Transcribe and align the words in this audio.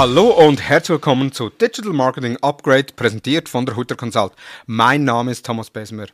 Hallo 0.00 0.28
und 0.28 0.62
herzlich 0.62 0.94
willkommen 0.94 1.30
zu 1.30 1.50
Digital 1.50 1.92
Marketing 1.92 2.38
Upgrade, 2.40 2.86
präsentiert 2.96 3.50
von 3.50 3.66
der 3.66 3.76
Hutter 3.76 3.96
Consult. 3.96 4.32
Mein 4.64 5.04
Name 5.04 5.30
ist 5.30 5.44
Thomas 5.44 5.68
Besmer. 5.68 6.06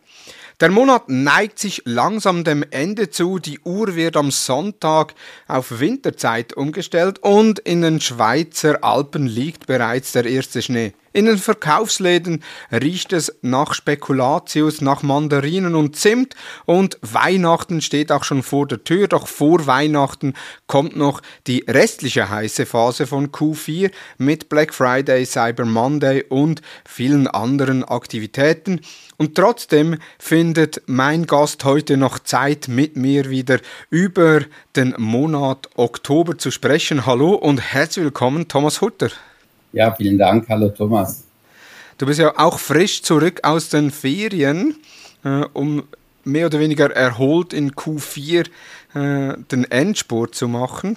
Der 0.58 0.72
Monat 0.72 1.08
neigt 1.08 1.60
sich 1.60 1.82
langsam 1.84 2.42
dem 2.42 2.64
Ende 2.68 3.10
zu. 3.10 3.38
Die 3.38 3.60
Uhr 3.60 3.94
wird 3.94 4.16
am 4.16 4.32
Sonntag 4.32 5.14
auf 5.46 5.78
Winterzeit 5.78 6.52
umgestellt 6.52 7.20
und 7.20 7.60
in 7.60 7.82
den 7.82 8.00
Schweizer 8.00 8.82
Alpen 8.82 9.28
liegt 9.28 9.68
bereits 9.68 10.10
der 10.10 10.26
erste 10.26 10.62
Schnee. 10.62 10.92
In 11.16 11.24
den 11.24 11.38
Verkaufsläden 11.38 12.44
riecht 12.70 13.14
es 13.14 13.38
nach 13.40 13.72
Spekulatius, 13.72 14.82
nach 14.82 15.02
Mandarinen 15.02 15.74
und 15.74 15.96
Zimt 15.96 16.34
und 16.66 16.98
Weihnachten 17.00 17.80
steht 17.80 18.12
auch 18.12 18.22
schon 18.22 18.42
vor 18.42 18.66
der 18.66 18.84
Tür. 18.84 19.08
Doch 19.08 19.26
vor 19.26 19.66
Weihnachten 19.66 20.34
kommt 20.66 20.94
noch 20.94 21.22
die 21.46 21.64
restliche 21.66 22.28
heiße 22.28 22.66
Phase 22.66 23.06
von 23.06 23.32
Q4 23.32 23.90
mit 24.18 24.50
Black 24.50 24.74
Friday, 24.74 25.24
Cyber 25.24 25.64
Monday 25.64 26.22
und 26.28 26.60
vielen 26.86 27.28
anderen 27.28 27.82
Aktivitäten. 27.82 28.82
Und 29.16 29.36
trotzdem 29.36 29.96
findet 30.18 30.82
mein 30.84 31.24
Gast 31.24 31.64
heute 31.64 31.96
noch 31.96 32.18
Zeit, 32.18 32.68
mit 32.68 32.98
mir 32.98 33.30
wieder 33.30 33.60
über 33.88 34.42
den 34.76 34.94
Monat 34.98 35.70
Oktober 35.76 36.36
zu 36.36 36.50
sprechen. 36.50 37.06
Hallo 37.06 37.30
und 37.30 37.58
herzlich 37.62 38.04
willkommen, 38.04 38.48
Thomas 38.48 38.82
Hutter. 38.82 39.08
Ja, 39.76 39.94
vielen 39.94 40.16
Dank. 40.16 40.48
Hallo 40.48 40.70
Thomas. 40.70 41.24
Du 41.98 42.06
bist 42.06 42.18
ja 42.18 42.32
auch 42.38 42.58
frisch 42.58 43.02
zurück 43.02 43.40
aus 43.42 43.68
den 43.68 43.90
Ferien, 43.90 44.76
äh, 45.22 45.44
um 45.52 45.82
mehr 46.24 46.46
oder 46.46 46.60
weniger 46.60 46.90
erholt 46.90 47.52
in 47.52 47.72
Q4 47.72 48.46
äh, 48.94 49.36
den 49.52 49.64
Endspurt 49.70 50.34
zu 50.34 50.48
machen. 50.48 50.96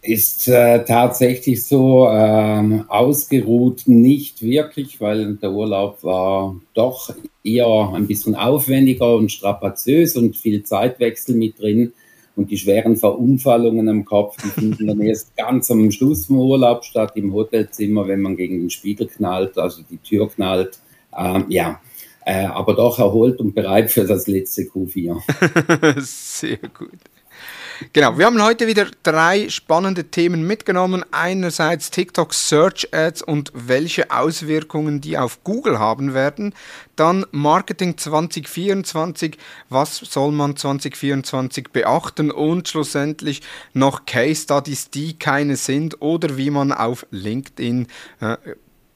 Ist 0.00 0.48
äh, 0.48 0.82
tatsächlich 0.86 1.66
so 1.66 2.08
ähm, 2.08 2.86
ausgeruht 2.88 3.82
nicht 3.84 4.40
wirklich, 4.40 5.02
weil 5.02 5.34
der 5.34 5.52
Urlaub 5.52 6.02
war 6.02 6.56
doch 6.72 7.14
eher 7.42 7.90
ein 7.92 8.06
bisschen 8.06 8.34
aufwendiger 8.36 9.16
und 9.16 9.32
strapaziös 9.32 10.16
und 10.16 10.34
viel 10.34 10.62
Zeitwechsel 10.62 11.34
mit 11.34 11.60
drin. 11.60 11.92
Und 12.36 12.50
die 12.50 12.58
schweren 12.58 12.96
Verunfallungen 12.96 13.88
am 13.88 14.04
Kopf, 14.04 14.36
die 14.42 14.48
finden 14.48 14.86
dann 14.88 15.00
erst 15.00 15.36
ganz 15.36 15.70
am 15.70 15.90
Schluss 15.90 16.26
vom 16.26 16.38
Urlaub 16.38 16.84
statt, 16.84 17.12
im 17.14 17.32
Hotelzimmer, 17.32 18.08
wenn 18.08 18.22
man 18.22 18.36
gegen 18.36 18.58
den 18.58 18.70
Spiegel 18.70 19.06
knallt, 19.06 19.56
also 19.56 19.82
die 19.88 19.98
Tür 19.98 20.28
knallt. 20.28 20.78
Ähm, 21.16 21.46
ja, 21.48 21.80
äh, 22.24 22.46
aber 22.46 22.74
doch 22.74 22.98
erholt 22.98 23.38
und 23.38 23.54
bereit 23.54 23.90
für 23.90 24.04
das 24.04 24.26
letzte 24.26 24.62
Q4. 24.62 26.00
Sehr 26.00 26.58
gut. 26.76 26.98
Genau, 27.92 28.18
wir 28.18 28.26
haben 28.26 28.40
heute 28.42 28.66
wieder 28.66 28.86
drei 29.02 29.48
spannende 29.48 30.04
Themen 30.04 30.46
mitgenommen. 30.46 31.04
Einerseits 31.10 31.90
TikTok 31.90 32.32
Search 32.32 32.88
Ads 32.92 33.22
und 33.22 33.50
welche 33.54 34.10
Auswirkungen 34.10 35.00
die 35.00 35.18
auf 35.18 35.42
Google 35.44 35.78
haben 35.78 36.14
werden. 36.14 36.54
Dann 36.96 37.26
Marketing 37.32 37.98
2024, 37.98 39.38
was 39.68 39.96
soll 39.96 40.32
man 40.32 40.56
2024 40.56 41.70
beachten 41.70 42.30
und 42.30 42.68
schlussendlich 42.68 43.42
noch 43.72 44.06
Case 44.06 44.42
Studies, 44.42 44.90
die 44.90 45.18
keine 45.18 45.56
sind 45.56 46.00
oder 46.00 46.36
wie 46.36 46.50
man 46.50 46.72
auf 46.72 47.06
LinkedIn 47.10 47.88
äh, 48.20 48.36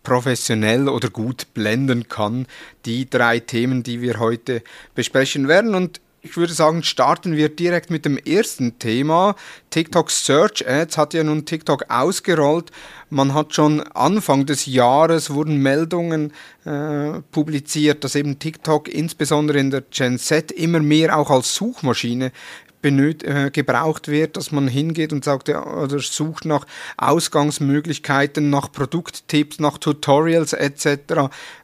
professionell 0.04 0.88
oder 0.88 1.10
gut 1.10 1.52
blenden 1.52 2.08
kann. 2.08 2.46
Die 2.84 3.10
drei 3.10 3.40
Themen, 3.40 3.82
die 3.82 4.00
wir 4.00 4.20
heute 4.20 4.62
besprechen 4.94 5.48
werden. 5.48 5.74
Und 5.74 6.00
ich 6.20 6.36
würde 6.36 6.52
sagen, 6.52 6.82
starten 6.82 7.36
wir 7.36 7.48
direkt 7.48 7.90
mit 7.90 8.04
dem 8.04 8.18
ersten 8.18 8.78
Thema. 8.78 9.36
TikTok 9.70 10.10
Search 10.10 10.66
Ads 10.68 10.98
hat 10.98 11.14
ja 11.14 11.22
nun 11.22 11.44
TikTok 11.44 11.84
ausgerollt. 11.88 12.70
Man 13.08 13.34
hat 13.34 13.54
schon 13.54 13.80
Anfang 13.80 14.44
des 14.44 14.66
Jahres 14.66 15.30
wurden 15.30 15.56
Meldungen 15.62 16.32
äh, 16.64 17.20
publiziert, 17.30 18.04
dass 18.04 18.16
eben 18.16 18.38
TikTok 18.38 18.88
insbesondere 18.88 19.58
in 19.58 19.70
der 19.70 19.82
Gen 19.82 20.18
Z 20.18 20.50
immer 20.52 20.80
mehr 20.80 21.16
auch 21.16 21.30
als 21.30 21.54
Suchmaschine 21.54 22.32
benöt, 22.80 23.22
äh, 23.24 23.50
gebraucht 23.52 24.08
wird, 24.08 24.36
dass 24.36 24.52
man 24.52 24.68
hingeht 24.68 25.12
und 25.12 25.24
sagt 25.24 25.48
ja, 25.48 25.64
oder 25.64 25.98
sucht 25.98 26.44
nach 26.44 26.66
Ausgangsmöglichkeiten, 26.96 28.50
nach 28.50 28.70
Produkttipps, 28.70 29.58
nach 29.58 29.78
Tutorials 29.78 30.52
etc. 30.52 30.86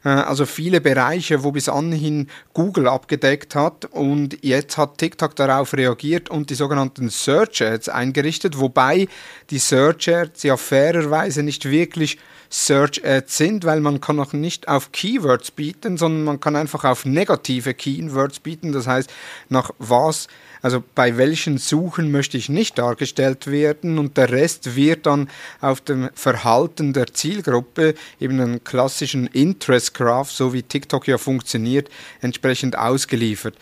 Äh, 0.03 0.09
also 0.09 0.45
viele 0.45 0.81
Bereiche, 0.81 1.43
wo 1.43 1.51
bis 1.51 1.69
anhin 1.69 2.27
Google 2.53 2.87
abgedeckt 2.87 3.55
hat 3.55 3.85
und 3.85 4.37
jetzt 4.41 4.77
hat 4.77 4.97
TikTok 4.97 5.35
darauf 5.35 5.73
reagiert 5.73 6.29
und 6.29 6.49
die 6.49 6.55
sogenannten 6.55 7.09
Search 7.09 7.61
Ads 7.61 7.89
eingerichtet, 7.89 8.59
wobei 8.59 9.07
die 9.49 9.59
Search 9.59 10.09
Ads 10.09 10.43
ja 10.43 10.57
fairerweise 10.57 11.43
nicht 11.43 11.69
wirklich 11.69 12.17
Search 12.55 13.03
Ads 13.03 13.37
sind, 13.37 13.65
weil 13.65 13.81
man 13.81 13.99
kann 13.99 14.19
auch 14.19 14.33
nicht 14.33 14.67
auf 14.67 14.91
Keywords 14.91 15.51
bieten, 15.51 15.97
sondern 15.97 16.23
man 16.23 16.39
kann 16.39 16.55
einfach 16.55 16.85
auf 16.85 17.05
negative 17.05 17.73
Keywords 17.73 18.39
bieten. 18.39 18.71
Das 18.71 18.87
heißt, 18.87 19.11
nach 19.49 19.71
was 19.77 20.27
also 20.61 20.83
bei 20.95 21.15
welchen 21.17 21.59
Suchen 21.59 22.09
möchte 22.09 22.37
ich 22.37 22.49
nicht 22.49 22.79
dargestellt 22.79 23.45
werden 23.45 23.99
und 23.99 24.17
der 24.17 24.31
Rest 24.31 24.75
wird 24.75 25.05
dann 25.05 25.29
auf 25.61 25.79
dem 25.79 26.09
Verhalten 26.15 26.91
der 26.91 27.13
Zielgruppe, 27.13 27.93
eben 28.19 28.39
einen 28.39 28.63
klassischen 28.63 29.27
Interest 29.27 29.93
Graph, 29.93 30.31
so 30.31 30.53
wie 30.53 30.63
TikTok 30.63 31.07
ja 31.07 31.19
funktioniert, 31.19 31.91
entsprechend 32.19 32.75
ausgeliefert. 32.79 33.55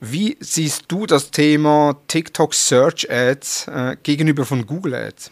Wie 0.00 0.36
siehst 0.38 0.84
du 0.88 1.06
das 1.06 1.30
Thema 1.30 1.96
TikTok 2.08 2.52
Search 2.52 3.10
Ads 3.10 3.68
äh, 3.68 3.96
gegenüber 4.02 4.44
von 4.44 4.66
Google 4.66 4.96
Ads? 4.96 5.30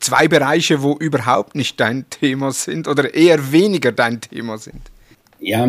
Zwei 0.00 0.28
Bereiche, 0.28 0.82
wo 0.82 0.94
überhaupt 0.94 1.54
nicht 1.54 1.80
dein 1.80 2.08
Thema 2.10 2.52
sind 2.52 2.86
oder 2.86 3.14
eher 3.14 3.52
weniger 3.52 3.92
dein 3.92 4.20
Thema 4.20 4.58
sind. 4.58 4.82
Ja, 5.40 5.68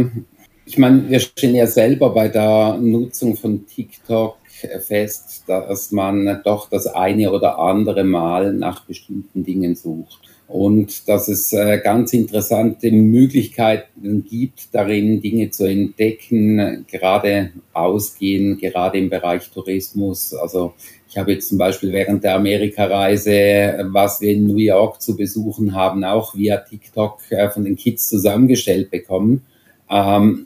ich 0.65 0.77
meine, 0.77 1.09
wir 1.09 1.19
stehen 1.19 1.55
ja 1.55 1.65
selber 1.65 2.09
bei 2.13 2.27
der 2.27 2.77
Nutzung 2.77 3.37
von 3.37 3.65
TikTok 3.67 4.37
fest, 4.85 5.43
dass 5.47 5.91
man 5.91 6.41
doch 6.43 6.69
das 6.69 6.87
eine 6.87 7.31
oder 7.31 7.59
andere 7.59 8.03
Mal 8.03 8.53
nach 8.53 8.85
bestimmten 8.85 9.43
Dingen 9.43 9.75
sucht. 9.75 10.19
Und 10.47 11.09
dass 11.09 11.27
es 11.27 11.51
äh, 11.51 11.79
ganz 11.83 12.13
interessante 12.13 12.89
Möglichkeiten 12.89 14.23
gibt, 14.23 14.73
darin 14.73 15.21
Dinge 15.21 15.49
zu 15.49 15.65
entdecken, 15.65 16.85
gerade 16.89 17.51
ausgehen, 17.73 18.57
gerade 18.57 18.97
im 18.97 19.09
Bereich 19.09 19.49
Tourismus. 19.51 20.33
Also 20.33 20.73
ich 21.17 21.19
habe 21.19 21.31
jetzt 21.31 21.49
zum 21.49 21.57
Beispiel 21.57 21.91
während 21.93 22.23
der 22.23 22.35
Amerikareise, 22.35 23.87
was 23.89 24.21
wir 24.21 24.33
in 24.33 24.45
New 24.45 24.57
York 24.57 25.01
zu 25.01 25.17
besuchen 25.17 25.73
haben, 25.73 26.03
auch 26.03 26.35
via 26.35 26.57
TikTok 26.57 27.31
äh, 27.31 27.49
von 27.49 27.63
den 27.63 27.75
Kids 27.75 28.07
zusammengestellt 28.07 28.91
bekommen. 28.91 29.41
Ähm, 29.89 30.45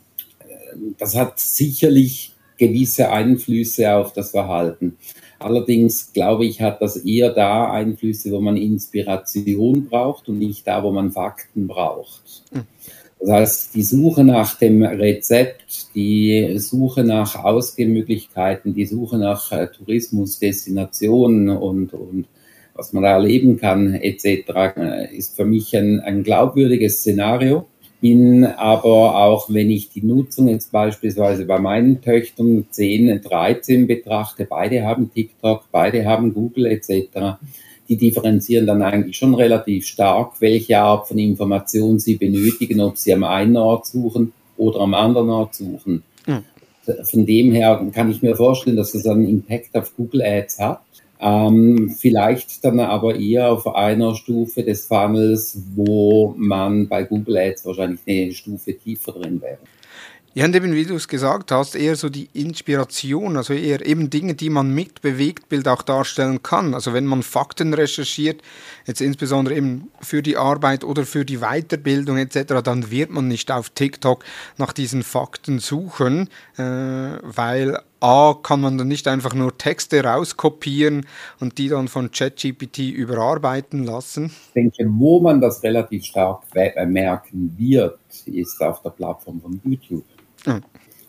das 0.97 1.17
hat 1.17 1.41
sicherlich 1.41 2.31
gewisse 2.57 3.11
Einflüsse 3.11 3.93
auf 3.93 4.13
das 4.13 4.31
Verhalten. 4.31 4.95
Allerdings 5.39 6.13
glaube 6.13 6.45
ich, 6.45 6.61
hat 6.61 6.81
das 6.81 6.95
eher 6.95 7.33
da 7.33 7.69
Einflüsse, 7.69 8.31
wo 8.31 8.39
man 8.39 8.55
Inspiration 8.55 9.89
braucht 9.89 10.29
und 10.29 10.39
nicht 10.39 10.65
da, 10.65 10.83
wo 10.83 10.91
man 10.93 11.11
Fakten 11.11 11.67
braucht. 11.67 12.43
Das 13.21 13.29
heißt, 13.29 13.75
die 13.75 13.83
Suche 13.83 14.23
nach 14.23 14.57
dem 14.57 14.83
Rezept, 14.83 15.93
die 15.95 16.57
Suche 16.57 17.03
nach 17.03 17.43
Ausgehmöglichkeiten, 17.43 18.73
die 18.73 18.85
Suche 18.85 19.17
nach 19.17 19.51
äh, 19.51 19.67
Tourismusdestinationen 19.67 21.49
und, 21.49 21.93
und 21.93 22.25
was 22.73 22.93
man 22.93 23.03
da 23.03 23.11
erleben 23.11 23.59
kann, 23.59 23.93
etc., 23.93 24.25
äh, 24.75 25.15
ist 25.15 25.35
für 25.35 25.45
mich 25.45 25.75
ein, 25.77 25.99
ein 25.99 26.23
glaubwürdiges 26.23 26.99
Szenario 27.01 27.67
bin 28.01 28.45
aber 28.45 29.15
auch, 29.15 29.47
wenn 29.53 29.69
ich 29.69 29.89
die 29.89 30.01
Nutzung 30.01 30.47
jetzt 30.49 30.71
beispielsweise 30.71 31.45
bei 31.45 31.59
meinen 31.59 32.01
Töchtern 32.01 32.65
10, 32.69 33.21
13 33.21 33.85
betrachte, 33.85 34.45
beide 34.45 34.83
haben 34.83 35.13
TikTok, 35.13 35.65
beide 35.71 36.05
haben 36.05 36.33
Google 36.33 36.65
etc., 36.65 37.37
die 37.91 37.97
differenzieren 37.97 38.65
dann 38.65 38.81
eigentlich 38.81 39.17
schon 39.17 39.35
relativ 39.35 39.85
stark, 39.85 40.39
welche 40.39 40.79
Art 40.79 41.09
von 41.09 41.17
Information 41.17 41.99
sie 41.99 42.15
benötigen, 42.15 42.79
ob 42.79 42.97
sie 42.97 43.13
am 43.13 43.25
einen 43.25 43.57
Ort 43.57 43.85
suchen 43.85 44.31
oder 44.55 44.79
am 44.79 44.93
anderen 44.93 45.29
Ort 45.29 45.55
suchen. 45.55 46.01
Mhm. 46.25 46.43
Von 47.03 47.25
dem 47.25 47.51
her 47.51 47.85
kann 47.93 48.09
ich 48.09 48.21
mir 48.21 48.37
vorstellen, 48.37 48.77
dass 48.77 48.95
es 48.95 49.05
einen 49.05 49.27
Impact 49.27 49.75
auf 49.75 49.93
Google 49.97 50.21
Ads 50.21 50.59
hat. 50.59 50.81
Ähm, 51.19 51.93
vielleicht 51.99 52.63
dann 52.63 52.79
aber 52.79 53.19
eher 53.19 53.51
auf 53.51 53.67
einer 53.67 54.15
Stufe 54.15 54.63
des 54.63 54.85
Funnels, 54.85 55.61
wo 55.75 56.33
man 56.37 56.87
bei 56.87 57.03
Google 57.03 57.37
Ads 57.37 57.65
wahrscheinlich 57.65 57.99
eine 58.07 58.31
Stufe 58.31 58.73
tiefer 58.73 59.11
drin 59.11 59.41
wäre. 59.41 59.59
Ja, 60.33 60.45
und 60.45 60.55
eben 60.55 60.73
wie 60.73 60.85
du 60.85 60.95
es 60.95 61.09
gesagt 61.09 61.51
hast, 61.51 61.75
eher 61.75 61.97
so 61.97 62.07
die 62.07 62.29
Inspiration, 62.31 63.35
also 63.35 63.53
eher 63.53 63.85
eben 63.85 64.09
Dinge, 64.09 64.33
die 64.33 64.49
man 64.49 64.73
mit 64.73 65.01
Bewegtbild 65.01 65.67
auch 65.67 65.81
darstellen 65.81 66.41
kann. 66.41 66.73
Also 66.73 66.93
wenn 66.93 67.05
man 67.05 67.21
Fakten 67.21 67.73
recherchiert, 67.73 68.41
jetzt 68.85 69.01
insbesondere 69.01 69.55
eben 69.55 69.91
für 69.99 70.21
die 70.21 70.37
Arbeit 70.37 70.85
oder 70.85 71.05
für 71.05 71.25
die 71.25 71.39
Weiterbildung 71.39 72.17
etc., 72.17 72.61
dann 72.63 72.91
wird 72.91 73.09
man 73.09 73.27
nicht 73.27 73.51
auf 73.51 73.71
TikTok 73.71 74.23
nach 74.57 74.71
diesen 74.71 75.03
Fakten 75.03 75.59
suchen, 75.59 76.29
äh, 76.55 76.63
weil 76.63 77.77
A, 77.99 78.33
kann 78.41 78.61
man 78.61 78.77
dann 78.77 78.87
nicht 78.87 79.09
einfach 79.09 79.35
nur 79.35 79.57
Texte 79.57 80.01
rauskopieren 80.03 81.05
und 81.41 81.57
die 81.57 81.67
dann 81.67 81.89
von 81.89 82.09
ChatGPT 82.09 82.79
überarbeiten 82.79 83.83
lassen? 83.83 84.31
Ich 84.47 84.53
denke, 84.53 84.85
wo 84.87 85.19
man 85.19 85.41
das 85.41 85.61
relativ 85.61 86.05
stark 86.05 86.43
merken 86.87 87.53
wird, 87.57 87.99
ist 88.25 88.61
auf 88.61 88.81
der 88.81 88.91
Plattform 88.91 89.41
von 89.41 89.59
YouTube. 89.63 90.05
Mhm. 90.45 90.61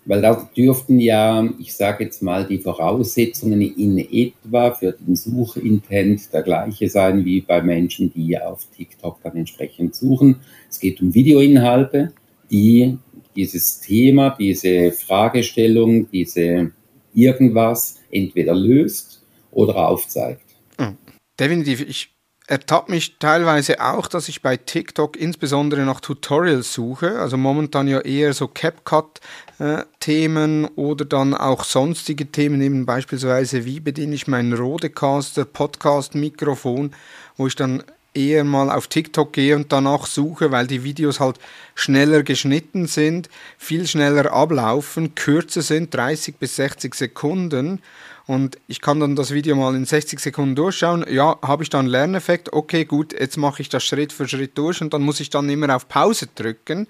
Weil 0.05 0.21
da 0.21 0.51
dürften 0.57 0.99
ja, 0.99 1.49
ich 1.61 1.75
sage 1.75 2.05
jetzt 2.05 2.23
mal, 2.23 2.45
die 2.45 2.59
Voraussetzungen 2.59 3.61
in 3.61 3.99
etwa 3.99 4.73
für 4.73 4.93
den 4.93 5.15
Suchintent 5.15 6.33
der 6.33 6.43
gleiche 6.43 6.89
sein 6.89 7.25
wie 7.25 7.41
bei 7.41 7.63
Menschen, 7.63 8.13
die 8.13 8.37
auf 8.37 8.67
TikTok 8.77 9.23
dann 9.23 9.37
entsprechend 9.37 9.95
suchen. 9.95 10.41
Es 10.69 10.81
geht 10.81 11.01
um 11.01 11.15
Videoinhalte, 11.15 12.13
die 12.51 12.99
dieses 13.37 13.81
Thema, 13.81 14.31
diese 14.39 14.91
Fragestellung, 14.91 16.11
diese 16.11 16.73
irgendwas 17.15 18.01
entweder 18.11 18.55
löst 18.55 19.25
oder 19.53 19.89
aufzeigt. 19.89 20.45
Hm. 20.79 20.97
Definitiv. 21.39 21.81
Ich 21.89 22.12
ertappe 22.47 22.93
mich 22.93 23.19
teilweise 23.19 23.81
auch, 23.81 24.07
dass 24.07 24.29
ich 24.29 24.43
bei 24.43 24.57
TikTok 24.57 25.17
insbesondere 25.17 25.83
nach 25.83 26.01
Tutorials 26.01 26.73
suche. 26.73 27.19
Also 27.19 27.37
momentan 27.37 27.89
ja 27.89 28.01
eher 28.01 28.33
so 28.35 28.49
CapCut-Themen 28.49 30.65
äh, 30.65 30.69
oder 30.77 31.05
dann 31.05 31.35
auch 31.35 31.65
sonstige 31.65 32.31
Themen, 32.31 32.61
eben 32.61 32.87
beispielsweise 32.87 33.65
wie 33.65 33.81
bediene 33.81 34.15
ich 34.15 34.27
meinen 34.27 34.53
Rodecaster, 34.53 35.45
Podcast-Mikrofon, 35.45 36.95
wo 37.37 37.47
ich 37.47 37.57
dann 37.57 37.83
eher 38.15 38.45
mal 38.45 38.71
auf 38.71 38.89
TikTok 38.89 39.33
gehe 39.33 39.57
und 39.57 39.73
danach 39.73 40.07
suche, 40.07 40.51
weil 40.51 40.67
die 40.67 40.85
Videos 40.85 41.21
halt 41.21 41.39
schneller 41.75 42.23
geschnitten 42.23 42.87
sind, 42.87 43.29
viel 43.57 43.87
schneller 43.87 44.33
ablaufen, 44.33 45.15
kürzer 45.15 45.63
sind, 45.63 45.95
30 45.95 46.37
bis 46.37 46.57
60 46.57 46.95
Sekunden 46.95 47.81
und 48.27 48.59
ich 48.69 48.81
kann 48.81 49.01
dann 49.01 49.17
das 49.17 49.33
Video 49.33 49.57
mal 49.57 49.75
in 49.75 49.85
60 49.85 50.21
Sekunden 50.21 50.55
durchschauen. 50.55 51.05
Ja, 51.09 51.39
habe 51.43 51.63
ich 51.63 51.71
da 51.71 51.79
einen 51.79 51.89
Lerneffekt? 51.89 52.53
Okay, 52.53 52.85
gut, 52.85 53.13
jetzt 53.13 53.37
mache 53.37 53.63
ich 53.63 53.69
das 53.69 53.85
Schritt 53.85 54.13
für 54.13 54.29
Schritt 54.29 54.57
durch 54.57 54.81
und 54.81 54.95
dann 54.95 55.03
muss 55.03 55.21
ich 55.21 55.31
dann 55.31 55.49
immer 55.49 55.75
auf 55.75 55.89
Pause 55.89 56.29
drücken, 56.35 56.87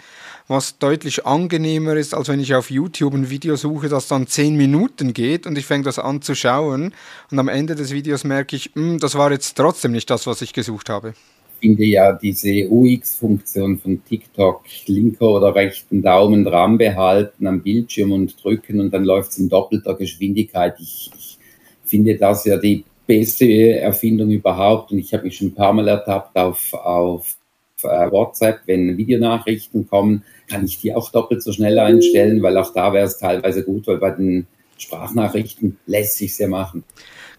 was 0.49 0.79
deutlich 0.79 1.27
angenehmer 1.27 1.95
ist, 1.95 2.15
als 2.15 2.29
wenn 2.29 2.41
ich 2.41 2.55
auf 2.55 2.71
YouTube 2.71 3.15
ein 3.15 3.31
Video 3.31 3.57
suche, 3.57 3.89
das 3.89 4.09
dann 4.09 4.27
10 4.27 4.57
Minuten 4.57 5.15
geht 5.15 5.47
und 5.47 5.57
ich 5.57 5.67
fange 5.67 5.85
das 5.85 5.99
an 5.99 6.23
zu 6.23 6.35
schauen 6.35 6.95
und 7.31 7.39
am 7.39 7.49
Ende 7.49 7.75
des 7.75 7.93
Videos 7.93 8.25
merke 8.25 8.57
ich, 8.57 8.71
hm, 8.75 8.99
das 8.99 9.15
war 9.15 9.33
jetzt 9.33 9.57
trotzdem 9.57 9.93
nicht 9.93 10.11
das, 10.11 10.27
was 10.27 10.43
ich 10.43 10.53
gesucht 10.53 10.89
habe 10.89 11.15
finde 11.63 11.85
ja 11.85 12.13
diese 12.13 12.69
UX-Funktion 12.69 13.79
von 13.79 14.05
TikTok, 14.05 14.65
linker 14.87 15.29
oder 15.29 15.55
rechten 15.55 16.03
Daumen 16.03 16.43
dran 16.45 16.77
behalten 16.77 17.47
am 17.47 17.63
Bildschirm 17.63 18.11
und 18.11 18.43
drücken 18.43 18.81
und 18.81 18.93
dann 18.93 19.05
läuft 19.05 19.31
es 19.31 19.39
in 19.39 19.49
doppelter 19.49 19.95
Geschwindigkeit. 19.95 20.75
Ich, 20.81 21.13
ich 21.17 21.39
finde 21.85 22.17
das 22.17 22.45
ja 22.45 22.57
die 22.57 22.85
beste 23.07 23.79
Erfindung 23.79 24.31
überhaupt 24.31 24.91
und 24.91 24.99
ich 24.99 25.15
habe 25.15 25.23
mich 25.25 25.37
schon 25.37 25.49
ein 25.49 25.55
paar 25.55 25.73
Mal 25.73 25.87
ertappt 25.87 26.37
auf, 26.37 26.75
auf 26.75 27.37
äh, 27.85 28.11
WhatsApp, 28.11 28.63
wenn 28.67 28.97
Videonachrichten 28.97 29.89
kommen, 29.89 30.25
kann 30.49 30.65
ich 30.65 30.81
die 30.81 30.93
auch 30.93 31.13
doppelt 31.13 31.45
so 31.45 31.53
schnell 31.53 31.79
einstellen, 31.79 32.43
weil 32.43 32.57
auch 32.57 32.73
da 32.73 32.93
wäre 32.93 33.07
es 33.07 33.19
teilweise 33.19 33.63
gut, 33.63 33.87
weil 33.87 33.99
bei 33.99 34.11
den 34.11 34.49
Sprachnachrichten 34.79 35.79
lässt 35.87 36.17
sich 36.17 36.37
ja 36.39 36.49
machen. 36.49 36.83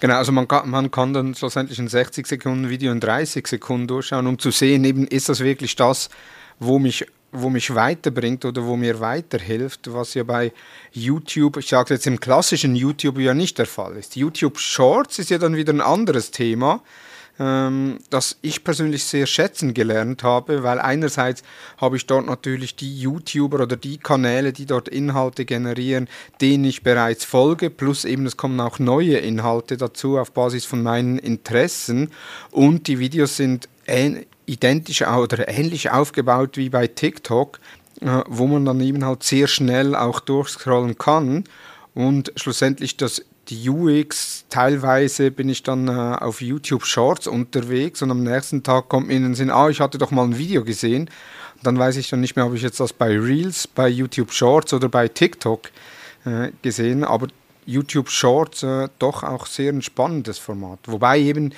Genau, 0.03 0.15
also 0.15 0.33
man 0.33 0.49
kann, 0.49 0.69
man 0.69 0.91
kann 0.91 1.13
dann 1.13 1.33
schlussendlich 1.33 1.79
ein 1.79 1.87
60 1.87 2.27
Sekunden 2.27 2.67
Video 2.67 2.91
in 2.91 2.99
30 2.99 3.47
Sekunden 3.47 3.87
durchschauen, 3.87 4.27
um 4.27 4.37
zu 4.37 4.51
sehen, 4.51 4.83
eben 4.83 5.07
ist 5.07 5.29
das 5.29 5.39
wirklich 5.39 5.77
das, 5.77 6.09
wo 6.59 6.77
mich, 6.77 7.05
wo 7.31 7.49
mich 7.49 7.73
weiterbringt 7.73 8.43
oder 8.43 8.65
wo 8.65 8.75
mir 8.75 8.99
weiterhilft, 8.99 9.93
was 9.93 10.13
ja 10.13 10.23
bei 10.23 10.51
YouTube, 10.91 11.55
ich 11.55 11.69
sage 11.69 11.93
jetzt 11.93 12.05
im 12.05 12.19
klassischen 12.19 12.75
YouTube 12.75 13.17
ja 13.19 13.33
nicht 13.33 13.57
der 13.57 13.65
Fall 13.65 13.95
ist. 13.95 14.17
YouTube 14.17 14.59
Shorts 14.59 15.19
ist 15.19 15.29
ja 15.29 15.37
dann 15.37 15.55
wieder 15.55 15.71
ein 15.71 15.79
anderes 15.79 16.31
Thema 16.31 16.81
ähm, 17.39 17.97
das 18.09 18.37
ich 18.41 18.63
persönlich 18.63 19.03
sehr 19.03 19.25
schätzen 19.25 19.73
gelernt 19.73 20.23
habe, 20.23 20.63
weil 20.63 20.79
einerseits 20.79 21.43
habe 21.77 21.97
ich 21.97 22.05
dort 22.05 22.25
natürlich 22.25 22.75
die 22.75 22.99
YouTuber 22.99 23.61
oder 23.61 23.75
die 23.75 23.97
Kanäle, 23.97 24.53
die 24.53 24.65
dort 24.65 24.87
Inhalte 24.87 25.45
generieren, 25.45 26.07
denen 26.41 26.65
ich 26.65 26.83
bereits 26.83 27.25
folge, 27.25 27.69
plus 27.69 28.05
eben 28.05 28.25
es 28.25 28.37
kommen 28.37 28.59
auch 28.59 28.79
neue 28.79 29.17
Inhalte 29.17 29.77
dazu 29.77 30.17
auf 30.17 30.31
Basis 30.31 30.65
von 30.65 30.83
meinen 30.83 31.17
Interessen. 31.17 32.11
Und 32.51 32.87
die 32.87 32.99
Videos 32.99 33.37
sind 33.37 33.67
identisch 34.45 35.01
oder 35.01 35.47
ähnlich 35.47 35.91
aufgebaut 35.91 36.57
wie 36.57 36.69
bei 36.69 36.87
TikTok, 36.87 37.59
äh, 38.01 38.21
wo 38.27 38.47
man 38.47 38.65
dann 38.65 38.79
eben 38.81 39.03
halt 39.05 39.23
sehr 39.23 39.47
schnell 39.47 39.95
auch 39.95 40.19
durchscrollen 40.19 40.97
kann. 40.97 41.45
Und 41.93 42.31
schlussendlich 42.35 42.97
das 42.97 43.23
die 43.49 43.69
UX, 43.69 44.45
teilweise 44.49 45.31
bin 45.31 45.49
ich 45.49 45.63
dann 45.63 45.87
äh, 45.87 45.91
auf 45.91 46.41
YouTube 46.41 46.85
Shorts 46.85 47.27
unterwegs 47.27 48.01
und 48.01 48.11
am 48.11 48.23
nächsten 48.23 48.63
Tag 48.63 48.89
kommt 48.89 49.07
mir 49.07 49.15
in 49.15 49.23
den 49.23 49.35
Sinn, 49.35 49.49
ah, 49.49 49.69
ich 49.69 49.81
hatte 49.81 49.97
doch 49.97 50.11
mal 50.11 50.23
ein 50.23 50.37
Video 50.37 50.63
gesehen. 50.63 51.09
Und 51.55 51.67
dann 51.67 51.77
weiß 51.77 51.97
ich 51.97 52.09
dann 52.09 52.21
nicht 52.21 52.35
mehr, 52.35 52.45
ob 52.45 52.53
ich 52.53 52.61
jetzt 52.61 52.79
das 52.79 52.93
bei 52.93 53.17
Reels, 53.17 53.67
bei 53.67 53.89
YouTube 53.89 54.31
Shorts 54.31 54.73
oder 54.73 54.87
bei 54.87 55.07
TikTok 55.07 55.71
äh, 56.25 56.51
gesehen, 56.61 57.03
aber 57.03 57.27
YouTube 57.65 58.09
Shorts 58.09 58.63
äh, 58.63 58.87
doch 58.99 59.23
auch 59.23 59.45
sehr 59.45 59.71
ein 59.71 59.81
spannendes 59.81 60.39
Format. 60.39 60.79
Wobei 60.85 61.19
eben 61.19 61.53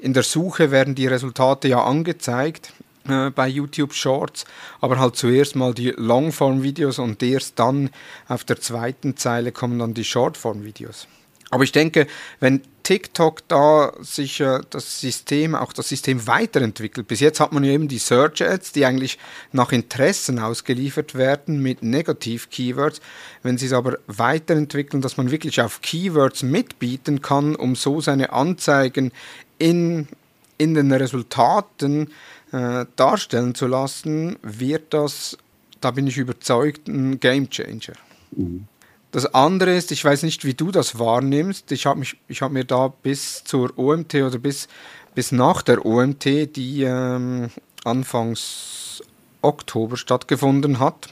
in 0.00 0.12
der 0.12 0.22
Suche 0.22 0.70
werden 0.70 0.94
die 0.94 1.06
Resultate 1.06 1.68
ja 1.68 1.82
angezeigt 1.82 2.72
äh, 3.08 3.30
bei 3.30 3.48
YouTube 3.48 3.94
Shorts, 3.94 4.44
aber 4.80 4.98
halt 4.98 5.16
zuerst 5.16 5.56
mal 5.56 5.74
die 5.74 5.90
Longform-Videos 5.90 6.98
und 6.98 7.22
erst 7.22 7.58
dann 7.58 7.90
auf 8.28 8.44
der 8.44 8.60
zweiten 8.60 9.16
Zeile 9.16 9.52
kommen 9.52 9.78
dann 9.78 9.94
die 9.94 10.04
Shortform-Videos. 10.04 11.08
Aber 11.52 11.64
ich 11.64 11.72
denke, 11.72 12.06
wenn 12.40 12.62
TikTok 12.82 13.46
da 13.46 13.92
sich 14.00 14.40
äh, 14.40 14.60
das 14.70 15.02
System, 15.02 15.54
auch 15.54 15.74
das 15.74 15.86
System 15.86 16.26
weiterentwickelt, 16.26 17.06
bis 17.06 17.20
jetzt 17.20 17.40
hat 17.40 17.52
man 17.52 17.62
ja 17.62 17.72
eben 17.72 17.88
die 17.88 17.98
Search 17.98 18.42
Ads, 18.42 18.72
die 18.72 18.86
eigentlich 18.86 19.18
nach 19.52 19.70
Interessen 19.70 20.38
ausgeliefert 20.38 21.14
werden 21.14 21.60
mit 21.60 21.82
Negativ-Keywords. 21.82 23.02
Wenn 23.42 23.58
sie 23.58 23.66
es 23.66 23.74
aber 23.74 23.98
weiterentwickeln, 24.06 25.02
dass 25.02 25.18
man 25.18 25.30
wirklich 25.30 25.60
auf 25.60 25.82
Keywords 25.82 26.42
mitbieten 26.42 27.20
kann, 27.20 27.54
um 27.54 27.76
so 27.76 28.00
seine 28.00 28.32
Anzeigen 28.32 29.12
in, 29.58 30.08
in 30.56 30.72
den 30.72 30.90
Resultaten 30.90 32.10
äh, 32.52 32.86
darstellen 32.96 33.54
zu 33.54 33.66
lassen, 33.66 34.38
wird 34.40 34.94
das, 34.94 35.36
da 35.82 35.90
bin 35.90 36.06
ich 36.06 36.16
überzeugt, 36.16 36.88
ein 36.88 37.20
Game 37.20 37.50
Changer. 37.50 37.98
Mhm. 38.30 38.68
Das 39.12 39.34
andere 39.34 39.76
ist, 39.76 39.92
ich 39.92 40.04
weiß 40.04 40.22
nicht, 40.22 40.44
wie 40.44 40.54
du 40.54 40.70
das 40.70 40.98
wahrnimmst. 40.98 41.70
Ich 41.70 41.84
habe 41.84 42.02
hab 42.02 42.50
mir 42.50 42.64
da 42.64 42.88
bis 42.88 43.44
zur 43.44 43.78
OMT 43.78 44.14
oder 44.14 44.38
bis, 44.38 44.68
bis 45.14 45.32
nach 45.32 45.60
der 45.60 45.84
OMT, 45.84 46.24
die 46.56 46.82
ähm, 46.82 47.50
anfangs 47.84 49.02
Oktober 49.42 49.98
stattgefunden 49.98 50.78
hat, 50.78 51.10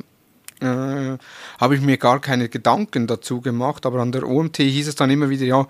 äh, 0.61 1.19
habe 1.59 1.75
ich 1.75 1.83
mir 1.83 1.99
gar 1.99 2.21
keine 2.21 2.49
Gedanken 2.49 3.07
dazu 3.07 3.43
gemacht. 3.43 3.85
Aber 3.85 4.01
an 4.01 4.13
der 4.13 4.27
OMT 4.27 4.57
hieß 4.57 4.89
es 4.89 4.95
dann 4.95 5.11
immer 5.11 5.29
wieder, 5.29 5.45
ja, 5.45 5.67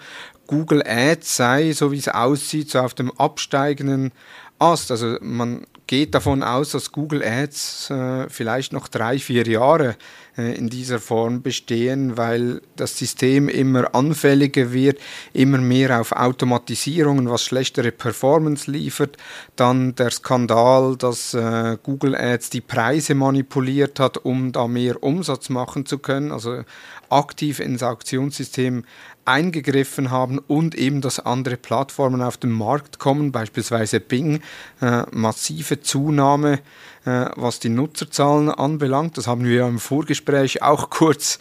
Google 0.46 0.84
Ads 0.86 1.36
sei, 1.36 1.72
so 1.72 1.90
wie 1.90 1.98
es 1.98 2.08
aussieht, 2.08 2.70
so 2.70 2.78
auf 2.78 2.94
dem 2.94 3.10
absteigenden 3.18 4.12
Ast. 4.60 4.90
Also 4.90 5.16
man 5.20 5.66
geht 5.86 6.14
davon 6.14 6.44
aus, 6.44 6.70
dass 6.70 6.92
Google 6.92 7.24
Ads 7.24 7.90
äh, 7.90 8.28
vielleicht 8.28 8.72
noch 8.72 8.86
drei, 8.86 9.18
vier 9.18 9.44
Jahre 9.48 9.96
äh, 10.38 10.54
in 10.54 10.68
dieser 10.68 11.00
Form 11.00 11.42
bestehen, 11.42 12.16
weil 12.16 12.62
das 12.76 12.96
System 12.96 13.48
immer 13.48 13.92
anfälliger 13.92 14.72
wird, 14.72 15.00
immer 15.32 15.58
mehr 15.58 16.00
auf 16.00 16.12
Automatisierungen, 16.12 17.28
was 17.28 17.42
schlechtere 17.42 17.90
Performance 17.90 18.70
liefert. 18.70 19.16
Dann 19.56 19.96
der 19.96 20.12
Skandal, 20.12 20.96
dass 20.96 21.34
äh, 21.34 21.76
Google 21.82 22.14
Ads 22.14 22.50
die 22.50 22.60
Preise 22.60 23.16
manipuliert 23.16 23.98
hat, 23.98 24.18
um 24.18 24.52
da 24.52 24.68
mehr 24.68 25.02
Umsatz 25.02 25.48
machen 25.48 25.86
zu 25.86 25.98
können, 25.98 26.30
also 26.30 26.62
aktiv 27.08 27.58
ins 27.58 27.82
Auktionssystem 27.82 28.84
eingegriffen 29.30 30.10
haben 30.10 30.38
und 30.38 30.74
eben, 30.74 31.00
dass 31.00 31.20
andere 31.20 31.56
Plattformen 31.56 32.20
auf 32.20 32.36
den 32.36 32.50
Markt 32.50 32.98
kommen, 32.98 33.32
beispielsweise 33.32 34.00
Bing, 34.00 34.40
äh, 34.82 35.02
massive 35.12 35.80
Zunahme, 35.80 36.60
äh, 37.04 37.26
was 37.36 37.60
die 37.60 37.68
Nutzerzahlen 37.68 38.50
anbelangt. 38.50 39.16
Das 39.16 39.26
haben 39.26 39.44
wir 39.44 39.54
ja 39.54 39.68
im 39.68 39.78
Vorgespräch 39.78 40.62
auch 40.62 40.90
kurz 40.90 41.38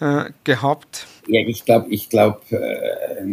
äh, 0.00 0.30
gehabt. 0.44 1.06
Ja, 1.26 1.40
ich 1.46 1.64
glaube, 1.64 1.88
ich 1.90 2.08
glaube, 2.08 2.40
äh, 2.50 3.24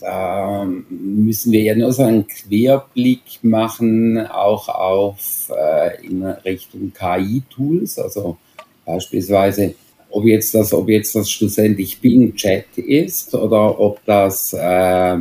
da 0.00 0.66
müssen 0.88 1.52
wir 1.52 1.62
ja 1.62 1.74
nur 1.74 1.92
so 1.92 2.02
einen 2.02 2.26
Querblick 2.26 3.40
machen, 3.42 4.26
auch 4.26 4.68
auf 4.68 5.50
äh, 5.54 6.06
in 6.06 6.24
Richtung 6.24 6.92
KI-Tools, 6.94 7.98
also 7.98 8.38
beispielsweise 8.86 9.74
ob 10.10 10.24
jetzt 10.24 10.54
das, 10.54 10.72
ob 10.72 10.88
jetzt 10.88 11.14
das 11.14 11.30
schlussendlich 11.30 12.00
Bing 12.00 12.34
Chat 12.34 12.76
ist 12.76 13.34
oder 13.34 13.78
ob 13.78 14.04
das, 14.04 14.52
äh, 14.52 15.18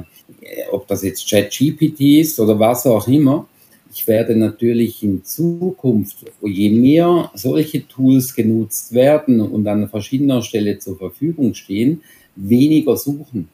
ob 0.71 0.87
das 0.87 1.03
jetzt 1.03 1.25
Chat 1.25 1.51
GPT 1.51 2.19
ist 2.19 2.39
oder 2.39 2.59
was 2.59 2.85
auch 2.85 3.07
immer. 3.07 3.47
Ich 3.91 4.07
werde 4.07 4.35
natürlich 4.35 5.01
in 5.03 5.23
Zukunft, 5.23 6.17
je 6.43 6.69
mehr 6.69 7.31
solche 7.33 7.87
Tools 7.87 8.35
genutzt 8.35 8.93
werden 8.93 9.41
und 9.41 9.67
an 9.67 9.89
verschiedener 9.89 10.43
Stelle 10.43 10.77
zur 10.77 10.97
Verfügung 10.97 11.55
stehen, 11.55 12.01
weniger 12.35 12.95
suchen. 12.95 13.49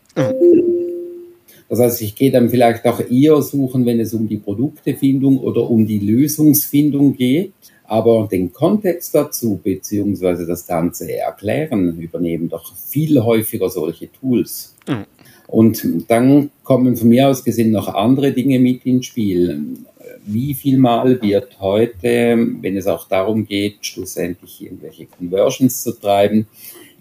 Das 1.70 1.80
heißt, 1.80 2.02
ich 2.02 2.16
gehe 2.16 2.32
dann 2.32 2.50
vielleicht 2.50 2.86
auch 2.86 3.00
eher 3.10 3.42
suchen, 3.42 3.86
wenn 3.86 4.00
es 4.00 4.14
um 4.14 4.28
die 4.28 4.38
Produktefindung 4.38 5.40
oder 5.40 5.70
um 5.70 5.86
die 5.86 6.00
Lösungsfindung 6.00 7.16
geht. 7.16 7.54
Aber 7.88 8.28
den 8.32 8.52
Kontext 8.52 9.14
dazu 9.14 9.60
beziehungsweise 9.64 10.48
das 10.48 10.66
ganze 10.66 11.12
Erklären 11.12 12.00
übernehmen 12.00 12.50
doch 12.50 12.76
viel 12.76 13.22
häufiger 13.24 13.70
solche 13.70 14.12
Tools. 14.12 14.76
Mhm. 14.88 15.06
Und 15.48 16.06
dann 16.08 16.50
kommen 16.64 16.96
von 16.96 17.10
mir 17.10 17.30
aus 17.30 17.44
gesehen 17.44 17.72
noch 17.72 17.88
andere 17.88 18.32
Dinge 18.32 18.60
mit 18.60 18.86
ins 18.86 19.06
Spiel. 19.06 19.78
Wie 20.26 20.56
viel 20.56 20.80
Mal 20.80 21.22
wird 21.22 21.60
heute, 21.60 22.38
wenn 22.62 22.78
es 22.78 22.88
auch 22.88 23.08
darum 23.08 23.46
geht, 23.46 23.86
schlussendlich 23.86 24.64
irgendwelche 24.64 25.06
Conversions 25.06 25.84
zu 25.84 25.92
treiben, 25.92 26.48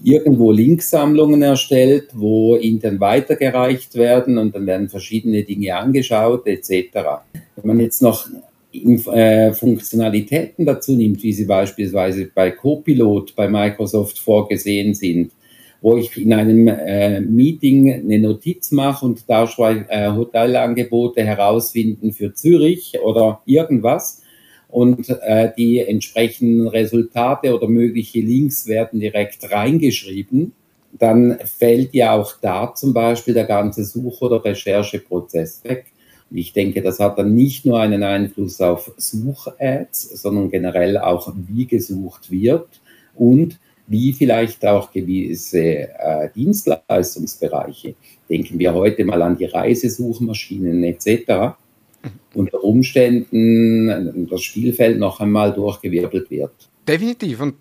irgendwo 0.05 0.53
Linksammlungen 0.53 1.43
erstellt, 1.43 2.11
wo 2.13 2.57
intern 2.57 3.01
weitergereicht 3.01 3.95
werden 3.95 4.37
und 4.37 4.55
dann 4.55 4.67
werden 4.67 4.89
verschiedene 4.91 5.43
Dinge 5.45 5.75
angeschaut 5.75 6.47
etc. 6.47 6.91
Wenn 7.57 7.67
man 7.67 7.81
jetzt 7.81 8.03
noch 8.03 8.29
äh, 8.73 9.53
Funktionalitäten 9.53 10.67
dazu 10.67 10.95
nimmt, 10.95 11.23
wie 11.23 11.33
sie 11.33 11.47
beispielsweise 11.47 12.31
bei 12.35 12.51
Copilot 12.51 13.35
bei 13.35 13.49
Microsoft 13.49 14.19
vorgesehen 14.19 14.93
sind, 14.93 15.33
wo 15.81 15.97
ich 15.97 16.15
in 16.19 16.35
einem 16.35 16.69
äh, 16.69 17.21
Meeting 17.21 17.93
eine 17.93 18.19
Notiz 18.19 18.73
mache 18.73 19.07
und 19.07 19.25
da 19.29 19.45
äh, 19.45 20.11
Hotelangebote 20.11 21.25
herausfinden 21.25 22.13
für 22.13 22.35
Zürich 22.35 22.99
oder 23.03 23.41
irgendwas 23.47 24.23
und 24.75 25.09
äh, 25.09 25.53
die 25.57 25.79
entsprechenden 25.79 26.67
Resultate 26.67 27.55
oder 27.55 27.69
mögliche 27.69 28.19
Links 28.19 28.67
werden 28.67 28.99
direkt 28.99 29.49
reingeschrieben, 29.49 30.53
dann 30.99 31.39
fällt 31.45 31.95
ja 31.95 32.11
auch 32.11 32.35
da 32.41 32.75
zum 32.75 32.93
Beispiel 32.93 33.35
der 33.35 33.45
ganze 33.45 33.85
Such- 33.85 34.21
oder 34.21 34.45
Rechercheprozess 34.45 35.63
weg. 35.63 35.87
Und 36.29 36.39
ich 36.39 36.53
denke, 36.53 36.83
das 36.83 36.99
hat 36.99 37.21
dann 37.21 37.37
nicht 37.37 37.65
nur 37.65 37.79
einen 37.79 38.03
Einfluss 38.03 38.61
auf 38.61 38.93
Such-Ads, 38.97 40.21
sondern 40.21 40.51
generell 40.51 40.99
auch, 40.99 41.33
wie 41.37 41.67
gesucht 41.67 42.33
wird 42.33 42.81
und 43.15 43.61
wie 43.87 44.13
vielleicht 44.13 44.67
auch 44.67 44.91
gewisse 44.91 45.63
äh, 45.63 46.31
Dienstleistungsbereiche. 46.35 47.95
Denken 48.29 48.59
wir 48.59 48.75
heute 48.75 49.05
mal 49.05 49.23
an 49.23 49.39
die 49.39 49.45
Reisesuchmaschinen 49.45 50.83
etc 50.83 51.55
unter 52.35 52.63
Umständen 52.63 54.29
das 54.29 54.43
Spielfeld 54.43 54.99
noch 54.99 55.21
einmal 55.21 55.53
durchgewirbelt 55.53 56.31
wird. 56.31 56.53
Definitiv. 56.87 57.41
Und 57.41 57.55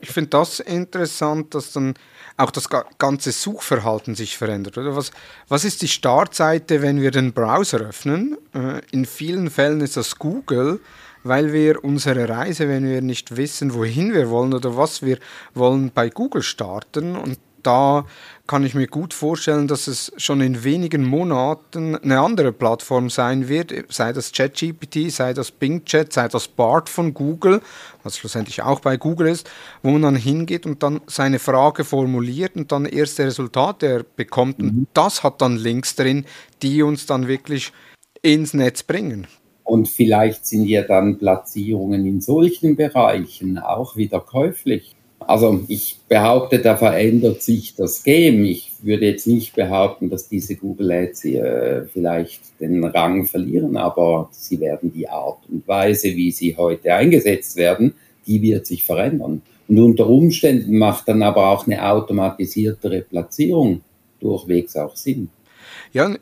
ich 0.00 0.10
finde 0.10 0.30
das 0.30 0.60
interessant, 0.60 1.54
dass 1.54 1.72
dann 1.72 1.94
auch 2.36 2.50
das 2.50 2.68
ganze 2.98 3.32
Suchverhalten 3.32 4.14
sich 4.14 4.36
verändert. 4.36 4.78
Oder 4.78 4.96
was, 4.96 5.12
was 5.48 5.64
ist 5.64 5.82
die 5.82 5.88
Startseite, 5.88 6.82
wenn 6.82 7.00
wir 7.00 7.10
den 7.10 7.32
Browser 7.32 7.80
öffnen? 7.80 8.36
Äh, 8.54 8.80
in 8.90 9.04
vielen 9.04 9.50
Fällen 9.50 9.80
ist 9.80 9.96
das 9.96 10.18
Google, 10.18 10.80
weil 11.22 11.52
wir 11.52 11.84
unsere 11.84 12.28
Reise, 12.28 12.68
wenn 12.68 12.84
wir 12.84 13.02
nicht 13.02 13.36
wissen, 13.36 13.74
wohin 13.74 14.12
wir 14.12 14.30
wollen 14.30 14.54
oder 14.54 14.76
was 14.76 15.02
wir 15.02 15.18
wollen, 15.54 15.92
bei 15.94 16.08
Google 16.08 16.42
starten 16.42 17.16
und 17.16 17.38
da 17.62 18.06
kann 18.46 18.64
ich 18.64 18.74
mir 18.74 18.86
gut 18.86 19.14
vorstellen, 19.14 19.68
dass 19.68 19.86
es 19.86 20.12
schon 20.16 20.40
in 20.40 20.64
wenigen 20.64 21.04
Monaten 21.04 21.96
eine 21.96 22.20
andere 22.20 22.52
Plattform 22.52 23.08
sein 23.08 23.48
wird, 23.48 23.72
sei 23.88 24.12
das 24.12 24.32
ChatGPT, 24.32 25.10
sei 25.10 25.32
das 25.32 25.50
Bing 25.50 25.84
Chat, 25.84 26.12
sei 26.12 26.28
das 26.28 26.48
BART 26.48 26.88
von 26.88 27.14
Google, 27.14 27.62
was 28.02 28.18
schlussendlich 28.18 28.62
auch 28.62 28.80
bei 28.80 28.96
Google 28.96 29.28
ist, 29.28 29.48
wo 29.82 29.90
man 29.90 30.02
dann 30.02 30.16
hingeht 30.16 30.66
und 30.66 30.82
dann 30.82 31.00
seine 31.06 31.38
Frage 31.38 31.84
formuliert 31.84 32.56
und 32.56 32.72
dann 32.72 32.84
erste 32.84 33.24
Resultate 33.24 34.04
bekommt. 34.16 34.58
Und 34.58 34.74
mhm. 34.74 34.86
das 34.92 35.22
hat 35.22 35.40
dann 35.40 35.56
Links 35.56 35.94
drin, 35.94 36.26
die 36.62 36.82
uns 36.82 37.06
dann 37.06 37.28
wirklich 37.28 37.72
ins 38.22 38.54
Netz 38.54 38.82
bringen. 38.82 39.26
Und 39.64 39.88
vielleicht 39.88 40.46
sind 40.46 40.66
ja 40.66 40.82
dann 40.82 41.18
Platzierungen 41.18 42.04
in 42.04 42.20
solchen 42.20 42.76
Bereichen 42.76 43.58
auch 43.58 43.96
wieder 43.96 44.20
käuflich. 44.20 44.96
Also 45.26 45.60
ich 45.68 45.98
behaupte, 46.08 46.58
da 46.58 46.76
verändert 46.76 47.42
sich 47.42 47.74
das 47.74 48.02
Game. 48.02 48.44
Ich 48.44 48.72
würde 48.82 49.06
jetzt 49.06 49.26
nicht 49.26 49.54
behaupten, 49.54 50.10
dass 50.10 50.28
diese 50.28 50.56
Google 50.56 50.92
Ads 50.92 51.24
äh, 51.24 51.84
vielleicht 51.86 52.60
den 52.60 52.84
Rang 52.84 53.26
verlieren, 53.26 53.76
aber 53.76 54.28
sie 54.32 54.60
werden 54.60 54.92
die 54.92 55.08
Art 55.08 55.38
und 55.48 55.66
Weise, 55.66 56.08
wie 56.08 56.30
sie 56.30 56.56
heute 56.56 56.94
eingesetzt 56.94 57.56
werden, 57.56 57.94
die 58.26 58.42
wird 58.42 58.66
sich 58.66 58.84
verändern. 58.84 59.42
Und 59.68 59.78
unter 59.78 60.08
Umständen 60.08 60.76
macht 60.78 61.08
dann 61.08 61.22
aber 61.22 61.48
auch 61.48 61.66
eine 61.66 61.84
automatisiertere 61.84 63.02
Platzierung 63.02 63.82
durchwegs 64.20 64.76
auch 64.76 64.96
Sinn. 64.96 65.30
Ja, 65.92 66.14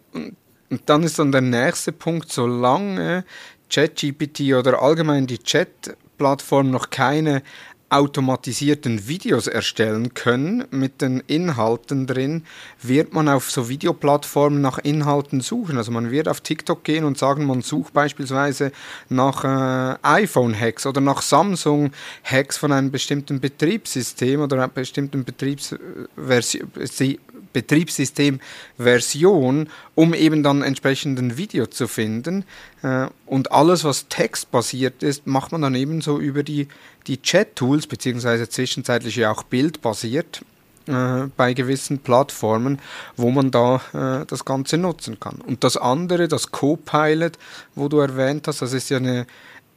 und 0.70 0.82
dann 0.86 1.02
ist 1.02 1.18
dann 1.18 1.32
der 1.32 1.40
nächste 1.40 1.92
Punkt, 1.92 2.30
solange 2.30 3.24
ChatGPT 3.70 4.52
oder 4.54 4.82
allgemein 4.82 5.26
die 5.26 5.38
Chat-Plattform 5.38 6.70
noch 6.70 6.90
keine 6.90 7.42
automatisierten 7.90 9.08
Videos 9.08 9.46
erstellen 9.48 10.14
können 10.14 10.64
mit 10.70 11.02
den 11.02 11.22
Inhalten 11.26 12.06
drin, 12.06 12.44
wird 12.80 13.12
man 13.12 13.28
auf 13.28 13.50
so 13.50 13.68
Videoplattformen 13.68 14.60
nach 14.60 14.78
Inhalten 14.78 15.40
suchen. 15.40 15.76
Also 15.76 15.90
man 15.90 16.10
wird 16.10 16.28
auf 16.28 16.40
TikTok 16.40 16.84
gehen 16.84 17.04
und 17.04 17.18
sagen, 17.18 17.46
man 17.46 17.62
sucht 17.62 17.92
beispielsweise 17.92 18.72
nach 19.08 19.44
äh, 19.44 19.98
iPhone-Hacks 20.02 20.86
oder 20.86 21.00
nach 21.00 21.20
Samsung-Hacks 21.20 22.56
von 22.56 22.72
einem 22.72 22.90
bestimmten 22.90 23.40
Betriebssystem 23.40 24.40
oder 24.40 24.56
einer 24.56 24.68
bestimmten 24.68 25.24
Betriebsversion 25.24 27.18
Betriebssystemversion, 27.52 29.68
um 29.94 30.14
eben 30.14 30.42
dann 30.42 30.62
entsprechend 30.62 31.18
ein 31.18 31.36
Video 31.36 31.66
zu 31.66 31.88
finden. 31.88 32.44
Äh, 32.82 33.08
und 33.26 33.52
alles, 33.52 33.84
was 33.84 34.08
textbasiert 34.08 35.02
ist, 35.02 35.26
macht 35.26 35.52
man 35.52 35.62
dann 35.62 35.74
ebenso 35.74 36.18
über 36.18 36.42
die, 36.42 36.68
die 37.06 37.20
Chat-Tools, 37.20 37.86
beziehungsweise 37.86 38.48
zwischenzeitlich 38.48 39.26
auch 39.26 39.42
bildbasiert 39.42 40.42
äh, 40.86 41.26
bei 41.36 41.54
gewissen 41.54 41.98
Plattformen, 41.98 42.78
wo 43.16 43.30
man 43.30 43.50
da 43.50 43.80
äh, 43.92 44.26
das 44.26 44.44
Ganze 44.44 44.78
nutzen 44.78 45.20
kann. 45.20 45.40
Und 45.46 45.64
das 45.64 45.76
andere, 45.76 46.26
das 46.26 46.50
Copilot, 46.50 47.38
wo 47.74 47.88
du 47.88 47.98
erwähnt 47.98 48.48
hast, 48.48 48.62
das 48.62 48.72
ist 48.72 48.90
ja 48.90 48.96
eine 48.96 49.26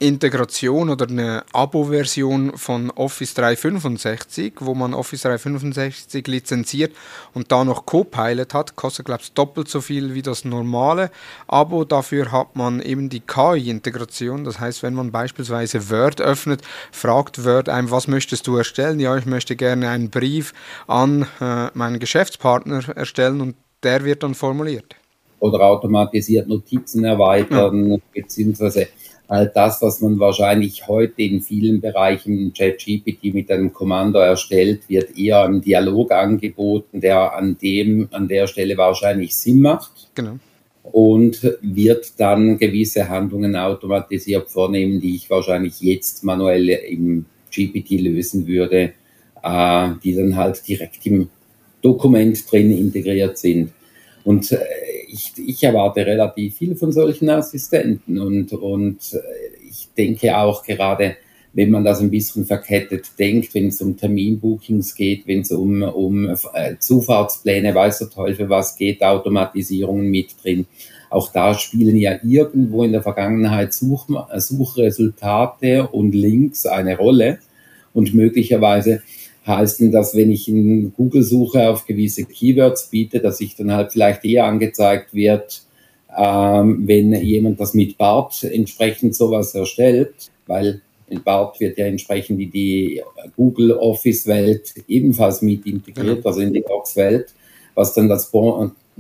Integration 0.04 0.90
oder 0.90 1.08
eine 1.08 1.46
Abo-Version 1.54 2.58
von 2.58 2.92
Office 2.92 3.36
365, 3.36 4.56
wo 4.60 4.76
man 4.76 4.94
Office 4.94 5.22
365 5.22 6.28
lizenziert 6.28 6.92
und 7.34 7.54
da 7.54 7.64
noch 7.64 7.86
Copilot 7.86 8.54
hat, 8.54 8.76
kostet 8.76 9.06
glaube 9.06 9.22
ich 9.24 9.32
doppelt 9.32 9.70
so 9.70 9.80
viel 9.80 10.14
wie 10.14 10.22
das 10.22 10.44
normale 10.44 11.10
Abo. 11.48 11.86
Dafür 11.86 12.34
hat 12.34 12.58
man 12.58 12.82
eben 12.82 13.08
die 13.08 13.22
KI-Integration. 13.22 14.44
Das 14.44 14.60
heißt, 14.60 14.84
wenn 14.84 14.94
man 14.94 15.12
beispielsweise 15.12 15.90
Word 15.90 16.20
öffnet, 16.20 16.62
fragt 16.92 17.46
Word 17.46 17.70
einem, 17.70 17.90
was 17.90 18.10
möchtest 18.10 18.46
du 18.48 18.58
erstellen? 18.58 19.00
Ja, 19.00 19.16
ich 19.16 19.26
möchte 19.26 19.56
gerne 19.56 19.88
einen 19.88 20.10
Brief 20.10 20.54
an 20.86 21.28
äh, 21.40 21.68
meinen 21.76 22.00
Geschäftspartner 22.00 22.84
erstellen 22.94 23.40
und 23.40 23.56
der 23.84 24.04
wird 24.04 24.24
dann 24.24 24.36
formuliert. 24.36 24.96
Oder 25.40 25.62
automatisiert 25.62 26.50
Notizen 26.50 27.06
erweitern, 27.06 27.92
ja. 27.92 27.98
beziehungsweise 28.14 28.90
all 29.28 29.52
das, 29.54 29.82
was 29.82 30.02
man 30.02 30.20
wahrscheinlich 30.20 30.88
heute 30.88 31.22
in 31.22 31.42
vielen 31.42 31.82
Bereichen 31.82 32.54
ChatGPT 32.54 33.34
mit 33.34 33.52
einem 33.52 33.74
Kommando 33.74 34.20
erstellt, 34.20 34.90
wird 34.90 35.18
eher 35.18 35.46
im 35.46 35.62
Dialog 35.62 36.12
angeboten, 36.12 37.02
der 37.02 37.36
an 37.36 37.58
dem, 37.58 38.10
an 38.12 38.28
der 38.28 38.48
Stelle 38.48 38.78
wahrscheinlich 38.78 39.36
Sinn 39.36 39.62
macht. 39.62 40.10
Genau. 40.16 40.40
Und 40.84 41.58
wird 41.62 42.20
dann 42.20 42.58
gewisse 42.58 43.08
Handlungen 43.08 43.56
automatisiert 43.56 44.50
vornehmen, 44.50 45.00
die 45.00 45.16
ich 45.16 45.30
wahrscheinlich 45.30 45.80
jetzt 45.80 46.24
manuell 46.26 46.68
im 46.70 47.26
GPT 47.56 48.02
lösen 48.02 48.48
würde, 48.48 48.94
äh, 49.42 49.90
die 50.04 50.16
dann 50.16 50.36
halt 50.36 50.68
direkt 50.68 51.06
im 51.06 51.30
Dokument 51.82 52.52
drin 52.52 52.72
integriert 52.72 53.38
sind. 53.38 53.72
Und 54.24 54.52
äh, 54.52 54.60
ich, 55.08 55.34
ich 55.38 55.64
erwarte 55.64 56.06
relativ 56.06 56.58
viel 56.58 56.76
von 56.76 56.92
solchen 56.92 57.30
Assistenten 57.30 58.20
und, 58.20 58.54
und 58.54 59.14
äh, 59.14 59.68
ich 59.70 59.90
denke 59.98 60.38
auch 60.38 60.64
gerade, 60.64 61.18
wenn 61.54 61.70
man 61.70 61.84
das 61.84 62.00
ein 62.00 62.10
bisschen 62.10 62.46
verkettet 62.46 63.12
denkt, 63.20 63.54
wenn 63.54 63.68
es 63.68 63.82
um 63.82 63.96
Terminbookings 63.96 64.96
geht, 64.96 65.28
wenn 65.28 65.42
es 65.42 65.52
um, 65.52 65.84
um 65.84 66.30
äh, 66.54 66.76
Zufahrtspläne, 66.80 67.76
weiß 67.76 68.00
der 68.00 68.10
Teufel 68.10 68.50
was 68.50 68.76
geht, 68.76 69.04
Automatisierungen 69.04 70.10
mit 70.10 70.36
drin. 70.42 70.66
Auch 71.12 71.32
da 71.32 71.54
spielen 71.54 71.96
ja 71.98 72.18
irgendwo 72.24 72.84
in 72.84 72.92
der 72.92 73.04
Vergangenheit 73.04 73.72
Such, 73.74 74.08
Suchresultate 74.36 75.88
und 75.88 76.16
Links 76.16 76.66
eine 76.66 76.98
Rolle 76.98 77.38
und 77.94 78.16
möglicherweise 78.16 79.04
heißt 79.46 79.82
denn 79.82 79.92
das, 79.92 80.16
wenn 80.16 80.32
ich 80.32 80.48
in 80.48 80.94
Google-Suche 80.94 81.70
auf 81.70 81.86
gewisse 81.86 82.24
Keywords 82.26 82.90
biete, 82.90 83.20
dass 83.20 83.42
ich 83.42 83.56
dann 83.56 83.74
halt 83.74 83.92
vielleicht 83.92 84.24
eher 84.24 84.46
angezeigt 84.46 85.14
wird, 85.14 85.64
ähm, 86.18 86.84
wenn 86.88 87.14
jemand 87.14 87.60
das 87.60 87.74
mit 87.74 87.98
BART 87.98 88.44
entsprechend 88.44 89.16
sowas 89.16 89.54
erstellt, 89.56 90.14
weil 90.48 90.82
in 91.10 91.24
BART 91.24 91.60
wird 91.60 91.78
ja 91.78 91.86
entsprechend 91.86 92.40
in 92.40 92.52
die 92.52 93.02
Google 93.36 93.74
Office 93.74 94.28
Welt 94.28 94.74
ebenfalls 94.88 95.42
mit 95.42 95.66
integriert, 95.66 96.18
genau. 96.18 96.28
also 96.28 96.42
in 96.42 96.54
die 96.54 96.62
Docs 96.62 96.96
Welt. 96.96 97.34
was 97.76 97.94
dann 97.94 98.08
das 98.08 98.32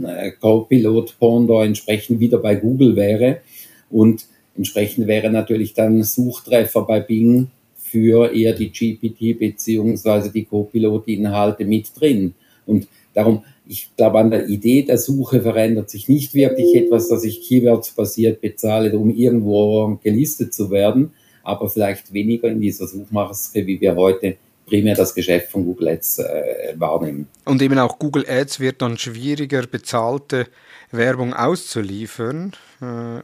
äh, 0.02 0.32
Copilot 0.32 1.18
Pondor 1.20 1.64
entsprechend 1.64 2.20
wieder 2.20 2.40
bei 2.40 2.56
Google 2.56 2.96
wäre. 2.96 3.42
Und 3.90 4.26
entsprechend 4.58 5.08
wäre 5.08 5.30
natürlich 5.30 5.74
dann 5.74 6.04
Suchtreffer 6.04 6.82
bei 6.82 7.00
Bing 7.00 7.50
für 7.94 8.34
eher 8.34 8.54
die 8.54 8.72
GPT 8.72 9.38
beziehungsweise 9.38 10.32
die 10.32 10.46
Copilot-Inhalte 10.46 11.64
mit 11.64 11.92
drin. 11.96 12.34
Und 12.66 12.88
darum, 13.14 13.44
ich 13.68 13.96
glaube, 13.96 14.18
an 14.18 14.32
der 14.32 14.50
Idee 14.50 14.82
der 14.82 14.98
Suche 14.98 15.42
verändert 15.42 15.92
sich 15.92 16.10
nicht 16.10 16.34
wirklich 16.34 16.76
etwas, 16.76 17.08
dass 17.08 17.24
ich 17.24 17.48
Keywords-basiert 17.48 18.42
bezahle, 18.42 18.98
um 18.98 19.14
irgendwo 19.14 20.00
gelistet 20.04 20.56
zu 20.56 20.72
werden, 20.72 21.12
aber 21.44 21.70
vielleicht 21.70 22.12
weniger 22.14 22.50
in 22.50 22.62
dieser 22.62 22.88
Suchmaske, 22.88 23.68
wie 23.68 23.80
wir 23.80 23.96
heute 23.96 24.38
primär 24.66 24.96
das 24.96 25.14
Geschäft 25.14 25.52
von 25.52 25.64
Google 25.64 25.90
Ads 25.90 26.20
äh, 26.20 26.74
wahrnehmen. 26.78 27.28
Und 27.46 27.62
eben 27.62 27.78
auch 27.78 28.00
Google 28.00 28.26
Ads 28.28 28.60
wird 28.60 28.82
dann 28.82 28.98
schwieriger, 28.98 29.68
bezahlte 29.68 30.48
Werbung 30.92 31.34
auszuliefern, 31.34 32.54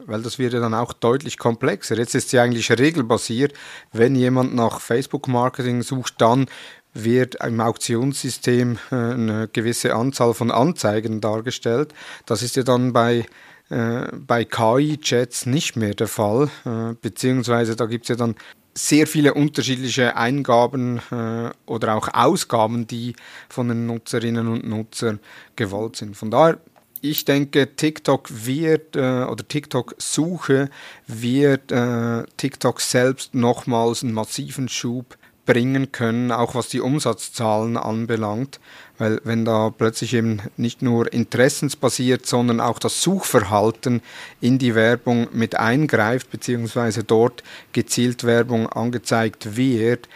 weil 0.06 0.22
das 0.22 0.38
wird 0.38 0.52
ja 0.52 0.60
dann 0.60 0.74
auch 0.74 0.92
deutlich 0.92 1.38
komplexer. 1.38 1.96
Jetzt 1.96 2.14
ist 2.14 2.30
sie 2.30 2.38
eigentlich 2.38 2.70
regelbasiert. 2.70 3.52
Wenn 3.92 4.14
jemand 4.14 4.54
nach 4.54 4.80
Facebook-Marketing 4.80 5.82
sucht, 5.82 6.14
dann 6.18 6.46
wird 6.92 7.36
im 7.44 7.60
Auktionssystem 7.60 8.78
äh, 8.90 8.94
eine 8.94 9.48
gewisse 9.52 9.94
Anzahl 9.94 10.34
von 10.34 10.50
Anzeigen 10.50 11.20
dargestellt. 11.20 11.94
Das 12.26 12.42
ist 12.42 12.56
ja 12.56 12.62
dann 12.62 12.92
bei 12.92 13.26
äh, 13.68 14.08
bei 14.12 14.44
KI-Chats 14.44 15.46
nicht 15.46 15.76
mehr 15.76 15.94
der 15.94 16.08
Fall, 16.08 16.50
äh, 16.64 16.94
beziehungsweise 17.00 17.76
da 17.76 17.86
gibt 17.86 18.04
es 18.04 18.08
ja 18.08 18.16
dann 18.16 18.34
sehr 18.74 19.06
viele 19.06 19.34
unterschiedliche 19.34 20.16
Eingaben 20.16 21.00
äh, 21.10 21.50
oder 21.66 21.94
auch 21.94 22.08
Ausgaben, 22.12 22.86
die 22.86 23.14
von 23.48 23.68
den 23.68 23.86
Nutzerinnen 23.86 24.48
und 24.48 24.68
Nutzern 24.68 25.20
gewollt 25.54 25.96
sind. 25.96 26.16
Von 26.16 26.30
daher, 26.30 26.58
ich 27.00 27.24
denke, 27.24 27.76
TikTok 27.76 28.28
wird 28.30 28.96
äh, 28.96 29.24
oder 29.24 29.46
TikTok-Suche 29.46 30.70
wird 31.06 31.72
äh, 31.72 32.24
TikTok 32.36 32.80
selbst 32.80 33.34
nochmals 33.34 34.02
einen 34.02 34.12
massiven 34.12 34.68
Schub 34.68 35.16
bringen 35.46 35.90
können, 35.90 36.30
auch 36.30 36.54
was 36.54 36.68
die 36.68 36.80
Umsatzzahlen 36.80 37.76
anbelangt, 37.76 38.60
weil 38.98 39.20
wenn 39.24 39.44
da 39.44 39.70
plötzlich 39.70 40.14
eben 40.14 40.42
nicht 40.56 40.82
nur 40.82 41.12
interessensbasiert, 41.12 42.26
sondern 42.26 42.60
auch 42.60 42.78
das 42.78 43.02
Suchverhalten 43.02 44.02
in 44.40 44.58
die 44.58 44.74
Werbung 44.74 45.28
mit 45.32 45.56
eingreift, 45.56 46.30
beziehungsweise 46.30 47.02
dort 47.02 47.42
gezielt 47.72 48.24
Werbung 48.24 48.68
angezeigt 48.68 49.56
wird, 49.56 50.08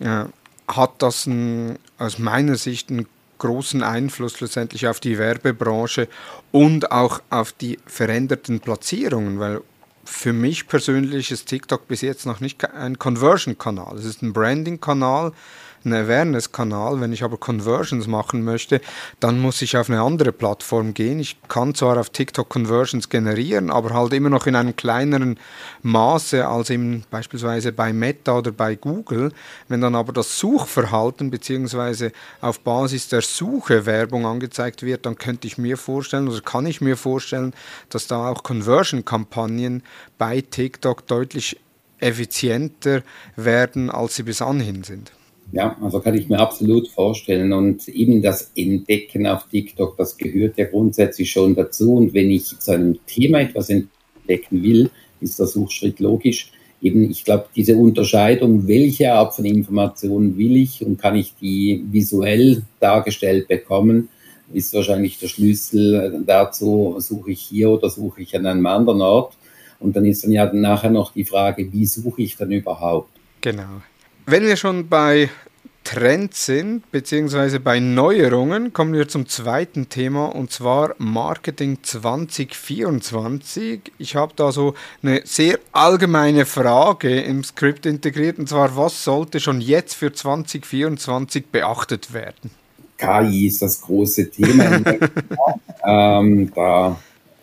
äh, 0.00 0.24
hat 0.68 1.02
das 1.02 1.26
ein, 1.26 1.78
aus 1.98 2.18
meiner 2.18 2.56
Sicht 2.56 2.90
einen 2.90 3.06
großen 3.38 3.82
Einfluss 3.82 4.40
letztendlich 4.40 4.86
auf 4.86 5.00
die 5.00 5.18
Werbebranche 5.18 6.08
und 6.52 6.90
auch 6.90 7.20
auf 7.30 7.52
die 7.52 7.78
veränderten 7.86 8.60
Platzierungen, 8.60 9.38
weil 9.38 9.60
für 10.04 10.32
mich 10.32 10.66
persönlich 10.66 11.30
ist 11.30 11.46
TikTok 11.46 11.86
bis 11.86 12.00
jetzt 12.00 12.26
noch 12.26 12.40
nicht 12.40 12.64
ein 12.72 12.98
Conversion-Kanal. 12.98 13.96
Es 13.98 14.04
ist 14.04 14.22
ein 14.22 14.32
Branding-Kanal, 14.32 15.32
ein 15.84 15.92
Awareness-Kanal. 15.92 17.00
Wenn 17.00 17.12
ich 17.12 17.22
aber 17.22 17.36
Conversions 17.36 18.06
machen 18.06 18.44
möchte, 18.44 18.80
dann 19.20 19.40
muss 19.40 19.62
ich 19.62 19.76
auf 19.76 19.88
eine 19.88 20.00
andere 20.00 20.32
Plattform 20.32 20.94
gehen. 20.94 21.20
Ich 21.20 21.36
kann 21.48 21.74
zwar 21.74 21.98
auf 21.98 22.10
TikTok 22.10 22.48
Conversions 22.48 23.08
generieren, 23.08 23.70
aber 23.70 23.94
halt 23.94 24.12
immer 24.12 24.30
noch 24.30 24.46
in 24.46 24.54
einem 24.54 24.76
kleineren 24.76 25.38
Maße 25.82 26.46
als 26.46 26.70
eben 26.70 27.04
beispielsweise 27.10 27.72
bei 27.72 27.92
Meta 27.92 28.38
oder 28.38 28.52
bei 28.52 28.74
Google. 28.74 29.32
Wenn 29.68 29.80
dann 29.80 29.94
aber 29.94 30.12
das 30.12 30.38
Suchverhalten 30.38 31.30
bzw. 31.30 32.10
auf 32.40 32.60
Basis 32.60 33.08
der 33.08 33.22
Suche 33.22 33.86
Werbung 33.86 34.26
angezeigt 34.26 34.82
wird, 34.82 35.06
dann 35.06 35.16
könnte 35.16 35.46
ich 35.46 35.58
mir 35.58 35.76
vorstellen 35.76 36.28
oder 36.28 36.40
kann 36.40 36.66
ich 36.66 36.80
mir 36.80 36.96
vorstellen, 36.96 37.54
dass 37.90 38.06
da 38.06 38.28
auch 38.28 38.42
Conversion-Kampagnen 38.42 39.82
bei 40.18 40.40
TikTok 40.40 41.06
deutlich 41.06 41.58
effizienter 42.00 43.02
werden, 43.36 43.90
als 43.90 44.16
sie 44.16 44.22
bis 44.22 44.42
anhin 44.42 44.84
sind. 44.84 45.12
Ja, 45.52 45.76
also 45.80 46.00
kann 46.00 46.14
ich 46.14 46.28
mir 46.28 46.38
absolut 46.38 46.88
vorstellen. 46.88 47.52
Und 47.52 47.88
eben 47.88 48.20
das 48.20 48.52
Entdecken 48.54 49.26
auf 49.26 49.48
TikTok, 49.48 49.96
das 49.96 50.16
gehört 50.18 50.58
ja 50.58 50.66
grundsätzlich 50.66 51.30
schon 51.30 51.54
dazu. 51.54 51.94
Und 51.94 52.12
wenn 52.12 52.30
ich 52.30 52.58
zu 52.58 52.72
einem 52.72 52.98
Thema 53.06 53.40
etwas 53.40 53.70
entdecken 53.70 54.62
will, 54.62 54.90
ist 55.20 55.38
der 55.38 55.46
Suchschritt 55.46 56.00
logisch. 56.00 56.52
Eben, 56.80 57.10
ich 57.10 57.24
glaube, 57.24 57.46
diese 57.56 57.76
Unterscheidung, 57.76 58.68
welche 58.68 59.12
Art 59.12 59.34
von 59.34 59.44
Informationen 59.44 60.36
will 60.36 60.56
ich 60.56 60.84
und 60.84 60.98
kann 60.98 61.16
ich 61.16 61.34
die 61.40 61.84
visuell 61.90 62.62
dargestellt 62.78 63.48
bekommen, 63.48 64.10
ist 64.52 64.72
wahrscheinlich 64.74 65.18
der 65.18 65.28
Schlüssel 65.28 66.22
dazu, 66.24 66.96
suche 66.98 67.32
ich 67.32 67.40
hier 67.40 67.70
oder 67.70 67.90
suche 67.90 68.22
ich 68.22 68.36
an 68.36 68.46
einem 68.46 68.66
anderen 68.66 69.00
Ort. 69.00 69.36
Und 69.80 69.96
dann 69.96 70.04
ist 70.04 70.24
dann 70.24 70.32
ja 70.32 70.52
nachher 70.52 70.90
noch 70.90 71.12
die 71.12 71.24
Frage, 71.24 71.72
wie 71.72 71.86
suche 71.86 72.22
ich 72.22 72.36
dann 72.36 72.50
überhaupt? 72.50 73.10
Genau. 73.40 73.82
Wenn 74.30 74.44
wir 74.44 74.56
schon 74.56 74.90
bei 74.90 75.30
Trends 75.84 76.44
sind, 76.44 76.90
beziehungsweise 76.90 77.60
bei 77.60 77.80
Neuerungen, 77.80 78.74
kommen 78.74 78.92
wir 78.92 79.08
zum 79.08 79.26
zweiten 79.26 79.88
Thema 79.88 80.26
und 80.26 80.52
zwar 80.52 80.94
Marketing 80.98 81.78
2024. 81.82 83.80
Ich 83.96 84.16
habe 84.16 84.34
da 84.36 84.52
so 84.52 84.74
eine 85.02 85.22
sehr 85.24 85.58
allgemeine 85.72 86.44
Frage 86.44 87.22
im 87.22 87.42
Skript 87.42 87.86
integriert 87.86 88.38
und 88.38 88.50
zwar, 88.50 88.76
was 88.76 89.02
sollte 89.02 89.40
schon 89.40 89.62
jetzt 89.62 89.94
für 89.94 90.12
2024 90.12 91.46
beachtet 91.46 92.12
werden? 92.12 92.50
KI 92.98 93.46
ist 93.46 93.62
das 93.62 93.80
große 93.80 94.30
Thema. 94.30 94.82
ähm, 95.86 96.52
da 96.54 97.00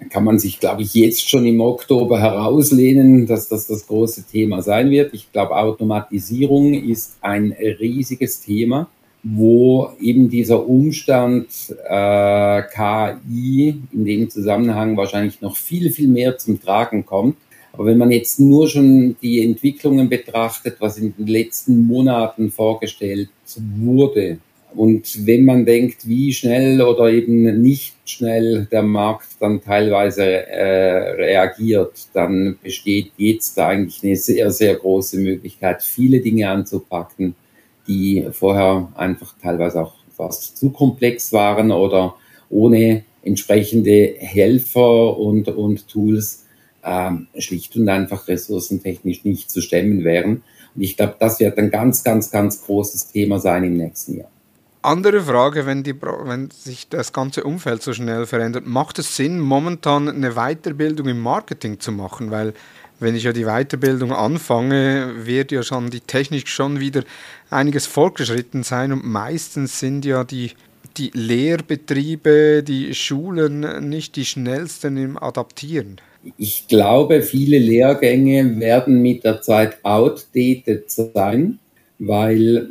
kann 0.10 0.24
man 0.24 0.40
sich, 0.40 0.60
glaube 0.60 0.82
ich, 0.82 0.94
jetzt 0.94 1.28
schon 1.28 1.46
im 1.46 1.62
Oktober 1.62 2.20
herauslehnen, 2.20 3.28
dass 3.28 3.48
das 3.48 3.68
das 3.68 3.88
große 3.88 4.24
Thema 4.24 4.62
sein 4.62 4.92
wird. 4.92 5.14
Ich 5.14 5.32
glaube, 5.32 5.56
Automatisierung 5.56 6.74
ist 6.74 7.18
ein 7.22 7.52
riesiges 7.52 8.42
Thema, 8.42 8.88
wo 9.24 9.90
eben 10.00 10.30
dieser 10.30 10.68
Umstand 10.68 11.48
äh, 11.90 12.62
KI 12.64 13.82
in 13.92 14.06
dem 14.06 14.30
Zusammenhang 14.30 14.98
wahrscheinlich 14.98 15.42
noch 15.42 15.56
viel, 15.56 15.90
viel 15.92 16.08
mehr 16.08 16.38
zum 16.38 16.62
Tragen 16.62 17.06
kommt. 17.06 17.38
Aber 17.74 17.88
wenn 17.88 17.98
man 17.98 18.12
jetzt 18.12 18.40
nur 18.40 18.70
schon 18.70 19.18
die 19.22 19.44
Entwicklungen 19.44 20.08
betrachtet, 20.08 20.78
was 20.80 20.98
in 20.98 21.14
den 21.18 21.28
letzten 21.28 21.86
Monaten 21.88 22.52
vorgestellt 22.52 23.30
wurde, 23.58 24.38
und 24.76 25.26
wenn 25.26 25.46
man 25.46 25.66
denkt, 25.66 26.08
wie 26.08 26.34
schnell 26.34 26.82
oder 26.82 27.10
eben 27.10 27.62
nicht 27.62 27.96
schnell 28.06 28.68
der 28.72 28.84
Markt 28.84 29.28
dann 29.40 29.62
teilweise 29.62 30.24
äh, 30.24 31.12
reagiert, 31.14 32.08
dann 32.14 32.58
besteht 32.62 33.12
jetzt 33.18 33.58
eigentlich 33.60 34.04
eine 34.04 34.16
sehr, 34.16 34.52
sehr 34.52 34.76
große 34.76 35.18
Möglichkeit, 35.18 35.82
viele 35.82 36.20
Dinge 36.20 36.50
anzupacken, 36.50 37.36
die 37.88 38.28
vorher 38.32 38.92
einfach 38.96 39.36
teilweise 39.42 39.84
auch 39.84 39.94
fast 40.16 40.58
zu 40.58 40.72
komplex 40.72 41.32
waren 41.32 41.72
oder 41.72 42.16
ohne 42.50 43.04
entsprechende 43.24 44.16
Helfer 44.18 45.18
und, 45.18 45.48
und 45.48 45.88
Tools 45.88 46.46
ähm, 46.84 47.28
schlicht 47.38 47.76
und 47.76 47.90
einfach 47.90 48.28
ressourcentechnisch 48.28 49.24
nicht 49.24 49.50
zu 49.50 49.62
stemmen 49.62 50.04
wären. 50.04 50.44
Und 50.76 50.82
ich 50.82 50.98
glaube, 50.98 51.16
das 51.20 51.40
wird 51.40 51.58
ein 51.58 51.72
ganz, 51.72 52.04
ganz, 52.04 52.30
ganz 52.30 52.64
großes 52.64 53.12
Thema 53.12 53.40
sein 53.40 53.64
im 53.64 53.78
nächsten 53.78 54.18
Jahr. 54.18 54.35
Andere 54.86 55.22
Frage, 55.22 55.66
wenn, 55.66 55.84
die, 55.84 56.00
wenn 56.02 56.50
sich 56.52 56.88
das 56.90 57.12
ganze 57.12 57.44
Umfeld 57.44 57.82
so 57.82 57.92
schnell 57.92 58.26
verändert, 58.26 58.68
macht 58.68 59.00
es 59.00 59.16
Sinn, 59.16 59.40
momentan 59.40 60.08
eine 60.08 60.34
Weiterbildung 60.34 61.08
im 61.08 61.22
Marketing 61.22 61.80
zu 61.80 61.92
machen? 61.92 62.30
Weil 62.30 62.54
wenn 63.00 63.16
ich 63.16 63.24
ja 63.24 63.34
die 63.34 63.46
Weiterbildung 63.46 64.14
anfange, 64.14 65.26
wird 65.26 65.52
ja 65.52 65.64
schon 65.64 65.90
die 65.90 66.02
Technik 66.02 66.48
schon 66.48 66.80
wieder 66.80 67.04
einiges 67.50 67.88
fortgeschritten 67.88 68.64
sein 68.64 68.92
und 68.92 69.06
meistens 69.06 69.80
sind 69.80 70.06
ja 70.06 70.24
die, 70.24 70.52
die 70.98 71.10
Lehrbetriebe, 71.14 72.64
die 72.64 72.94
Schulen 72.94 73.90
nicht 73.90 74.16
die 74.16 74.26
schnellsten 74.26 74.98
im 74.98 75.18
Adaptieren. 75.18 76.00
Ich 76.38 76.68
glaube, 76.68 77.22
viele 77.22 77.58
Lehrgänge 77.58 78.60
werden 78.60 79.02
mit 79.02 79.24
der 79.24 79.42
Zeit 79.42 79.84
outdated 79.84 80.90
sein, 80.90 81.60
weil 82.00 82.70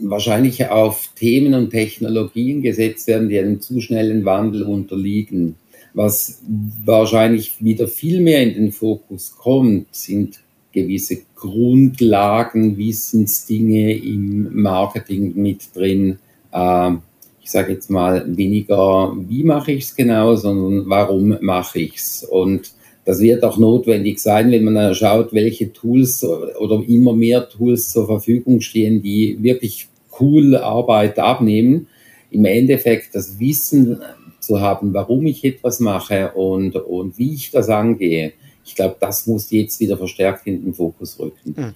wahrscheinlich 0.00 0.68
auf 0.68 1.10
Themen 1.16 1.54
und 1.54 1.70
Technologien 1.70 2.62
gesetzt 2.62 3.06
werden, 3.08 3.28
die 3.28 3.38
einem 3.38 3.60
zu 3.60 3.80
schnellen 3.80 4.24
Wandel 4.24 4.62
unterliegen. 4.62 5.56
Was 5.94 6.40
wahrscheinlich 6.84 7.62
wieder 7.62 7.88
viel 7.88 8.20
mehr 8.20 8.42
in 8.42 8.54
den 8.54 8.72
Fokus 8.72 9.36
kommt, 9.36 9.94
sind 9.94 10.40
gewisse 10.72 11.18
Grundlagen, 11.34 12.78
Wissensdinge 12.78 13.94
im 13.94 14.62
Marketing 14.62 15.34
mit 15.36 15.74
drin. 15.74 16.18
Ähm, 16.52 17.02
ich 17.42 17.50
sage 17.50 17.72
jetzt 17.72 17.90
mal 17.90 18.24
weniger, 18.36 19.14
wie 19.28 19.44
mache 19.44 19.72
ich 19.72 19.84
es 19.84 19.96
genau, 19.96 20.34
sondern 20.36 20.88
warum 20.88 21.36
mache 21.40 21.80
ich 21.80 21.96
es. 21.96 22.24
Und 22.24 22.72
das 23.04 23.20
wird 23.20 23.42
auch 23.42 23.58
notwendig 23.58 24.20
sein, 24.20 24.50
wenn 24.52 24.64
man 24.64 24.94
schaut, 24.94 25.32
welche 25.32 25.72
Tools 25.72 26.24
oder 26.24 26.82
immer 26.86 27.14
mehr 27.14 27.48
Tools 27.48 27.90
zur 27.90 28.06
Verfügung 28.06 28.60
stehen, 28.60 29.02
die 29.02 29.38
wirklich 29.40 29.88
cool 30.20 30.56
Arbeit 30.56 31.18
abnehmen. 31.18 31.88
im 32.30 32.44
Endeffekt 32.46 33.14
das 33.14 33.38
Wissen 33.38 34.00
zu 34.40 34.60
haben, 34.60 34.94
warum 34.94 35.26
ich 35.26 35.44
etwas 35.44 35.80
mache 35.80 36.32
und, 36.32 36.76
und 36.76 37.18
wie 37.18 37.34
ich 37.34 37.50
das 37.50 37.68
angehe, 37.68 38.32
ich 38.64 38.74
glaube, 38.74 38.96
das 38.98 39.26
muss 39.26 39.50
jetzt 39.50 39.80
wieder 39.80 39.96
verstärkt 39.96 40.46
in 40.46 40.64
den 40.64 40.74
Fokus 40.74 41.18
rücken. 41.18 41.54
Mhm. 41.56 41.74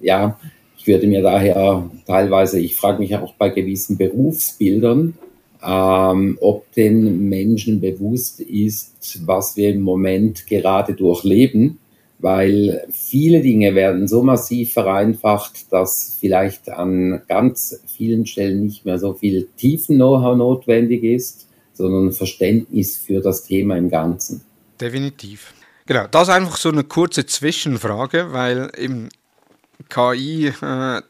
Ja, 0.00 0.38
ich 0.76 0.86
würde 0.86 1.06
mir 1.06 1.22
daher 1.22 1.90
teilweise, 2.06 2.58
ich 2.58 2.74
frage 2.74 2.98
mich 2.98 3.14
auch 3.14 3.34
bei 3.34 3.50
gewissen 3.50 3.96
Berufsbildern, 3.96 5.14
ähm, 5.62 6.38
ob 6.40 6.70
den 6.72 7.28
Menschen 7.28 7.80
bewusst 7.80 8.40
ist, 8.40 9.20
was 9.26 9.56
wir 9.56 9.70
im 9.70 9.82
Moment 9.82 10.46
gerade 10.46 10.94
durchleben, 10.94 11.78
weil 12.18 12.86
viele 12.90 13.40
Dinge 13.40 13.74
werden 13.74 14.08
so 14.08 14.22
massiv 14.22 14.72
vereinfacht, 14.72 15.72
dass 15.72 16.16
vielleicht 16.20 16.68
an 16.68 17.22
ganz 17.28 17.80
vielen 17.86 18.26
Stellen 18.26 18.66
nicht 18.66 18.84
mehr 18.84 18.98
so 18.98 19.14
viel 19.14 19.48
tiefen 19.56 19.96
Know-how 19.96 20.36
notwendig 20.36 21.04
ist, 21.04 21.48
sondern 21.72 22.12
Verständnis 22.12 22.96
für 22.96 23.20
das 23.20 23.44
Thema 23.44 23.76
im 23.76 23.90
Ganzen. 23.90 24.42
Definitiv. 24.80 25.54
Genau, 25.86 26.06
das 26.10 26.28
ist 26.28 26.34
einfach 26.34 26.56
so 26.56 26.68
eine 26.68 26.84
kurze 26.84 27.26
Zwischenfrage, 27.26 28.32
weil 28.32 28.70
im 28.76 29.08
KI 29.88 30.52
äh, 30.62 31.02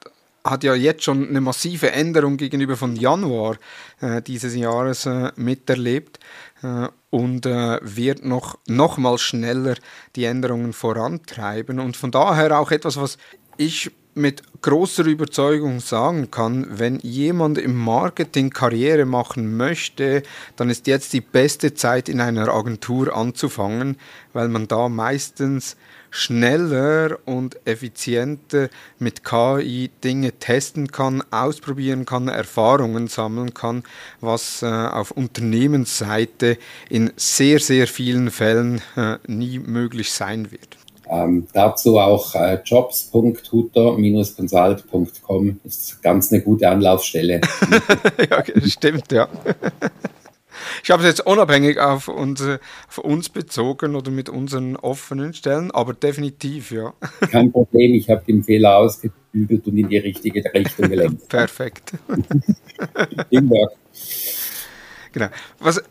hat 0.44 0.64
ja 0.64 0.74
jetzt 0.74 1.04
schon 1.04 1.28
eine 1.28 1.40
massive 1.40 1.92
Änderung 1.92 2.36
gegenüber 2.36 2.76
von 2.76 2.96
Januar 2.96 3.56
äh, 4.00 4.22
dieses 4.22 4.54
Jahres 4.54 5.06
äh, 5.06 5.30
miterlebt 5.36 6.18
äh, 6.62 6.88
und 7.10 7.46
äh, 7.46 7.78
wird 7.82 8.24
noch, 8.24 8.58
noch 8.66 8.98
mal 8.98 9.18
schneller 9.18 9.76
die 10.16 10.24
Änderungen 10.24 10.72
vorantreiben. 10.72 11.78
Und 11.78 11.96
von 11.96 12.10
daher 12.10 12.58
auch 12.58 12.70
etwas, 12.70 12.96
was 12.96 13.18
ich 13.56 13.92
mit 14.14 14.42
großer 14.60 15.04
Überzeugung 15.04 15.80
sagen 15.80 16.30
kann, 16.30 16.66
wenn 16.70 16.98
jemand 16.98 17.56
im 17.56 17.76
Marketing 17.76 18.50
Karriere 18.50 19.06
machen 19.06 19.56
möchte, 19.56 20.22
dann 20.56 20.68
ist 20.68 20.86
jetzt 20.86 21.12
die 21.14 21.22
beste 21.22 21.74
Zeit 21.74 22.08
in 22.08 22.20
einer 22.20 22.48
Agentur 22.48 23.16
anzufangen, 23.16 23.96
weil 24.32 24.48
man 24.48 24.68
da 24.68 24.88
meistens 24.88 25.76
schneller 26.12 27.18
und 27.24 27.58
effizienter 27.64 28.68
mit 28.98 29.24
KI 29.24 29.90
Dinge 30.04 30.32
testen 30.32 30.92
kann, 30.92 31.24
ausprobieren 31.30 32.04
kann, 32.04 32.28
Erfahrungen 32.28 33.08
sammeln 33.08 33.54
kann, 33.54 33.82
was 34.20 34.60
äh, 34.62 34.66
auf 34.66 35.10
Unternehmensseite 35.10 36.58
in 36.88 37.12
sehr, 37.16 37.58
sehr 37.58 37.88
vielen 37.88 38.30
Fällen 38.30 38.80
äh, 38.96 39.16
nie 39.26 39.58
möglich 39.58 40.12
sein 40.12 40.52
wird. 40.52 40.76
Ähm, 41.08 41.48
dazu 41.52 41.98
auch 41.98 42.34
äh, 42.34 42.60
jobs.huter-consult.com 42.64 45.60
ist 45.64 46.02
ganz 46.02 46.30
eine 46.30 46.42
gute 46.42 46.68
Anlaufstelle. 46.68 47.40
ja, 48.30 48.44
stimmt, 48.66 49.10
ja. 49.12 49.28
Ich 50.82 50.90
habe 50.90 51.02
es 51.02 51.08
jetzt 51.08 51.26
unabhängig 51.26 51.78
auf, 51.78 52.08
unsere, 52.08 52.60
auf 52.88 52.98
uns 52.98 53.28
bezogen 53.28 53.94
oder 53.94 54.10
mit 54.10 54.28
unseren 54.28 54.76
offenen 54.76 55.32
Stellen, 55.32 55.70
aber 55.70 55.94
definitiv, 55.94 56.72
ja. 56.72 56.92
Kein 57.30 57.52
Problem, 57.52 57.94
ich 57.94 58.10
habe 58.10 58.22
den 58.26 58.42
Fehler 58.42 58.76
ausgebügelt 58.76 59.66
und 59.66 59.76
in 59.76 59.88
die 59.88 59.98
richtige 59.98 60.42
Richtung 60.52 60.88
gelenkt. 60.88 61.28
Perfekt. 61.28 61.92
Genau. 65.14 65.28
Was, 65.58 65.82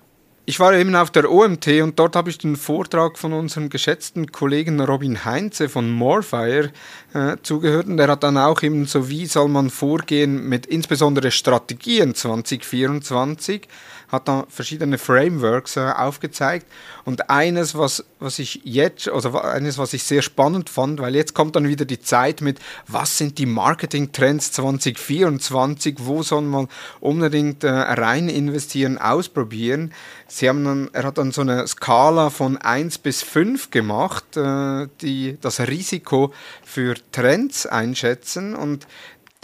ich 0.45 0.59
war 0.59 0.73
eben 0.73 0.95
auf 0.95 1.11
der 1.11 1.31
OMT 1.31 1.67
und 1.81 1.99
dort 1.99 2.15
habe 2.15 2.29
ich 2.29 2.39
den 2.39 2.55
Vortrag 2.55 3.17
von 3.19 3.31
unserem 3.31 3.69
geschätzten 3.69 4.31
Kollegen 4.31 4.79
Robin 4.79 5.23
Heinze 5.23 5.69
von 5.69 5.91
Morefire 5.91 6.71
äh, 7.13 7.37
zugehört 7.43 7.85
und 7.87 7.99
er 7.99 8.07
hat 8.07 8.23
dann 8.23 8.37
auch 8.37 8.63
eben 8.63 8.85
so, 8.85 9.07
wie 9.07 9.27
soll 9.27 9.47
man 9.47 9.69
vorgehen 9.69 10.49
mit 10.49 10.65
insbesondere 10.65 11.29
Strategien 11.29 12.15
2024 12.15 13.67
hat 14.11 14.27
da 14.27 14.45
verschiedene 14.49 14.97
Frameworks 14.97 15.77
äh, 15.77 15.79
aufgezeigt. 15.79 16.67
Und 17.05 17.29
eines, 17.29 17.75
was, 17.75 18.03
was 18.19 18.39
ich 18.39 18.61
jetzt, 18.63 19.09
also 19.09 19.39
eines, 19.39 19.77
was 19.77 19.93
ich 19.93 20.03
sehr 20.03 20.21
spannend 20.21 20.69
fand, 20.69 20.99
weil 20.99 21.15
jetzt 21.15 21.33
kommt 21.33 21.55
dann 21.55 21.67
wieder 21.67 21.85
die 21.85 21.99
Zeit 21.99 22.41
mit, 22.41 22.59
was 22.87 23.17
sind 23.17 23.37
die 23.37 23.45
Marketing-Trends 23.45 24.51
2024, 24.51 25.95
wo 25.99 26.23
soll 26.23 26.41
man 26.41 26.67
unbedingt 26.99 27.63
äh, 27.63 27.69
rein 27.69 28.27
investieren, 28.27 28.97
ausprobieren. 28.97 29.93
Sie 30.27 30.47
haben 30.49 30.63
dann, 30.63 30.89
er 30.93 31.03
hat 31.03 31.17
dann 31.17 31.31
so 31.31 31.41
eine 31.41 31.65
Skala 31.67 32.29
von 32.29 32.57
1 32.57 32.97
bis 32.99 33.23
5 33.23 33.71
gemacht, 33.71 34.35
äh, 34.35 34.87
die 35.01 35.37
das 35.39 35.61
Risiko 35.61 36.33
für 36.63 36.95
Trends 37.11 37.65
einschätzen 37.65 38.55
und 38.55 38.87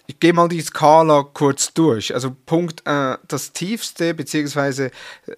ich 0.07 0.19
gehe 0.21 0.33
mal 0.33 0.47
die 0.47 0.61
Skala 0.61 1.23
kurz 1.33 1.73
durch. 1.73 2.13
Also 2.13 2.35
Punkt, 2.45 2.81
äh, 2.85 3.17
das 3.27 3.51
tiefste 3.51 4.13
bzw. 4.13 4.89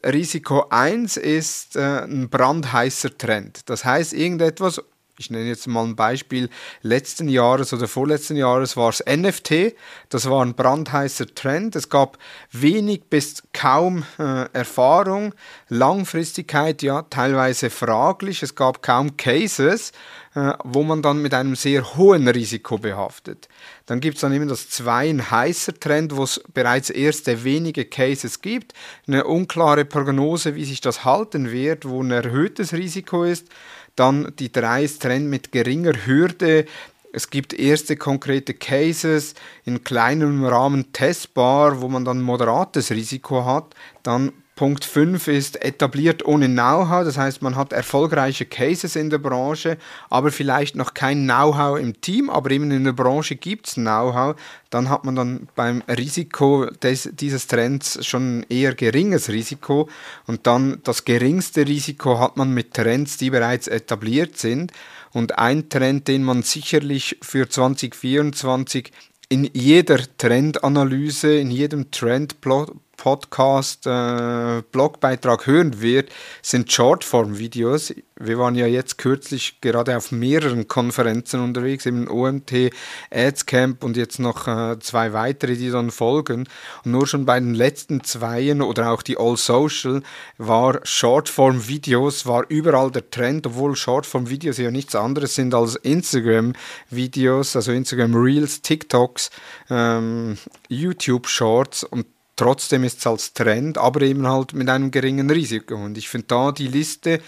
Risiko 0.06 0.68
1 0.70 1.18
ist 1.18 1.76
äh, 1.76 2.04
ein 2.04 2.30
brandheißer 2.30 3.18
Trend. 3.18 3.68
Das 3.68 3.84
heißt, 3.84 4.14
irgendetwas, 4.14 4.82
ich 5.18 5.32
nenne 5.32 5.48
jetzt 5.48 5.68
mal 5.68 5.84
ein 5.84 5.96
Beispiel, 5.96 6.50
letzten 6.84 7.30
Jahres 7.30 7.74
oder 7.74 7.88
vorletzten 7.88 8.38
Jahres 8.38 8.78
war 8.78 8.90
es 8.90 9.04
NFT, 9.06 9.76
das 10.10 10.30
war 10.30 10.46
ein 10.46 10.54
brandheißer 10.54 11.34
Trend. 11.34 11.76
Es 11.76 11.90
gab 11.90 12.20
wenig 12.52 13.06
bis 13.10 13.44
kaum 13.52 14.06
äh, 14.20 14.46
Erfahrung, 14.54 15.34
Langfristigkeit 15.68 16.84
ja 16.84 17.02
teilweise 17.02 17.72
fraglich, 17.72 18.44
es 18.44 18.54
gab 18.54 18.84
kaum 18.84 19.18
Cases 19.18 19.92
wo 20.34 20.84
man 20.84 21.02
dann 21.02 21.22
mit 21.22 21.34
einem 21.34 21.56
sehr 21.56 21.96
hohen 21.96 22.28
Risiko 22.28 22.78
behaftet. 22.78 23.48
Dann 23.86 24.00
gibt 24.00 24.16
es 24.16 24.22
dann 24.22 24.34
eben 24.34 24.48
das 24.48 24.70
zwei, 24.70 25.10
ein 25.10 25.32
heißer 25.32 25.80
Trend, 25.80 26.16
wo 26.16 26.24
es 26.24 26.42
bereits 26.54 26.90
erste 26.90 27.44
wenige 27.44 27.86
Cases 27.86 28.42
gibt, 28.42 28.74
eine 29.08 29.26
unklare 29.26 29.86
Prognose, 29.86 30.56
wie 30.56 30.66
sich 30.66 30.82
das 30.82 31.04
halten 31.04 31.52
wird, 31.52 31.88
wo 31.88 32.04
ein 32.04 32.12
erhöhtes 32.12 32.74
Risiko 32.74 33.24
ist. 33.24 33.48
Dann 33.96 34.32
die 34.38 34.52
drei 34.52 34.84
ist 34.84 35.02
Trend 35.02 35.28
mit 35.30 35.52
geringer 35.52 35.94
Hürde, 36.06 36.66
es 37.12 37.30
gibt 37.30 37.54
erste 37.54 37.98
konkrete 37.98 38.54
Cases 38.54 39.34
in 39.66 39.84
kleinem 39.84 40.46
Rahmen 40.46 40.94
testbar, 40.94 41.82
wo 41.82 41.88
man 41.88 42.06
dann 42.06 42.22
moderates 42.22 42.92
Risiko 42.92 43.46
hat. 43.46 43.74
Dann 44.04 44.32
Punkt 44.60 44.84
5 44.84 45.30
ist 45.30 45.64
etabliert 45.64 46.26
ohne 46.26 46.50
Know-how, 46.50 47.06
das 47.06 47.18
heißt, 47.18 47.42
man 47.42 47.56
hat 47.56 47.72
erfolgreiche 47.72 48.46
Cases 48.46 48.94
in 48.98 49.10
der 49.10 49.18
Branche, 49.18 49.78
aber 50.10 50.34
vielleicht 50.34 50.76
noch 50.76 50.94
kein 50.94 51.24
Know-how 51.24 51.80
im 51.80 52.02
Team, 52.02 52.30
aber 52.30 52.52
eben 52.52 52.70
in 52.70 52.84
der 52.84 52.92
Branche 52.92 53.38
gibt 53.38 53.70
es 53.70 53.76
Know-how, 53.76 54.36
dann 54.70 54.90
hat 54.90 55.06
man 55.06 55.16
dann 55.16 55.48
beim 55.56 55.82
Risiko 55.84 56.66
des, 56.66 57.10
dieses 57.14 57.48
Trends 57.48 58.06
schon 58.06 58.46
eher 58.50 58.76
geringes 58.76 59.30
Risiko. 59.30 59.88
Und 60.28 60.46
dann 60.46 60.82
das 60.84 61.06
geringste 61.06 61.66
Risiko 61.66 62.20
hat 62.20 62.36
man 62.36 62.54
mit 62.54 62.74
Trends, 62.74 63.16
die 63.16 63.30
bereits 63.30 63.70
etabliert 63.70 64.38
sind. 64.38 64.74
Und 65.14 65.40
ein 65.40 65.70
Trend, 65.70 66.10
den 66.10 66.26
man 66.26 66.44
sicherlich 66.44 67.16
für 67.22 67.48
2024 67.48 68.92
in 69.30 69.50
jeder 69.54 70.00
Trendanalyse, 70.18 71.38
in 71.38 71.50
jedem 71.50 71.92
Trendplot 71.92 72.76
Podcast, 73.00 73.88
äh, 73.88 74.62
Blogbeitrag 74.74 75.48
hören 75.48 75.82
wird, 75.82 76.10
sind 76.42 76.70
Shortform-Videos. 76.70 77.94
Wir 78.20 78.38
waren 78.38 78.56
ja 78.56 78.68
jetzt 78.68 78.98
kürzlich 78.98 79.62
gerade 79.62 79.96
auf 79.96 80.12
mehreren 80.12 80.68
Konferenzen 80.68 81.40
unterwegs, 81.40 81.86
im 81.86 82.12
OMT, 82.12 82.72
Adscamp 83.10 83.86
und 83.86 83.96
jetzt 83.96 84.20
noch 84.20 84.48
äh, 84.48 84.78
zwei 84.80 85.14
weitere, 85.14 85.56
die 85.56 85.72
dann 85.72 85.92
folgen. 85.92 86.50
Und 86.84 86.92
nur 86.92 87.08
schon 87.08 87.26
bei 87.26 87.40
den 87.40 87.54
letzten 87.54 88.04
zweien 88.04 88.62
oder 88.62 88.92
auch 88.92 89.02
die 89.02 89.18
All 89.18 89.38
Social 89.38 90.04
war 90.38 90.82
Shortform-Videos, 90.84 92.26
war 92.26 92.44
überall 92.50 92.92
der 92.92 93.10
Trend, 93.10 93.48
obwohl 93.48 93.78
Shortform-Videos 93.78 94.58
ja 94.58 94.72
nichts 94.72 94.94
anderes 94.94 95.36
sind 95.36 95.54
als 95.54 95.78
Instagram-Videos, 95.78 97.56
also 97.56 97.72
Instagram 97.72 98.14
Reels, 98.14 98.62
TikToks, 98.62 99.30
ähm, 99.70 100.38
YouTube-Shorts 100.68 101.86
und 101.86 102.06
Trotzdem 102.40 102.86
ist 102.86 103.00
es 103.00 103.06
als 103.06 103.34
Trend, 103.34 103.78
aber 103.78 104.00
eben 104.00 104.26
halt 104.26 104.54
mit 104.54 104.70
einem 104.70 104.92
geringen 104.92 105.30
Risiko. 105.30 105.76
Und 105.76 105.98
ich 105.98 106.08
finde 106.08 106.28
da 106.28 106.54
die 106.54 106.70
Liste, 106.70 107.20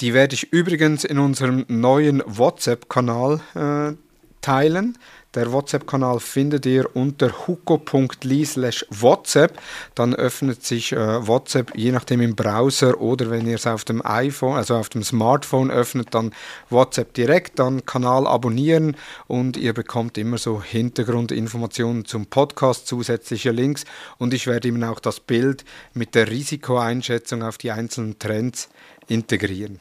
die 0.00 0.14
werde 0.14 0.34
ich 0.34 0.50
übrigens 0.50 1.04
in 1.04 1.18
unserem 1.18 1.66
neuen 1.68 2.22
WhatsApp-Kanal 2.24 3.42
äh, 3.54 3.96
teilen. 4.40 4.96
Der 5.34 5.52
WhatsApp-Kanal 5.52 6.18
findet 6.18 6.66
ihr 6.66 6.96
unter 6.96 7.46
huko.ly 7.46 8.44
slash 8.44 8.84
WhatsApp. 8.90 9.60
Dann 9.94 10.12
öffnet 10.12 10.64
sich 10.64 10.90
äh, 10.90 11.26
WhatsApp 11.26 11.76
je 11.76 11.92
nachdem 11.92 12.20
im 12.20 12.34
Browser 12.34 13.00
oder 13.00 13.30
wenn 13.30 13.46
ihr 13.46 13.54
es 13.54 13.66
auf 13.66 13.84
dem 13.84 14.04
iPhone, 14.04 14.56
also 14.56 14.74
auf 14.74 14.88
dem 14.88 15.04
Smartphone 15.04 15.70
öffnet, 15.70 16.08
dann 16.14 16.32
WhatsApp 16.68 17.14
direkt, 17.14 17.60
dann 17.60 17.86
Kanal 17.86 18.26
abonnieren 18.26 18.96
und 19.28 19.56
ihr 19.56 19.72
bekommt 19.72 20.18
immer 20.18 20.38
so 20.38 20.62
Hintergrundinformationen 20.62 22.06
zum 22.06 22.26
Podcast, 22.26 22.88
zusätzliche 22.88 23.52
Links 23.52 23.84
und 24.18 24.34
ich 24.34 24.48
werde 24.48 24.66
eben 24.66 24.82
auch 24.82 24.98
das 24.98 25.20
Bild 25.20 25.64
mit 25.94 26.16
der 26.16 26.28
Risikoeinschätzung 26.28 27.44
auf 27.44 27.56
die 27.56 27.70
einzelnen 27.70 28.18
Trends 28.18 28.68
integrieren. 29.06 29.78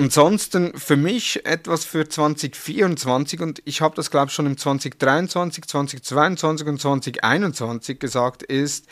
Ansonsten 0.00 0.72
für 0.78 0.96
mich 0.96 1.44
etwas 1.44 1.84
für 1.84 2.08
2024 2.08 3.38
und 3.40 3.60
ich 3.66 3.82
habe 3.82 3.94
das 3.94 4.10
glaube 4.10 4.28
ich 4.28 4.32
schon 4.32 4.46
im 4.46 4.56
2023, 4.56 5.66
2022 5.66 6.66
und 6.66 6.80
2021 6.80 7.98
gesagt, 7.98 8.42
ist 8.42 8.86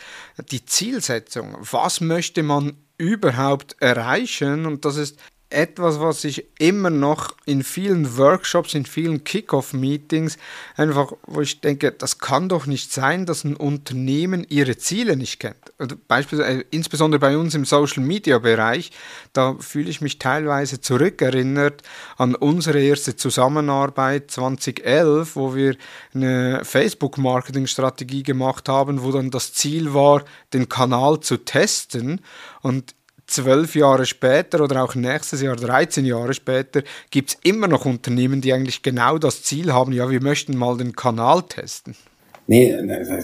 die 0.50 0.66
Zielsetzung. 0.66 1.56
Was 1.60 2.02
möchte 2.02 2.42
man 2.42 2.76
überhaupt 2.98 3.76
erreichen? 3.80 4.66
Und 4.66 4.84
das 4.84 4.98
ist 4.98 5.18
etwas, 5.50 5.98
was 5.98 6.24
ich 6.24 6.44
immer 6.58 6.90
noch 6.90 7.34
in 7.46 7.62
vielen 7.62 8.18
Workshops, 8.18 8.74
in 8.74 8.84
vielen 8.84 9.24
Kick-off-Meetings 9.24 10.36
einfach, 10.76 11.12
wo 11.26 11.40
ich 11.40 11.62
denke, 11.62 11.90
das 11.90 12.18
kann 12.18 12.50
doch 12.50 12.66
nicht 12.66 12.92
sein, 12.92 13.24
dass 13.24 13.44
ein 13.44 13.56
Unternehmen 13.56 14.44
ihre 14.48 14.76
Ziele 14.76 15.16
nicht 15.16 15.40
kennt. 15.40 15.72
Also 15.78 15.96
beispielsweise, 16.06 16.66
insbesondere 16.70 17.18
bei 17.18 17.38
uns 17.38 17.54
im 17.54 17.64
Social-Media-Bereich, 17.64 18.90
da 19.32 19.56
fühle 19.58 19.88
ich 19.88 20.02
mich 20.02 20.18
teilweise 20.18 20.82
zurückerinnert 20.82 21.82
an 22.18 22.34
unsere 22.34 22.80
erste 22.80 23.16
Zusammenarbeit 23.16 24.30
2011, 24.30 25.34
wo 25.34 25.54
wir 25.54 25.76
eine 26.12 26.60
Facebook-Marketing-Strategie 26.62 28.22
gemacht 28.22 28.68
haben, 28.68 29.02
wo 29.02 29.12
dann 29.12 29.30
das 29.30 29.54
Ziel 29.54 29.94
war, 29.94 30.24
den 30.52 30.68
Kanal 30.68 31.20
zu 31.20 31.38
testen. 31.38 32.20
Und 32.60 32.94
zwölf 33.28 33.74
Jahre 33.74 34.06
später 34.06 34.62
oder 34.62 34.82
auch 34.82 34.94
nächstes 34.94 35.40
Jahr, 35.42 35.56
13 35.56 36.04
Jahre 36.04 36.34
später, 36.34 36.82
gibt 37.10 37.30
es 37.30 37.38
immer 37.42 37.68
noch 37.68 37.84
Unternehmen, 37.84 38.40
die 38.40 38.52
eigentlich 38.52 38.82
genau 38.82 39.18
das 39.18 39.42
Ziel 39.42 39.72
haben, 39.72 39.92
ja, 39.92 40.10
wir 40.10 40.22
möchten 40.22 40.56
mal 40.56 40.76
den 40.76 40.96
Kanal 40.96 41.42
testen. 41.42 41.94
Nee, 42.50 42.74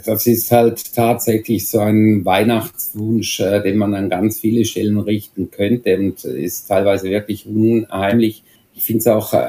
das 0.05 0.27
ist 0.27 0.53
halt 0.53 0.95
tatsächlich 0.95 1.67
so 1.71 1.79
ein 1.79 2.27
Weihnachtswunsch, 2.27 3.41
äh, 3.41 3.63
den 3.63 3.79
man 3.79 3.95
an 3.95 4.11
ganz 4.11 4.39
viele 4.41 4.67
Stellen 4.67 4.99
richten 4.99 5.51
könnte 5.51 5.97
und 5.97 6.23
ist 6.27 6.69
teilweise 6.69 7.09
wirklich 7.09 7.47
unheimlich. 7.47 8.43
Ich 8.75 8.85
finde 8.85 8.99
es 8.99 9.07
auch 9.07 9.33
äh, 9.33 9.49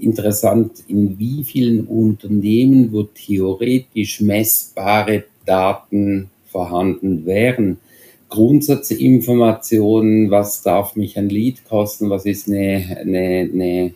interessant, 0.00 0.82
in 0.88 1.16
wie 1.16 1.44
vielen 1.44 1.86
Unternehmen, 1.86 2.92
wo 2.92 3.04
theoretisch 3.04 4.20
messbare 4.20 5.24
Daten 5.46 6.30
vorhanden 6.50 7.24
wären, 7.24 7.78
Grundsatzinformationen, 8.32 10.30
was 10.30 10.62
darf 10.62 10.96
mich 10.96 11.18
ein 11.18 11.28
Lied 11.28 11.64
kosten, 11.66 12.08
was 12.08 12.24
ist 12.24 12.48
eine, 12.48 12.96
eine, 13.00 13.50
eine 13.52 13.94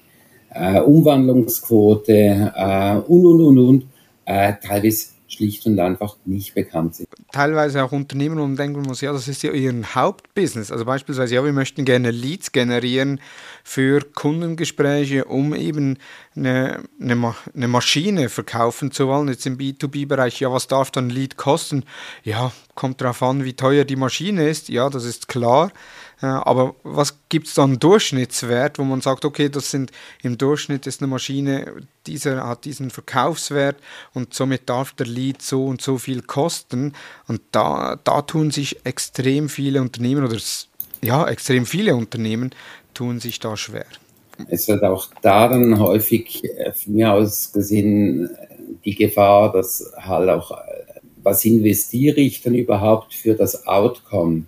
äh, 0.50 0.80
Umwandlungsquote 0.80 2.52
äh, 2.54 2.96
und, 2.96 3.24
und, 3.24 3.40
und, 3.40 3.58
und, 3.58 3.86
äh, 4.26 4.52
teilweise 4.62 5.15
schlicht 5.28 5.66
und 5.66 5.78
einfach 5.78 6.16
nicht 6.24 6.54
bekannt 6.54 6.94
sind. 6.94 7.08
Teilweise 7.32 7.82
auch 7.84 7.92
Unternehmen, 7.92 8.38
wo 8.38 8.42
man 8.42 8.56
denken 8.56 8.82
muss, 8.82 9.00
ja, 9.00 9.12
das 9.12 9.28
ist 9.28 9.42
ja 9.42 9.52
ihr 9.52 9.74
Hauptbusiness. 9.94 10.70
Also 10.70 10.84
beispielsweise, 10.84 11.34
ja, 11.34 11.44
wir 11.44 11.52
möchten 11.52 11.84
gerne 11.84 12.10
Leads 12.10 12.52
generieren 12.52 13.20
für 13.64 14.00
Kundengespräche, 14.00 15.24
um 15.24 15.54
eben 15.54 15.98
eine, 16.36 16.84
eine, 17.00 17.34
eine 17.54 17.68
Maschine 17.68 18.28
verkaufen 18.28 18.90
zu 18.90 19.08
wollen. 19.08 19.28
Jetzt 19.28 19.46
im 19.46 19.58
B2B-Bereich, 19.58 20.40
ja, 20.40 20.52
was 20.52 20.68
darf 20.68 20.90
dann 20.90 21.08
ein 21.08 21.10
Lead 21.10 21.36
kosten? 21.36 21.84
Ja, 22.22 22.52
kommt 22.74 23.00
darauf 23.00 23.22
an, 23.22 23.44
wie 23.44 23.54
teuer 23.54 23.84
die 23.84 23.96
Maschine 23.96 24.48
ist. 24.48 24.68
Ja, 24.68 24.88
das 24.90 25.04
ist 25.04 25.28
klar. 25.28 25.72
Aber 26.20 26.74
was 26.82 27.18
gibt 27.28 27.46
es 27.46 27.54
dann 27.54 27.78
Durchschnittswert, 27.78 28.78
wo 28.78 28.84
man 28.84 29.02
sagt, 29.02 29.24
okay, 29.24 29.48
das 29.48 29.70
sind 29.70 29.92
im 30.22 30.38
Durchschnitt 30.38 30.86
ist 30.86 31.02
eine 31.02 31.08
Maschine, 31.08 31.72
dieser 32.06 32.46
hat 32.46 32.64
diesen 32.64 32.90
Verkaufswert 32.90 33.76
und 34.14 34.32
somit 34.32 34.68
darf 34.68 34.92
der 34.92 35.06
Lead 35.06 35.42
so 35.42 35.66
und 35.66 35.82
so 35.82 35.98
viel 35.98 36.22
kosten. 36.22 36.94
Und 37.28 37.42
da, 37.52 37.98
da 38.02 38.22
tun 38.22 38.50
sich 38.50 38.84
extrem 38.84 39.48
viele 39.48 39.82
Unternehmen 39.82 40.24
oder 40.24 40.38
ja, 41.02 41.28
extrem 41.28 41.66
viele 41.66 41.94
Unternehmen 41.94 42.50
tun 42.94 43.20
sich 43.20 43.38
da 43.38 43.56
schwer. 43.56 43.86
Es 44.48 44.68
wird 44.68 44.82
auch 44.84 45.08
da 45.22 45.48
dann 45.48 45.78
häufig 45.78 46.44
äh, 46.44 46.72
von 46.72 46.94
mir 46.94 47.12
aus 47.12 47.52
gesehen 47.52 48.30
die 48.84 48.94
Gefahr, 48.94 49.52
dass 49.52 49.92
halt 49.96 50.28
auch, 50.28 50.50
äh, 50.50 50.54
was 51.22 51.44
investiere 51.44 52.20
ich 52.20 52.42
dann 52.42 52.54
überhaupt 52.54 53.14
für 53.14 53.34
das 53.34 53.66
Outcome? 53.66 54.44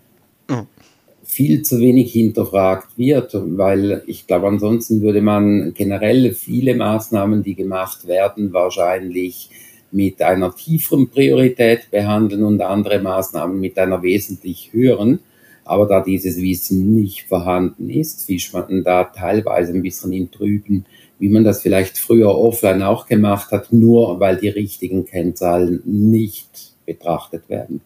Viel 1.28 1.62
zu 1.62 1.78
wenig 1.78 2.10
hinterfragt 2.12 2.96
wird, 2.96 3.32
weil 3.34 4.02
ich 4.06 4.26
glaube, 4.26 4.48
ansonsten 4.48 5.02
würde 5.02 5.20
man 5.20 5.74
generell 5.74 6.32
viele 6.32 6.74
Maßnahmen, 6.74 7.42
die 7.42 7.54
gemacht 7.54 8.08
werden, 8.08 8.52
wahrscheinlich 8.54 9.50
mit 9.92 10.22
einer 10.22 10.54
tieferen 10.54 11.10
Priorität 11.10 11.90
behandeln 11.90 12.44
und 12.44 12.60
andere 12.62 12.98
Maßnahmen 12.98 13.60
mit 13.60 13.78
einer 13.78 14.02
wesentlich 14.02 14.70
höheren. 14.72 15.20
Aber 15.64 15.86
da 15.86 16.02
dieses 16.02 16.38
Wissen 16.38 16.94
nicht 16.94 17.28
vorhanden 17.28 17.90
ist, 17.90 18.24
fischt 18.24 18.54
man 18.54 18.82
da 18.82 19.04
teilweise 19.04 19.74
ein 19.74 19.82
bisschen 19.82 20.14
in 20.14 20.30
Trüben, 20.30 20.86
wie 21.18 21.28
man 21.28 21.44
das 21.44 21.60
vielleicht 21.60 21.98
früher 21.98 22.34
offline 22.34 22.82
auch 22.82 23.06
gemacht 23.06 23.50
hat, 23.50 23.70
nur 23.70 24.18
weil 24.18 24.38
die 24.38 24.48
richtigen 24.48 25.04
Kennzahlen 25.04 25.82
nicht 25.84 26.72
betrachtet 26.86 27.50
werden. 27.50 27.82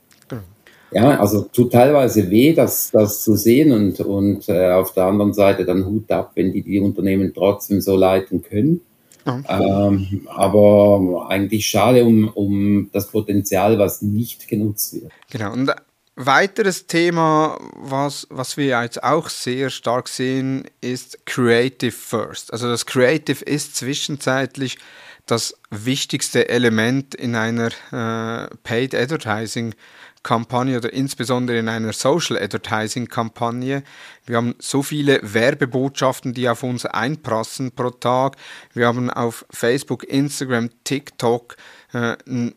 Ja, 0.95 1.19
also 1.19 1.43
tut 1.43 1.73
teilweise 1.73 2.31
weh, 2.31 2.53
das, 2.53 2.91
das 2.91 3.23
zu 3.23 3.37
sehen 3.37 3.73
und, 3.73 4.01
und 4.01 4.49
äh, 4.49 4.73
auf 4.73 4.93
der 4.93 5.05
anderen 5.05 5.33
Seite 5.33 5.65
dann 5.65 5.87
Hut 5.87 6.11
ab, 6.11 6.33
wenn 6.35 6.53
die 6.53 6.63
die 6.63 6.81
Unternehmen 6.81 7.33
trotzdem 7.35 7.81
so 7.81 7.97
leiten 7.97 8.43
können. 8.43 8.81
Ähm, 9.27 10.27
aber 10.27 11.27
eigentlich 11.29 11.67
schade 11.67 12.05
um, 12.05 12.29
um 12.29 12.91
das 12.93 13.09
Potenzial, 13.09 13.79
was 13.79 14.03
nicht 14.03 14.49
genutzt 14.49 14.95
wird. 14.95 15.13
Genau. 15.31 15.53
Und 15.53 15.73
weiteres 16.17 16.87
Thema, 16.87 17.59
was, 17.77 18.27
was 18.31 18.57
wir 18.57 18.83
jetzt 18.83 19.03
auch 19.03 19.29
sehr 19.29 19.71
stark 19.71 20.09
sehen, 20.09 20.65
ist 20.81 21.25
Creative 21.25 21.93
First. 21.93 22.53
Also 22.53 22.69
das 22.69 22.87
Creative 22.87 23.45
ist 23.45 23.77
zwischenzeitlich 23.77 24.79
das 25.27 25.55
wichtigste 25.71 26.49
Element 26.49 27.15
in 27.15 27.37
einer 27.37 27.69
äh, 27.93 28.49
Paid 28.65 28.95
Advertising 28.95 29.75
Kampagne 30.23 30.77
oder 30.77 30.93
insbesondere 30.93 31.59
in 31.59 31.69
einer 31.69 31.93
Social 31.93 32.37
Advertising 32.39 33.09
Kampagne. 33.09 33.83
Wir 34.25 34.37
haben 34.37 34.55
so 34.59 34.83
viele 34.83 35.21
Werbebotschaften, 35.23 36.33
die 36.33 36.49
auf 36.49 36.63
uns 36.63 36.87
einprassen 36.87 37.73
pro 37.73 37.91
Tag. 37.91 38.37
Wir 38.73 38.87
haben 38.87 39.11
auf 39.11 39.45
Facebook, 39.51 40.05
Instagram, 40.05 40.71
TikTok 40.85 41.57
äh, 41.93 42.17
einen 42.27 42.55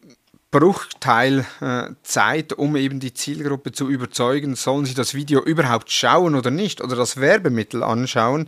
Bruchteil 0.51 1.45
äh, 1.60 1.89
Zeit, 2.04 2.54
um 2.54 2.78
eben 2.78 3.01
die 3.01 3.13
Zielgruppe 3.13 3.73
zu 3.73 3.89
überzeugen, 3.89 4.56
sollen 4.56 4.86
sie 4.86 4.93
das 4.93 5.13
Video 5.13 5.41
überhaupt 5.43 5.91
schauen 5.91 6.34
oder 6.34 6.49
nicht 6.49 6.82
oder 6.82 6.95
das 6.95 7.17
Werbemittel 7.17 7.84
anschauen. 7.84 8.47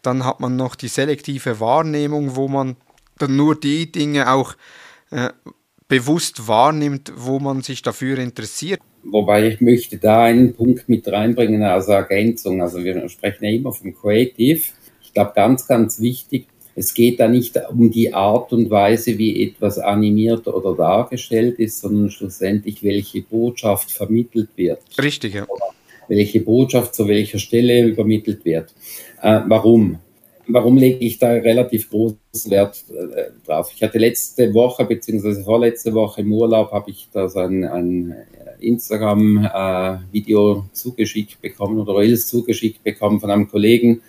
Dann 0.00 0.24
hat 0.24 0.40
man 0.40 0.56
noch 0.56 0.76
die 0.76 0.88
selektive 0.88 1.60
Wahrnehmung, 1.60 2.36
wo 2.36 2.48
man 2.48 2.76
dann 3.18 3.36
nur 3.36 3.58
die 3.58 3.92
Dinge 3.92 4.30
auch 4.30 4.54
äh, 5.10 5.28
bewusst 5.92 6.48
wahrnimmt, 6.48 7.12
wo 7.16 7.38
man 7.38 7.60
sich 7.60 7.82
dafür 7.82 8.16
interessiert. 8.16 8.80
Wobei 9.04 9.48
ich 9.48 9.60
möchte 9.60 9.98
da 9.98 10.22
einen 10.22 10.54
Punkt 10.54 10.88
mit 10.88 11.06
reinbringen 11.06 11.62
als 11.62 11.88
Ergänzung. 11.88 12.62
Also 12.62 12.82
wir 12.82 13.06
sprechen 13.10 13.44
ja 13.44 13.50
immer 13.50 13.74
vom 13.74 13.94
Creative. 13.94 14.62
Ich 15.02 15.12
glaube, 15.12 15.32
ganz, 15.34 15.66
ganz 15.66 16.00
wichtig, 16.00 16.46
es 16.74 16.94
geht 16.94 17.20
da 17.20 17.28
nicht 17.28 17.58
um 17.68 17.90
die 17.90 18.14
Art 18.14 18.54
und 18.54 18.70
Weise, 18.70 19.18
wie 19.18 19.44
etwas 19.44 19.78
animiert 19.78 20.46
oder 20.46 20.74
dargestellt 20.74 21.58
ist, 21.58 21.80
sondern 21.80 22.10
schlussendlich, 22.10 22.82
welche 22.82 23.20
Botschaft 23.20 23.92
vermittelt 23.92 24.48
wird. 24.56 24.80
Richtig, 24.96 25.34
ja. 25.34 25.46
Welche 26.08 26.40
Botschaft 26.40 26.94
zu 26.94 27.06
welcher 27.06 27.38
Stelle 27.38 27.84
übermittelt 27.84 28.46
wird. 28.46 28.72
Äh, 29.20 29.40
warum? 29.46 29.98
Warum 30.52 30.76
lege 30.76 31.04
ich 31.04 31.18
da 31.18 31.28
relativ 31.28 31.90
großen 31.90 32.50
Wert 32.50 32.84
äh, 32.90 33.30
drauf? 33.46 33.72
Ich 33.74 33.82
hatte 33.82 33.98
letzte 33.98 34.54
Woche 34.54 34.84
beziehungsweise 34.84 35.42
vorletzte 35.42 35.94
Woche 35.94 36.20
im 36.20 36.32
Urlaub 36.32 36.72
habe 36.72 36.90
ich 36.90 37.08
da 37.12 37.28
so 37.28 37.40
ein, 37.40 37.64
ein 37.64 38.14
Instagram-Video 38.60 40.58
äh, 40.58 40.62
zugeschickt 40.72 41.40
bekommen 41.42 41.78
oder 41.78 41.96
Reels 41.96 42.26
zugeschickt 42.28 42.82
bekommen 42.82 43.20
von 43.20 43.30
einem 43.30 43.48
Kollegen, 43.48 44.02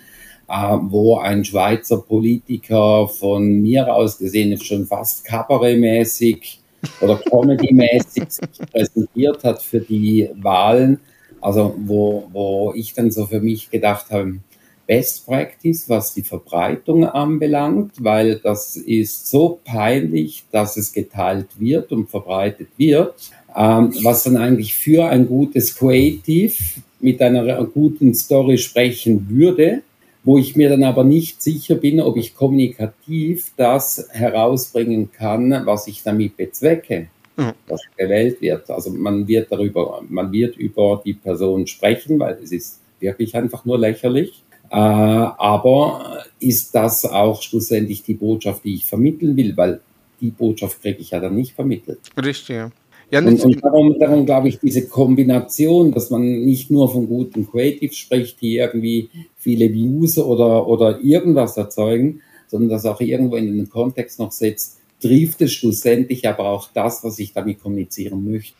äh, 0.48 0.76
wo 0.80 1.16
ein 1.18 1.44
Schweizer 1.44 1.98
Politiker 1.98 3.08
von 3.08 3.60
mir 3.62 3.94
aus 3.94 4.18
gesehen 4.18 4.58
schon 4.60 4.86
fast 4.86 5.24
kabarettmäßig 5.24 6.60
oder 7.00 7.16
Comedy-mäßig 7.16 8.28
präsentiert 8.70 9.42
hat 9.44 9.62
für 9.62 9.80
die 9.80 10.28
Wahlen. 10.34 11.00
Also 11.40 11.74
wo, 11.78 12.28
wo 12.32 12.72
ich 12.74 12.94
dann 12.94 13.10
so 13.10 13.26
für 13.26 13.40
mich 13.40 13.70
gedacht 13.70 14.10
habe, 14.10 14.38
Best 14.86 15.26
Practice, 15.26 15.88
was 15.88 16.14
die 16.14 16.22
Verbreitung 16.22 17.04
anbelangt, 17.04 17.92
weil 17.98 18.36
das 18.36 18.76
ist 18.76 19.28
so 19.28 19.60
peinlich, 19.64 20.44
dass 20.50 20.76
es 20.76 20.92
geteilt 20.92 21.48
wird 21.58 21.92
und 21.92 22.10
verbreitet 22.10 22.68
wird, 22.76 23.14
ähm, 23.56 23.94
was 24.02 24.24
dann 24.24 24.36
eigentlich 24.36 24.74
für 24.74 25.06
ein 25.06 25.26
gutes 25.26 25.76
Creative 25.76 26.54
mit 27.00 27.20
einer 27.20 27.64
guten 27.64 28.14
Story 28.14 28.58
sprechen 28.58 29.26
würde, 29.28 29.82
wo 30.24 30.38
ich 30.38 30.56
mir 30.56 30.70
dann 30.70 30.82
aber 30.82 31.04
nicht 31.04 31.42
sicher 31.42 31.74
bin, 31.74 32.00
ob 32.00 32.16
ich 32.16 32.34
kommunikativ 32.34 33.52
das 33.56 34.08
herausbringen 34.10 35.12
kann, 35.12 35.50
was 35.66 35.86
ich 35.86 36.02
damit 36.02 36.36
bezwecke, 36.36 37.08
mhm. 37.36 37.52
was 37.68 37.82
gewählt 37.96 38.40
wird. 38.40 38.70
Also 38.70 38.90
man 38.90 39.28
wird 39.28 39.52
darüber, 39.52 40.02
man 40.08 40.32
wird 40.32 40.56
über 40.56 41.02
die 41.04 41.14
Person 41.14 41.66
sprechen, 41.66 42.18
weil 42.18 42.38
es 42.42 42.52
ist 42.52 42.80
wirklich 43.00 43.36
einfach 43.36 43.64
nur 43.66 43.78
lächerlich. 43.78 44.42
Äh, 44.74 44.76
aber 44.76 46.24
ist 46.40 46.74
das 46.74 47.04
auch 47.04 47.40
schlussendlich 47.42 48.02
die 48.02 48.14
Botschaft, 48.14 48.64
die 48.64 48.74
ich 48.74 48.84
vermitteln 48.84 49.36
will? 49.36 49.56
Weil 49.56 49.80
die 50.20 50.30
Botschaft 50.30 50.82
kriege 50.82 50.98
ich 50.98 51.12
ja 51.12 51.20
dann 51.20 51.36
nicht 51.36 51.52
vermittelt. 51.54 52.00
Richtig, 52.16 52.56
ja. 52.56 52.70
Und, 53.12 53.44
und 53.44 53.62
darum, 53.62 53.96
darum 54.00 54.26
glaube 54.26 54.48
ich, 54.48 54.58
diese 54.58 54.88
Kombination, 54.88 55.92
dass 55.92 56.10
man 56.10 56.22
nicht 56.44 56.72
nur 56.72 56.90
von 56.90 57.06
guten 57.06 57.48
Creative 57.48 57.92
spricht, 57.92 58.40
die 58.40 58.56
irgendwie 58.56 59.10
viele 59.36 59.72
Views 59.72 60.18
oder, 60.18 60.66
oder 60.66 60.98
irgendwas 61.00 61.56
erzeugen, 61.56 62.22
sondern 62.48 62.70
das 62.70 62.84
auch 62.84 63.00
irgendwo 63.00 63.36
in 63.36 63.56
den 63.56 63.68
Kontext 63.68 64.18
noch 64.18 64.32
setzt, 64.32 64.80
trifft 65.00 65.40
es 65.42 65.52
schlussendlich 65.52 66.26
aber 66.28 66.44
auch 66.44 66.70
das, 66.72 67.04
was 67.04 67.18
ich 67.18 67.32
damit 67.32 67.62
kommunizieren 67.62 68.30
möchte. 68.30 68.54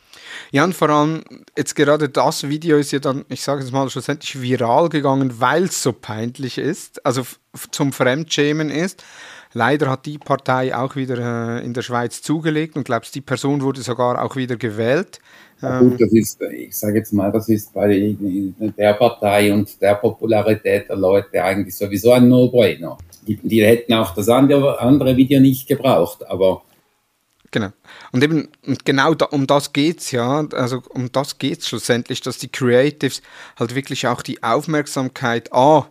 Ja, 0.51 0.65
und 0.65 0.75
vor 0.75 0.91
allem 0.91 1.23
jetzt 1.57 1.75
gerade 1.75 2.09
das 2.09 2.49
Video 2.49 2.79
ist 2.79 2.93
ja 2.93 2.99
dann, 2.99 3.25
ich 3.29 3.43
sage 3.43 3.63
es 3.63 3.73
mal, 3.73 3.89
schlussendlich 3.89 4.41
viral 4.41 4.89
gegangen, 4.89 5.41
weil 5.41 5.65
es 5.65 5.83
so 5.83 5.93
peinlich 5.93 6.59
ist, 6.59 7.05
also 7.05 7.23
zum 7.71 7.93
Fremdschämen 7.93 8.71
ist. 8.71 9.05
Leider 9.53 9.89
hat 9.89 10.05
die 10.07 10.19
Partei 10.19 10.77
auch 10.77 10.97
wieder 10.97 11.59
äh, 11.59 11.65
in 11.65 11.75
der 11.75 11.83
Schweiz 11.83 12.23
zugelegt 12.23 12.77
und 12.77 12.85
glaubst, 12.85 13.15
die 13.15 13.21
Person 13.21 13.63
wurde 13.63 13.83
sogar 13.83 14.21
auch 14.23 14.35
wieder 14.35 14.57
gewählt. 14.57 15.21
Ja, 15.63 15.81
gut, 15.81 16.01
das 16.01 16.13
ist, 16.13 16.41
ich 16.43 16.77
sage 16.77 16.99
jetzt 16.99 17.13
mal, 17.13 17.33
das 17.33 17.49
ist 17.49 17.73
bei 17.73 18.17
der 18.77 18.95
Partei 18.95 19.53
und 19.53 19.81
der 19.81 19.95
Popularität 19.95 20.89
der 20.89 20.97
Leute 20.97 21.43
eigentlich 21.43 21.77
sowieso 21.77 22.13
ein 22.13 22.29
No-Brainer. 22.29 22.99
Die, 23.27 23.37
die, 23.37 23.65
hätten 23.65 23.95
auch 23.95 24.15
das 24.15 24.29
andere, 24.29 24.79
andere 24.81 25.17
Video 25.17 25.41
nicht 25.41 25.67
gebraucht, 25.67 26.27
aber 26.27 26.63
Genau. 27.51 27.69
Und 28.11 28.25
eben 28.25 28.49
genau 28.85 29.15
da, 29.15 29.27
um 29.27 29.47
das 29.47 29.73
geht's 29.73 30.11
ja, 30.11 30.45
also 30.55 30.83
um 30.89 31.13
das 31.13 31.39
geht's 31.39 31.69
schlussendlich, 31.69 32.21
dass 32.21 32.37
die 32.37 32.49
Creatives 32.49 33.23
halt 33.57 33.77
wirklich 33.77 34.09
auch 34.09 34.23
die 34.23 34.43
Aufmerksamkeit 34.43 35.53
A 35.53 35.89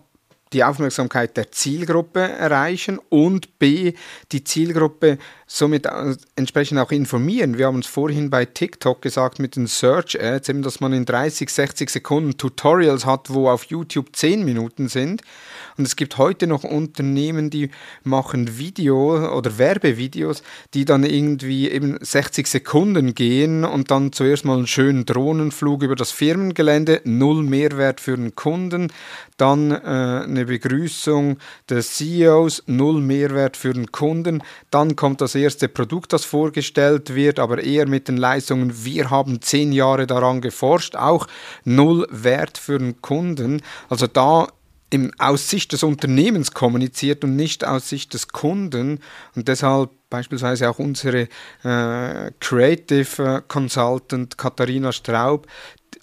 die 0.54 0.64
Aufmerksamkeit 0.64 1.36
der 1.36 1.52
Zielgruppe 1.52 2.22
erreichen 2.22 3.00
und 3.10 3.60
B, 3.60 3.94
die 4.32 4.44
Zielgruppe 4.44 5.18
somit 5.48 5.88
entsprechend 6.36 6.80
auch 6.80 6.92
informieren. 6.92 7.58
Wir 7.58 7.68
haben 7.68 7.76
uns 7.76 7.88
vorhin 7.88 8.30
bei 8.30 8.46
TikTok 8.46 9.02
gesagt 9.02 9.40
mit 9.40 9.56
den 9.56 9.68
Search 9.68 10.20
Ads, 10.22 10.50
eben, 10.50 10.62
dass 10.62 10.80
man 10.80 10.94
in 10.94 11.06
30, 11.06 11.50
60 11.50 11.90
Sekunden 11.90 12.38
Tutorials 12.38 13.06
hat, 13.06 13.34
wo 13.34 13.50
auf 13.50 13.66
YouTube 13.66 14.16
10 14.16 14.46
Minuten 14.46 14.88
sind. 14.88 15.22
Und 15.78 15.86
es 15.86 15.96
gibt 15.96 16.18
heute 16.18 16.48
noch 16.48 16.64
Unternehmen, 16.64 17.50
die 17.50 17.70
machen 18.04 18.58
Video 18.58 19.36
oder 19.36 19.58
Werbevideos, 19.58 20.44
die 20.74 20.86
dann 20.86 21.04
irgendwie 21.04 21.70
eben 21.70 21.98
60 22.00 22.48
Sekunden 22.48 23.16
gehen 23.16 23.64
und 23.66 23.92
dann 23.92 24.12
zuerst 24.12 24.46
mal 24.46 24.58
einen 24.58 24.68
schönen 24.68 25.06
Drohnenflug 25.06 25.84
über 25.84 25.96
das 25.96 26.12
Firmengelände, 26.12 27.02
null 27.06 27.44
Mehrwert 27.44 28.00
für 28.00 28.16
den 28.16 28.36
Kunden, 28.36 28.92
dann 29.38 29.72
äh, 29.72 29.76
eine 29.76 30.46
Begrüßung 30.46 31.38
des 31.70 31.96
CEOs, 31.96 32.64
null 32.68 33.02
Mehrwert 33.02 33.58
für 33.58 33.74
den 33.74 33.92
Kunden, 33.92 34.44
dann 34.70 34.96
kommt 34.96 35.22
das 35.22 35.36
erste 35.36 35.68
Produkt, 35.68 36.14
das 36.14 36.26
vorgestellt 36.26 37.16
wird, 37.16 37.40
aber 37.40 37.64
eher 37.64 37.88
mit 37.88 38.08
den 38.08 38.18
Leistungen, 38.18 38.86
wir 38.86 39.10
haben 39.10 39.42
zehn 39.42 39.72
Jahre 39.72 40.08
daran 40.08 40.42
geforscht, 40.42 40.96
auch 40.96 41.28
null 41.64 42.08
Wert 42.12 42.58
für 42.58 42.78
den 42.78 43.02
Kunden. 43.02 43.62
Also 43.90 44.08
da 44.08 44.48
im, 44.94 45.12
aus 45.18 45.50
Sicht 45.50 45.74
des 45.74 45.82
Unternehmens 45.82 46.54
kommuniziert 46.54 47.24
und 47.24 47.36
nicht 47.36 47.66
aus 47.66 47.90
Sicht 47.90 48.14
des 48.14 48.28
Kunden. 48.28 49.00
Und 49.36 49.48
deshalb 49.48 49.90
beispielsweise 50.10 50.70
auch 50.70 50.78
unsere 50.78 51.28
äh, 51.64 52.32
Creative 52.40 53.24
äh, 53.24 53.42
Consultant 53.48 54.38
Katharina 54.38 54.92
Straub, 54.92 55.48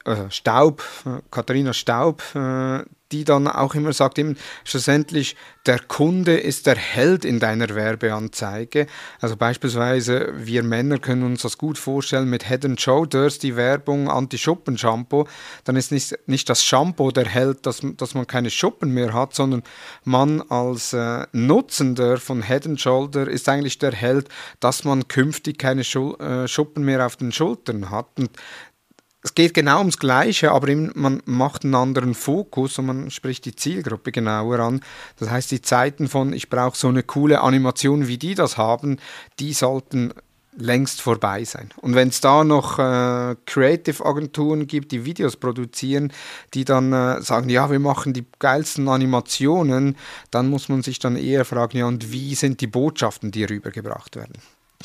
äh, 0.05 0.29
Staub, 0.31 0.83
äh, 1.07 1.21
Katharina 1.31 1.73
Staub, 1.73 2.23
äh, 2.35 2.83
die 3.13 3.25
dann 3.25 3.49
auch 3.49 3.75
immer 3.75 3.93
sagt, 3.93 4.19
eben, 4.19 4.37
schlussendlich 4.65 5.37
der 5.67 5.79
Kunde 5.79 6.39
ist 6.39 6.67
der 6.67 6.77
Held 6.77 7.25
in 7.25 7.39
deiner 7.39 7.75
Werbeanzeige. 7.75 8.87
Also 9.21 9.37
beispielsweise 9.37 10.33
wir 10.35 10.63
Männer 10.63 10.99
können 10.99 11.23
uns 11.23 11.43
das 11.43 11.59
gut 11.59 11.77
vorstellen 11.77 12.31
mit 12.31 12.49
Head 12.49 12.65
and 12.65 12.81
Shoulders, 12.81 13.39
die 13.39 13.57
Werbung 13.57 14.09
Anti-Schuppen-Shampoo. 14.09 15.27
Dann 15.65 15.77
ist 15.77 15.93
nicht, 15.93 16.19
nicht 16.27 16.49
das 16.49 16.65
Shampoo 16.65 17.11
der 17.11 17.27
Held, 17.27 17.67
dass, 17.67 17.81
dass 17.97 18.15
man 18.15 18.27
keine 18.27 18.51
Schuppen 18.51 18.93
mehr 18.95 19.13
hat, 19.13 19.35
sondern 19.35 19.63
man 20.05 20.41
als 20.43 20.93
äh, 20.93 21.27
Nutzender 21.33 22.17
von 22.19 22.43
Head 22.43 22.67
and 22.67 22.81
Shoulder 22.81 23.29
ist 23.29 23.49
eigentlich 23.49 23.79
der 23.79 23.93
Held, 23.93 24.29
dass 24.61 24.85
man 24.85 25.09
künftig 25.09 25.59
keine 25.59 25.85
Schul 25.85 26.19
äh, 26.21 26.49
Schuppen 26.49 26.85
mehr 26.85 27.05
auf 27.05 27.17
den 27.17 27.33
Schultern 27.33 27.91
hat. 27.91 28.07
Und 28.19 28.31
es 29.23 29.35
geht 29.35 29.53
genau 29.53 29.79
ums 29.79 29.99
Gleiche, 29.99 30.53
aber 30.53 30.75
man 30.95 31.23
macht 31.27 31.65
einen 31.65 31.75
anderen 31.75 32.15
Fokus 32.15 32.79
und 32.79 32.87
man 32.87 33.11
spricht 33.11 33.45
die 33.45 33.55
Zielgruppe 33.55 34.13
genauer 34.13 34.61
an. 34.61 34.81
Das 35.19 35.31
heißt, 35.31 35.51
die 35.51 35.61
Zeiten 35.61 36.09
von, 36.09 36.33
ich 36.33 36.49
brauche 36.49 36.77
so 36.77 36.89
eine 36.89 37.03
coole 37.03 37.41
Animation, 37.43 38.09
wie 38.09 38.17
die 38.19 38.35
das 38.35 38.57
haben, 38.57 38.99
die 39.39 39.53
sollten 39.53 40.15
längst 40.57 41.01
vorbei 41.01 41.45
sein. 41.45 41.71
Und 41.77 41.95
wenn 41.95 42.09
es 42.09 42.21
da 42.21 42.45
noch 42.45 42.79
äh, 42.79 43.37
Creative-Agenturen 43.47 44.67
gibt, 44.67 44.91
die 44.91 45.05
Videos 45.05 45.37
produzieren, 45.37 46.13
die 46.55 46.65
dann 46.65 46.93
äh, 46.93 47.23
sagen, 47.23 47.49
ja, 47.51 47.71
wir 47.71 47.79
machen 47.79 48.13
die 48.13 48.27
geilsten 48.39 48.89
Animationen, 48.89 49.97
dann 50.31 50.49
muss 50.49 50.69
man 50.69 50.83
sich 50.83 50.99
dann 50.99 51.17
eher 51.17 51.45
fragen, 51.45 51.79
ja, 51.79 51.87
und 51.87 52.11
wie 52.11 52.35
sind 52.35 52.61
die 52.61 52.67
Botschaften, 52.67 53.31
die 53.31 53.45
rübergebracht 53.45 54.17
werden? 54.17 54.35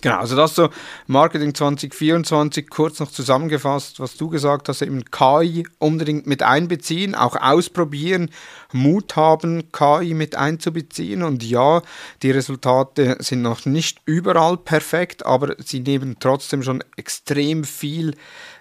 Genau, 0.01 0.17
also 0.17 0.35
das 0.35 0.53
so 0.53 0.69
Marketing 1.07 1.55
2024 1.55 2.69
kurz 2.69 2.99
noch 2.99 3.09
zusammengefasst, 3.09 3.99
was 3.99 4.17
du 4.17 4.29
gesagt 4.29 4.67
hast, 4.67 4.81
eben 4.81 5.05
KI 5.05 5.65
unbedingt 5.79 6.27
mit 6.27 6.43
einbeziehen, 6.43 7.15
auch 7.15 7.35
ausprobieren, 7.35 8.29
Mut 8.73 9.15
haben, 9.15 9.71
KI 9.71 10.13
mit 10.13 10.35
einzubeziehen. 10.35 11.23
Und 11.23 11.43
ja, 11.43 11.81
die 12.21 12.31
Resultate 12.31 13.17
sind 13.19 13.41
noch 13.41 13.65
nicht 13.65 14.01
überall 14.05 14.57
perfekt, 14.57 15.25
aber 15.25 15.55
sie 15.59 15.79
nehmen 15.79 16.17
trotzdem 16.19 16.61
schon 16.61 16.83
extrem 16.97 17.63
viel 17.63 18.15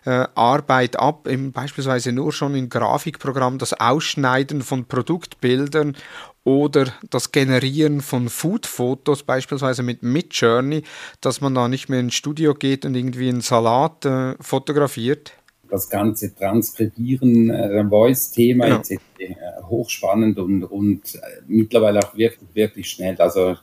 äh, 0.04 0.26
Arbeit 0.34 0.98
ab, 0.98 1.26
eben 1.26 1.52
beispielsweise 1.52 2.12
nur 2.12 2.32
schon 2.32 2.54
im 2.54 2.68
Grafikprogramm 2.68 3.58
das 3.58 3.72
Ausschneiden 3.72 4.62
von 4.62 4.86
Produktbildern 4.86 5.96
oder 6.44 6.92
das 7.10 7.32
Generieren 7.32 8.00
von 8.02 8.28
Food-Fotos, 8.28 9.22
beispielsweise 9.22 9.82
mit 9.82 10.02
Midjourney, 10.02 10.82
dass 11.20 11.40
man 11.40 11.54
da 11.54 11.68
nicht 11.68 11.88
mehr 11.88 12.00
ins 12.00 12.14
Studio 12.14 12.54
geht 12.54 12.84
und 12.84 12.94
irgendwie 12.94 13.30
einen 13.30 13.40
Salat 13.40 14.04
äh, 14.04 14.34
fotografiert? 14.40 15.32
Das 15.70 15.88
ganze 15.88 16.34
Transkribieren, 16.34 17.50
äh, 17.50 17.84
Voice-Thema 17.88 18.68
ja. 18.68 18.76
etc. 18.76 19.00
Äh, 19.18 19.34
hochspannend 19.62 20.38
und, 20.38 20.64
und 20.64 21.14
äh, 21.14 21.18
mittlerweile 21.46 22.00
auch 22.00 22.14
wirklich, 22.14 22.48
wirklich 22.54 22.90
schnell. 22.90 23.16
Also 23.16 23.56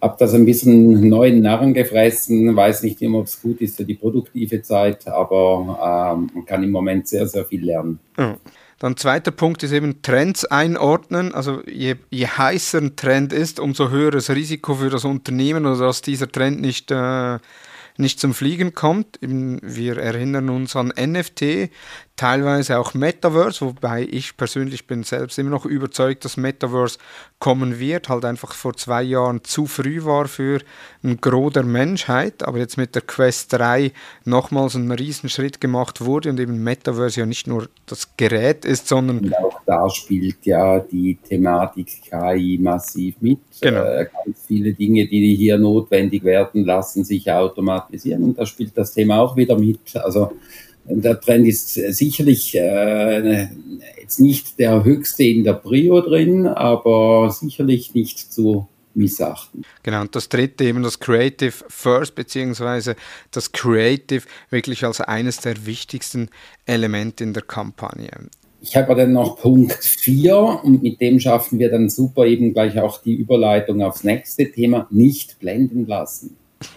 habe 0.00 0.16
das 0.18 0.34
ein 0.34 0.44
bisschen 0.44 1.08
neuen 1.08 1.40
Narren 1.40 1.74
gefressen, 1.74 2.54
weiß 2.54 2.82
nicht 2.84 3.02
immer, 3.02 3.18
ob 3.18 3.26
es 3.26 3.40
gut 3.40 3.60
ist 3.60 3.76
für 3.76 3.84
die 3.84 3.94
produktive 3.94 4.62
Zeit, 4.62 5.08
aber 5.08 6.14
ähm, 6.14 6.30
man 6.34 6.44
kann 6.44 6.62
im 6.62 6.70
Moment 6.70 7.08
sehr, 7.08 7.26
sehr 7.26 7.44
viel 7.44 7.64
lernen. 7.64 7.98
Ja. 8.16 8.36
Dann 8.78 8.96
zweiter 8.96 9.32
Punkt 9.32 9.62
ist 9.62 9.72
eben 9.72 10.02
Trends 10.02 10.44
einordnen. 10.44 11.34
Also 11.34 11.62
je, 11.66 11.96
je 12.10 12.26
heißer 12.26 12.78
ein 12.78 12.96
Trend 12.96 13.32
ist, 13.32 13.58
umso 13.58 13.90
höheres 13.90 14.30
Risiko 14.30 14.76
für 14.76 14.90
das 14.90 15.04
Unternehmen 15.04 15.66
oder 15.66 15.86
dass 15.86 16.02
dieser 16.02 16.30
Trend 16.30 16.60
nicht 16.60 16.90
äh, 16.90 17.38
nicht 17.98 18.20
zum 18.20 18.32
Fliegen 18.32 18.74
kommt. 18.74 19.18
Wir 19.20 19.98
erinnern 19.98 20.48
uns 20.48 20.76
an 20.76 20.92
NFT, 20.96 21.70
teilweise 22.18 22.78
auch 22.78 22.94
Metaverse, 22.94 23.64
wobei 23.64 24.06
ich 24.10 24.36
persönlich 24.36 24.86
bin 24.86 25.04
selbst 25.04 25.38
immer 25.38 25.50
noch 25.50 25.64
überzeugt, 25.64 26.24
dass 26.24 26.36
Metaverse 26.36 26.98
kommen 27.38 27.78
wird, 27.78 28.08
halt 28.08 28.24
einfach 28.24 28.52
vor 28.52 28.76
zwei 28.76 29.02
Jahren 29.04 29.44
zu 29.44 29.66
früh 29.66 30.04
war 30.04 30.26
für 30.26 30.60
ein 31.04 31.20
Gros 31.20 31.52
der 31.52 31.62
Menschheit, 31.62 32.42
aber 32.42 32.58
jetzt 32.58 32.76
mit 32.76 32.96
der 32.96 33.02
Quest 33.02 33.52
3 33.52 33.92
nochmals 34.24 34.74
ein 34.74 34.90
Riesenschritt 34.90 35.60
gemacht 35.60 36.04
wurde 36.04 36.30
und 36.30 36.40
eben 36.40 36.62
Metaverse 36.62 37.20
ja 37.20 37.26
nicht 37.26 37.46
nur 37.46 37.68
das 37.86 38.16
Gerät 38.16 38.64
ist, 38.64 38.88
sondern... 38.88 39.20
Und 39.20 39.36
auch 39.36 39.60
da 39.64 39.88
spielt 39.88 40.44
ja 40.44 40.80
die 40.80 41.16
Thematik 41.16 42.02
KI 42.10 42.58
massiv 42.60 43.14
mit. 43.20 43.38
Genau. 43.60 43.84
Äh, 43.84 44.08
ganz 44.24 44.44
viele 44.44 44.72
Dinge, 44.72 45.06
die 45.06 45.36
hier 45.36 45.56
notwendig 45.56 46.24
werden, 46.24 46.64
lassen 46.64 47.04
sich 47.04 47.30
automatisieren 47.30 48.24
und 48.24 48.38
da 48.38 48.44
spielt 48.44 48.76
das 48.76 48.92
Thema 48.92 49.20
auch 49.20 49.36
wieder 49.36 49.56
mit. 49.56 49.94
Also 49.94 50.32
der 50.88 51.20
Trend 51.20 51.46
ist 51.46 51.74
sicherlich 51.74 52.56
äh, 52.56 53.48
jetzt 54.00 54.20
nicht 54.20 54.58
der 54.58 54.84
höchste 54.84 55.24
in 55.24 55.44
der 55.44 55.54
Prio 55.54 56.00
drin, 56.00 56.46
aber 56.46 57.30
sicherlich 57.30 57.94
nicht 57.94 58.32
zu 58.32 58.68
missachten. 58.94 59.64
Genau, 59.82 60.02
und 60.02 60.14
das 60.14 60.28
dritte 60.28 60.64
eben 60.64 60.82
das 60.82 60.98
Creative 60.98 61.52
First, 61.68 62.14
beziehungsweise 62.14 62.96
das 63.30 63.52
Creative 63.52 64.24
wirklich 64.50 64.84
als 64.84 65.00
eines 65.00 65.38
der 65.38 65.66
wichtigsten 65.66 66.30
Elemente 66.66 67.24
in 67.24 67.32
der 67.32 67.44
Kampagne. 67.44 68.10
Ich 68.60 68.76
habe 68.76 68.96
dann 68.96 69.12
noch 69.12 69.38
Punkt 69.38 69.84
4 69.84 70.36
und 70.64 70.82
mit 70.82 71.00
dem 71.00 71.20
schaffen 71.20 71.60
wir 71.60 71.70
dann 71.70 71.88
super 71.88 72.26
eben 72.26 72.52
gleich 72.52 72.78
auch 72.80 73.00
die 73.00 73.14
Überleitung 73.14 73.82
aufs 73.82 74.02
nächste 74.02 74.50
Thema, 74.50 74.88
nicht 74.90 75.38
blenden 75.38 75.86
lassen. 75.86 76.36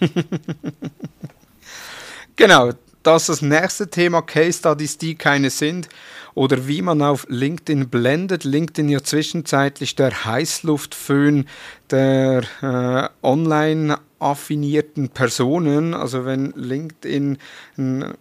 genau, 2.36 2.70
dass 3.02 3.26
das 3.26 3.42
nächste 3.42 3.88
Thema 3.88 4.22
Case 4.22 4.58
Studies, 4.58 4.98
die 4.98 5.14
keine 5.14 5.50
sind, 5.50 5.88
oder 6.34 6.66
wie 6.66 6.82
man 6.82 7.02
auf 7.02 7.26
LinkedIn 7.28 7.88
blendet. 7.88 8.44
LinkedIn 8.44 8.88
ja 8.88 9.02
zwischenzeitlich 9.02 9.96
der 9.96 10.24
Heißluftföhn 10.24 11.46
der 11.90 12.42
äh, 12.62 13.08
online 13.26 13.98
affinierten 14.18 15.10
Personen. 15.10 15.94
Also 15.94 16.24
wenn 16.24 16.52
LinkedIn 16.52 17.38
ein 17.76 18.14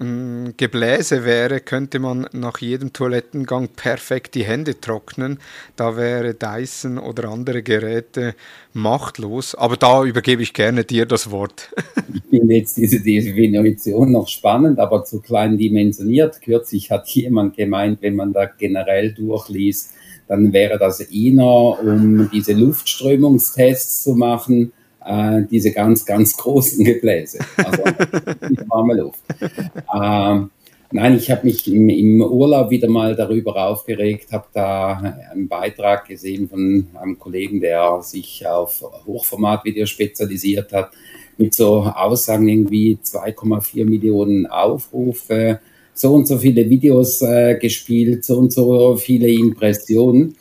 Gebläse 0.00 1.24
wäre, 1.24 1.58
könnte 1.58 1.98
man 1.98 2.28
nach 2.32 2.58
jedem 2.58 2.92
Toilettengang 2.92 3.68
perfekt 3.74 4.36
die 4.36 4.44
Hände 4.44 4.80
trocknen. 4.80 5.38
Da 5.74 5.96
wäre 5.96 6.34
Dyson 6.34 6.98
oder 6.98 7.28
andere 7.30 7.64
Geräte 7.64 8.36
machtlos. 8.72 9.56
Aber 9.56 9.76
da 9.76 10.04
übergebe 10.04 10.40
ich 10.40 10.54
gerne 10.54 10.84
dir 10.84 11.04
das 11.04 11.32
Wort. 11.32 11.74
ich 12.14 12.22
finde 12.30 12.54
jetzt 12.54 12.76
diese 12.76 13.00
Definition 13.00 14.12
noch 14.12 14.28
spannend, 14.28 14.78
aber 14.78 15.04
zu 15.04 15.20
klein 15.20 15.58
dimensioniert. 15.58 16.42
Kürzlich 16.42 16.92
hat 16.92 17.08
jemand 17.08 17.56
gemeint, 17.56 18.00
wenn 18.00 18.14
man 18.14 18.32
da 18.32 18.44
generell 18.44 19.12
durchliest, 19.12 19.94
dann 20.28 20.52
wäre 20.52 20.78
das 20.78 21.00
eher, 21.00 21.42
um 21.42 22.30
diese 22.32 22.52
Luftströmungstests 22.52 24.04
zu 24.04 24.14
machen 24.14 24.72
äh, 25.08 25.42
diese 25.50 25.72
ganz, 25.72 26.04
ganz 26.04 26.36
großen 26.36 26.84
Gebläse, 26.84 27.38
also 27.56 27.82
warme 28.68 28.94
Luft. 28.94 29.20
Ähm, 29.94 30.50
nein, 30.90 31.16
ich 31.16 31.30
habe 31.30 31.46
mich 31.46 31.66
im, 31.66 31.88
im, 31.88 32.20
Urlaub 32.20 32.70
wieder 32.70 32.90
mal 32.90 33.16
darüber 33.16 33.68
aufgeregt, 33.68 34.32
habe 34.32 34.46
da 34.52 35.16
einen 35.32 35.48
Beitrag 35.48 36.06
gesehen 36.06 36.48
von 36.48 36.88
einem 36.94 37.18
Kollegen, 37.18 37.60
der 37.60 38.02
sich 38.02 38.46
auf 38.46 38.84
Hochformatvideos 39.06 39.88
spezialisiert 39.88 40.72
hat, 40.72 40.90
mit 41.38 41.54
so 41.54 41.84
Aussagen 41.84 42.46
irgendwie 42.46 42.98
2,4 43.02 43.86
Millionen 43.86 44.46
Aufrufe, 44.46 45.60
so 45.94 46.12
und 46.14 46.28
so 46.28 46.36
viele 46.36 46.68
Videos 46.68 47.22
äh, 47.22 47.56
gespielt, 47.58 48.24
so 48.24 48.38
und 48.38 48.52
so 48.52 48.96
viele 48.96 49.28
Impressionen. 49.30 50.36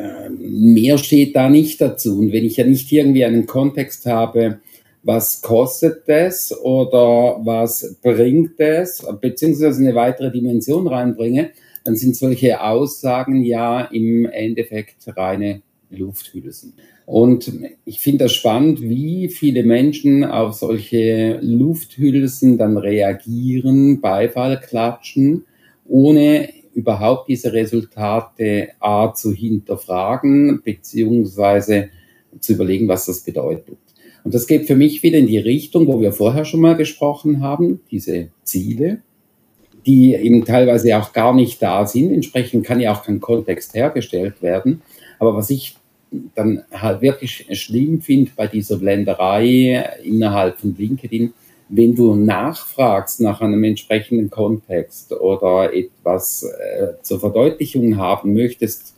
Äh, 0.00 0.30
mehr 0.30 0.98
steht 0.98 1.36
da 1.36 1.48
nicht 1.48 1.80
dazu. 1.80 2.18
Und 2.18 2.32
wenn 2.32 2.44
ich 2.44 2.56
ja 2.56 2.64
nicht 2.64 2.90
irgendwie 2.90 3.24
einen 3.24 3.46
Kontext 3.46 4.06
habe, 4.06 4.60
was 5.02 5.40
kostet 5.40 6.02
das 6.06 6.54
oder 6.62 7.40
was 7.42 7.96
bringt 8.02 8.58
es, 8.60 9.04
beziehungsweise 9.20 9.82
eine 9.82 9.94
weitere 9.94 10.30
Dimension 10.30 10.86
reinbringe, 10.86 11.50
dann 11.84 11.96
sind 11.96 12.16
solche 12.16 12.62
Aussagen 12.62 13.42
ja 13.42 13.82
im 13.82 14.26
Endeffekt 14.26 14.96
reine 15.16 15.62
Lufthülsen. 15.90 16.74
Und 17.06 17.52
ich 17.84 18.00
finde 18.00 18.24
das 18.24 18.34
spannend, 18.34 18.80
wie 18.82 19.28
viele 19.28 19.64
Menschen 19.64 20.22
auf 20.22 20.54
solche 20.54 21.38
Lufthülsen 21.40 22.58
dann 22.58 22.76
reagieren, 22.76 24.00
Beifall 24.00 24.60
klatschen, 24.60 25.44
ohne 25.88 26.50
überhaupt 26.80 27.28
diese 27.28 27.52
Resultate 27.52 28.70
A 28.80 29.12
zu 29.12 29.32
hinterfragen, 29.32 30.60
beziehungsweise 30.62 31.90
zu 32.40 32.54
überlegen, 32.54 32.88
was 32.88 33.06
das 33.06 33.20
bedeutet. 33.20 33.78
Und 34.24 34.34
das 34.34 34.46
geht 34.46 34.66
für 34.66 34.76
mich 34.76 35.02
wieder 35.02 35.18
in 35.18 35.26
die 35.26 35.38
Richtung, 35.38 35.86
wo 35.86 36.00
wir 36.00 36.12
vorher 36.12 36.44
schon 36.44 36.60
mal 36.60 36.76
gesprochen 36.76 37.42
haben, 37.42 37.80
diese 37.90 38.28
Ziele, 38.42 39.02
die 39.86 40.14
eben 40.14 40.44
teilweise 40.44 40.98
auch 40.98 41.12
gar 41.12 41.34
nicht 41.34 41.62
da 41.62 41.86
sind. 41.86 42.12
Entsprechend 42.12 42.66
kann 42.66 42.80
ja 42.80 42.92
auch 42.92 43.02
kein 43.02 43.20
Kontext 43.20 43.74
hergestellt 43.74 44.42
werden. 44.42 44.82
Aber 45.18 45.34
was 45.34 45.48
ich 45.50 45.76
dann 46.34 46.62
halt 46.72 47.02
wirklich 47.02 47.46
schlimm 47.52 48.00
finde 48.00 48.30
bei 48.36 48.46
dieser 48.46 48.78
Blenderei 48.78 49.84
innerhalb 50.02 50.58
von 50.58 50.74
LinkedIn, 50.76 51.32
wenn 51.70 51.94
du 51.94 52.14
nachfragst 52.14 53.20
nach 53.20 53.40
einem 53.40 53.62
entsprechenden 53.62 54.28
Kontext 54.28 55.12
oder 55.12 55.72
etwas 55.72 56.42
äh, 56.42 57.02
zur 57.02 57.20
Verdeutlichung 57.20 57.96
haben 57.96 58.34
möchtest, 58.34 58.94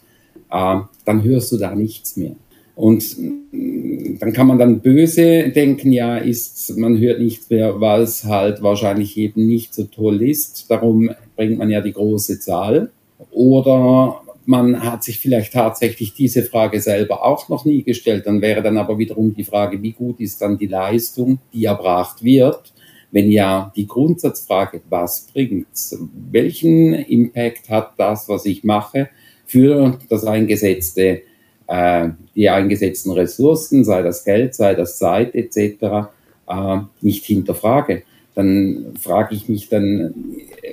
äh, 0.51 0.81
dann 1.05 1.23
hörst 1.23 1.53
du 1.53 1.59
da 1.59 1.75
nichts 1.75 2.17
mehr. 2.17 2.35
Und 2.75 3.05
äh, 3.53 4.17
dann 4.19 4.33
kann 4.33 4.47
man 4.47 4.59
dann 4.59 4.81
böse 4.81 5.51
denken, 5.51 5.93
ja, 5.93 6.17
ist, 6.17 6.77
man 6.79 6.99
hört 6.99 7.21
nichts 7.21 7.51
mehr, 7.51 7.81
weil 7.81 8.03
es 8.03 8.25
halt 8.25 8.63
wahrscheinlich 8.63 9.19
eben 9.19 9.47
nicht 9.47 9.75
so 9.75 9.85
toll 9.85 10.23
ist. 10.23 10.71
Darum 10.71 11.11
bringt 11.37 11.59
man 11.59 11.71
ja 11.71 11.83
die 11.83 11.93
große 11.93 12.41
Zahl. 12.41 12.91
Oder 13.31 14.22
man 14.45 14.83
hat 14.83 15.05
sich 15.05 15.19
vielleicht 15.19 15.53
tatsächlich 15.53 16.15
diese 16.15 16.43
Frage 16.43 16.81
selber 16.81 17.25
auch 17.25 17.49
noch 17.49 17.65
nie 17.65 17.83
gestellt. 17.83 18.27
Dann 18.27 18.41
wäre 18.41 18.63
dann 18.63 18.79
aber 18.79 18.99
wiederum 18.99 19.35
die 19.35 19.45
Frage, 19.45 19.83
wie 19.83 19.93
gut 19.93 20.21
ist 20.21 20.41
dann 20.41 20.59
die 20.59 20.67
Leistung, 20.67 21.39
die 21.53 21.65
erbracht 21.65 22.23
wird? 22.23 22.73
Wenn 23.11 23.31
ja, 23.31 23.73
die 23.77 23.87
Grundsatzfrage, 23.87 24.81
was 24.89 25.29
bringt's? 25.33 25.99
Welchen 26.31 26.95
Impact 26.95 27.69
hat 27.69 27.93
das, 27.99 28.29
was 28.29 28.47
ich 28.47 28.65
mache, 28.65 29.11
für 29.45 29.99
das 30.09 30.25
eingesetzte, 30.25 31.23
äh, 31.67 32.09
die 32.35 32.49
eingesetzten 32.49 33.13
Ressourcen, 33.13 33.85
sei 33.85 34.03
das 34.03 34.25
Geld, 34.25 34.55
sei 34.55 34.75
das 34.75 34.97
Zeit 34.97 35.35
etc., 35.35 36.09
äh, 36.49 36.79
nicht 37.03 37.25
hinterfrage? 37.25 38.03
Dann 38.35 38.95
frage 38.99 39.35
ich 39.35 39.49
mich 39.49 39.69
dann, 39.69 40.15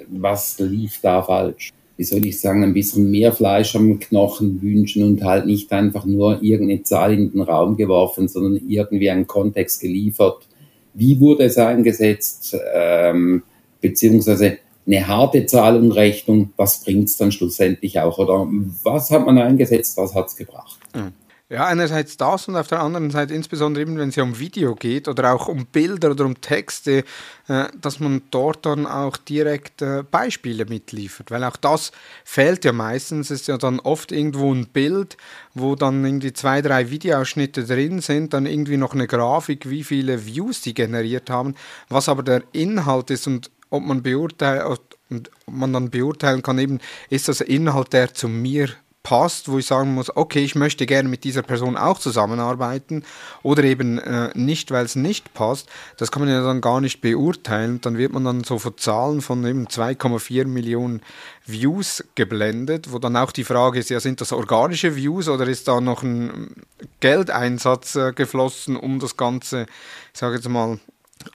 was 0.07 0.57
lief 0.59 0.99
da 1.01 1.21
falsch? 1.21 1.73
Wie 1.99 2.05
soll 2.05 2.25
ich 2.25 2.39
sagen, 2.39 2.63
ein 2.63 2.73
bisschen 2.73 3.11
mehr 3.11 3.33
Fleisch 3.33 3.75
am 3.75 3.99
Knochen 3.99 4.61
wünschen 4.61 5.03
und 5.03 5.21
halt 5.21 5.45
nicht 5.45 5.69
einfach 5.73 6.05
nur 6.05 6.41
irgendeine 6.41 6.81
Zahl 6.83 7.11
in 7.13 7.29
den 7.29 7.41
Raum 7.41 7.75
geworfen, 7.75 8.29
sondern 8.29 8.55
irgendwie 8.69 9.09
einen 9.09 9.27
Kontext 9.27 9.81
geliefert. 9.81 10.47
Wie 10.93 11.19
wurde 11.19 11.43
es 11.43 11.57
eingesetzt? 11.57 12.55
Ähm, 12.73 13.43
beziehungsweise 13.81 14.59
eine 14.87 15.07
harte 15.07 15.45
Zahlungrechnung, 15.45 16.53
was 16.55 16.85
bringt 16.85 17.09
es 17.09 17.17
dann 17.17 17.33
schlussendlich 17.33 17.99
auch? 17.99 18.17
Oder 18.17 18.47
was 18.83 19.11
hat 19.11 19.25
man 19.25 19.37
eingesetzt, 19.37 19.97
was 19.97 20.15
hat 20.15 20.27
es 20.27 20.37
gebracht? 20.37 20.79
Mhm. 20.95 21.11
Ja, 21.51 21.65
einerseits 21.65 22.15
das 22.15 22.47
und 22.47 22.55
auf 22.55 22.67
der 22.67 22.79
anderen 22.79 23.09
Seite 23.09 23.33
insbesondere 23.33 23.81
eben, 23.81 23.97
wenn 23.97 24.09
es 24.09 24.15
ja 24.15 24.21
um 24.21 24.37
Video 24.37 24.75
geht 24.75 25.07
oder 25.07 25.33
auch 25.33 25.47
um 25.47 25.65
Bilder 25.65 26.11
oder 26.11 26.25
um 26.25 26.39
Texte, 26.39 27.03
äh, 27.47 27.65
dass 27.81 27.99
man 27.99 28.21
dort 28.29 28.67
dann 28.67 28.85
auch 28.85 29.17
direkt 29.17 29.81
äh, 29.81 30.03
Beispiele 30.03 30.65
mitliefert, 30.65 31.31
weil 31.31 31.43
auch 31.43 31.57
das 31.57 31.91
fehlt 32.23 32.65
ja 32.65 32.71
meistens. 32.71 33.31
Es 33.31 33.41
ist 33.41 33.47
ja 33.47 33.57
dann 33.57 33.79
oft 33.79 34.11
irgendwo 34.11 34.53
ein 34.53 34.67
Bild, 34.67 35.17
wo 35.55 35.73
dann 35.73 36.05
irgendwie 36.05 36.33
zwei, 36.33 36.61
drei 36.61 36.91
Videoausschnitte 36.91 37.65
drin 37.65 37.99
sind, 38.01 38.35
dann 38.35 38.45
irgendwie 38.45 38.77
noch 38.77 38.93
eine 38.93 39.07
Grafik, 39.07 39.71
wie 39.71 39.83
viele 39.83 40.27
Views 40.27 40.61
die 40.61 40.75
generiert 40.75 41.31
haben, 41.31 41.55
was 41.87 42.09
aber 42.09 42.21
der 42.21 42.43
Inhalt 42.51 43.09
ist 43.09 43.25
und 43.25 43.49
ob 43.71 43.81
man 43.81 44.03
beurteilt 44.03 44.81
und 45.09 45.31
man 45.47 45.73
dann 45.73 45.89
beurteilen 45.89 46.43
kann, 46.43 46.59
eben 46.59 46.77
ist 47.09 47.27
das 47.27 47.41
Inhalt, 47.41 47.93
der 47.93 48.13
zu 48.13 48.27
mir 48.27 48.69
passt, 49.03 49.49
wo 49.49 49.57
ich 49.57 49.65
sagen 49.65 49.93
muss, 49.93 50.15
okay, 50.15 50.43
ich 50.43 50.55
möchte 50.55 50.85
gerne 50.85 51.07
mit 51.07 51.23
dieser 51.23 51.41
Person 51.41 51.77
auch 51.77 51.99
zusammenarbeiten 51.99 53.03
oder 53.43 53.63
eben 53.63 53.97
äh, 53.97 54.29
nicht, 54.35 54.71
weil 54.71 54.85
es 54.85 54.95
nicht 54.95 55.33
passt, 55.33 55.69
das 55.97 56.11
kann 56.11 56.23
man 56.23 56.31
ja 56.31 56.43
dann 56.43 56.61
gar 56.61 56.81
nicht 56.81 57.01
beurteilen. 57.01 57.79
Dann 57.81 57.97
wird 57.97 58.11
man 58.11 58.25
dann 58.25 58.43
so 58.43 58.59
von 58.59 58.77
Zahlen 58.77 59.21
von 59.21 59.45
eben 59.45 59.67
2,4 59.67 60.45
Millionen 60.45 61.01
Views 61.45 62.03
geblendet, 62.15 62.91
wo 62.91 62.99
dann 62.99 63.15
auch 63.15 63.31
die 63.31 63.45
Frage 63.45 63.79
ist, 63.79 63.89
ja, 63.89 63.99
sind 63.99 64.21
das 64.21 64.33
organische 64.33 64.95
Views 64.95 65.29
oder 65.29 65.47
ist 65.47 65.67
da 65.67 65.79
noch 65.79 66.03
ein 66.03 66.55
Geldeinsatz 66.99 67.95
äh, 67.95 68.11
geflossen, 68.13 68.75
um 68.75 68.99
das 68.99 69.15
Ganze, 69.15 69.65
ich 70.13 70.19
sage 70.19 70.35
jetzt 70.35 70.49
mal, 70.49 70.79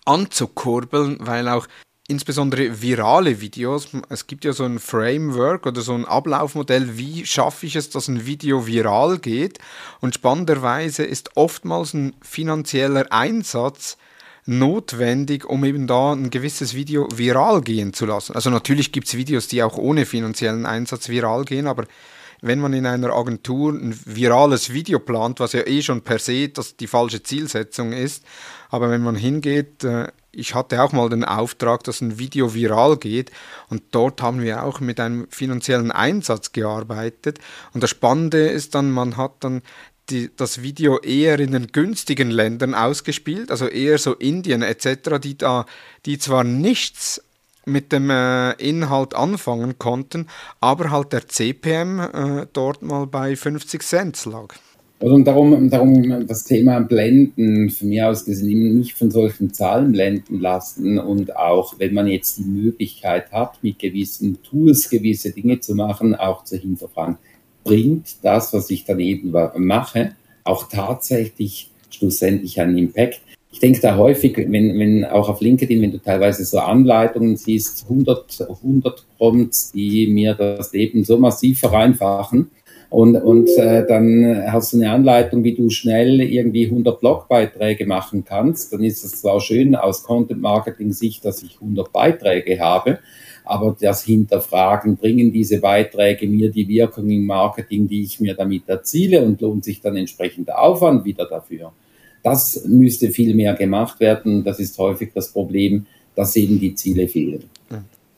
anzukurbeln, 0.05 1.19
weil 1.21 1.49
auch 1.49 1.67
insbesondere 2.07 2.83
virale 2.83 3.41
Videos. 3.41 3.89
Es 4.09 4.27
gibt 4.27 4.45
ja 4.45 4.53
so 4.53 4.65
ein 4.65 4.79
Framework 4.79 5.67
oder 5.67 5.81
so 5.81 5.95
ein 5.95 6.05
Ablaufmodell, 6.05 6.99
wie 6.99 7.25
schaffe 7.25 7.67
ich 7.67 7.77
es, 7.77 7.91
dass 7.91 8.09
ein 8.09 8.27
Video 8.27 8.67
viral 8.67 9.19
geht. 9.19 9.59
Und 10.01 10.15
spannenderweise 10.15 11.05
ist 11.05 11.37
oftmals 11.37 11.95
ein 11.95 12.15
finanzieller 12.21 13.11
Einsatz 13.11 13.97
notwendig, 14.47 15.47
um 15.47 15.65
eben 15.65 15.87
da 15.87 16.13
ein 16.13 16.29
gewisses 16.29 16.75
Video 16.75 17.09
viral 17.15 17.63
gehen 17.63 17.95
zu 17.95 18.05
lassen. 18.05 18.35
Also 18.35 18.51
natürlich 18.51 18.93
gibt 18.93 19.07
es 19.07 19.17
Videos, 19.17 19.49
die 19.49 19.63
auch 19.63 19.79
ohne 19.79 20.05
finanziellen 20.05 20.67
Einsatz 20.67 21.09
viral 21.09 21.47
gehen, 21.47 21.67
aber 21.67 21.87
wenn 22.43 22.61
man 22.61 22.75
in 22.75 22.85
einer 22.85 23.15
Agentur 23.15 23.73
ein 23.73 23.99
virales 24.05 24.71
Video 24.71 24.99
plant, 24.99 25.41
was 25.41 25.55
ja 25.55 25.67
eh 25.67 25.81
schon 25.81 26.03
per 26.03 26.19
se 26.19 26.51
das 26.51 26.77
die 26.77 26.87
falsche 26.87 27.23
Zielsetzung 27.23 27.95
ist, 27.95 28.23
aber 28.69 28.91
wenn 28.91 29.01
man 29.01 29.17
hingeht, 29.17 29.83
äh, 29.83 30.09
ich 30.37 30.55
hatte 30.55 30.83
auch 30.83 30.93
mal 30.93 31.09
den 31.09 31.25
Auftrag, 31.25 31.85
dass 31.85 32.01
ein 32.01 32.19
Video 32.19 32.55
viral 32.55 32.97
geht 32.97 33.31
und 33.69 33.83
dort 33.91 34.23
haben 34.23 34.43
wir 34.43 34.65
auch 34.65 34.81
mit 34.81 35.01
einem 35.01 35.27
finanziellen 35.31 35.91
Einsatz 35.91 36.53
gearbeitet 36.53 37.39
und 37.73 37.83
das 37.83 37.91
Spannende 37.91 38.47
ist 38.47 38.75
dann, 38.75 38.91
man 38.91 39.17
hat 39.17 39.33
dann 39.41 39.63
die, 40.11 40.31
das 40.37 40.63
Video 40.63 40.99
eher 40.99 41.39
in 41.41 41.53
den 41.53 41.69
günstigen 41.69 42.31
Ländern 42.31 42.75
ausgespielt, 42.75 43.51
also 43.51 43.67
eher 43.67 43.99
so 43.99 44.15
Indien 44.15 44.63
etc., 44.63 45.19
die 45.23 45.39
da, 45.39 45.67
die 46.05 46.19
zwar 46.19 46.45
nichts 46.45 47.23
mit 47.67 47.93
dem 47.93 48.11
äh, 48.11 48.53
Inhalt 48.53 49.15
anfangen 49.15 49.79
konnten, 49.79 50.29
aber 50.61 50.91
halt 50.91 51.13
der 51.13 51.29
CPM 51.29 52.01
äh, 52.01 52.47
dort 52.53 52.83
mal 52.83 53.07
bei 53.07 53.37
50 53.37 53.83
Cent 53.83 54.25
lag. 54.27 54.55
Und 55.01 55.27
darum, 55.27 55.69
darum 55.71 56.27
das 56.27 56.45
Thema 56.45 56.81
Blenden 56.81 57.69
von 57.71 57.89
mir 57.89 58.09
aus 58.09 58.25
gesehen 58.25 58.79
nicht 58.79 58.95
von 58.95 59.11
solchen 59.11 59.53
Zahlen 59.53 59.93
blenden 59.93 60.41
lassen 60.41 60.99
und 60.99 61.37
auch 61.37 61.79
wenn 61.79 61.95
man 61.95 62.07
jetzt 62.07 62.39
die 62.39 62.45
Möglichkeit 62.45 63.31
hat, 63.33 63.63
mit 63.63 63.79
gewissen 63.79 64.39
Tools 64.43 64.89
gewisse 64.89 65.33
Dinge 65.33 65.61
zu 65.61 65.75
machen, 65.75 66.15
auch 66.15 66.45
zu 66.45 66.57
hinterfragen, 66.57 67.19
bringt 67.65 68.17
das, 68.23 68.53
was 68.53 68.71
ich 68.71 68.85
daneben 68.85 69.35
mache, 69.57 70.15
auch 70.45 70.69
tatsächlich 70.69 71.71
schlussendlich 71.91 72.61
einen 72.61 72.79
Impact. 72.79 73.21
Ich 73.51 73.61
denke 73.61 73.81
da 73.81 73.97
häufig, 73.97 74.37
wenn, 74.37 74.79
wenn 74.79 75.05
auch 75.05 75.29
auf 75.29 75.41
LinkedIn, 75.41 75.81
wenn 75.81 75.93
du 75.93 75.99
teilweise 75.99 76.45
so 76.45 76.59
Anleitungen 76.59 77.37
siehst, 77.37 77.85
100, 77.89 78.47
100 78.49 79.05
Prompts, 79.17 79.73
die 79.73 80.07
mir 80.09 80.35
das 80.35 80.73
Leben 80.73 81.05
so 81.05 81.19
massiv 81.19 81.61
vereinfachen, 81.61 82.51
und, 82.95 83.17
und 83.17 83.49
äh, 83.59 83.85
dann 83.85 84.45
hast 84.53 84.73
du 84.73 84.77
eine 84.77 84.93
Anleitung, 84.93 85.43
wie 85.43 85.57
du 85.57 85.69
schnell 85.69 86.21
irgendwie 86.21 86.67
100 86.67 87.01
Blogbeiträge 87.01 87.87
machen 87.87 88.25
kannst. 88.25 88.73
Dann 88.73 88.85
ist 88.85 89.03
es 89.03 89.21
zwar 89.21 89.41
schön 89.41 89.75
aus 89.75 90.05
Content-Marketing-Sicht, 90.05 91.25
dass 91.25 91.43
ich 91.43 91.57
100 91.61 91.93
Beiträge 91.93 92.61
habe, 92.61 93.01
aber 93.45 93.77
das 93.81 94.05
Hinterfragen, 94.05 94.97
bringen 94.97 95.33
diese 95.33 95.59
Beiträge 95.59 96.29
mir 96.29 96.53
die 96.53 96.69
Wirkung 96.69 97.11
im 97.11 97.27
Marketing, 97.27 97.89
die 97.89 98.05
ich 98.05 98.21
mir 98.21 98.35
damit 98.35 98.69
erziele 98.69 99.23
und 99.23 99.41
lohnt 99.41 99.65
sich 99.65 99.81
dann 99.81 99.97
entsprechend 99.97 100.47
der 100.47 100.63
Aufwand 100.63 101.05
wieder 101.05 101.27
dafür. 101.27 101.73
Das 102.23 102.65
müsste 102.65 103.11
viel 103.11 103.35
mehr 103.35 103.55
gemacht 103.55 103.99
werden. 103.99 104.45
Das 104.45 104.61
ist 104.61 104.79
häufig 104.79 105.11
das 105.13 105.33
Problem, 105.33 105.87
dass 106.15 106.37
eben 106.37 106.61
die 106.61 106.77
Ziele 106.77 107.09
fehlen. 107.09 107.43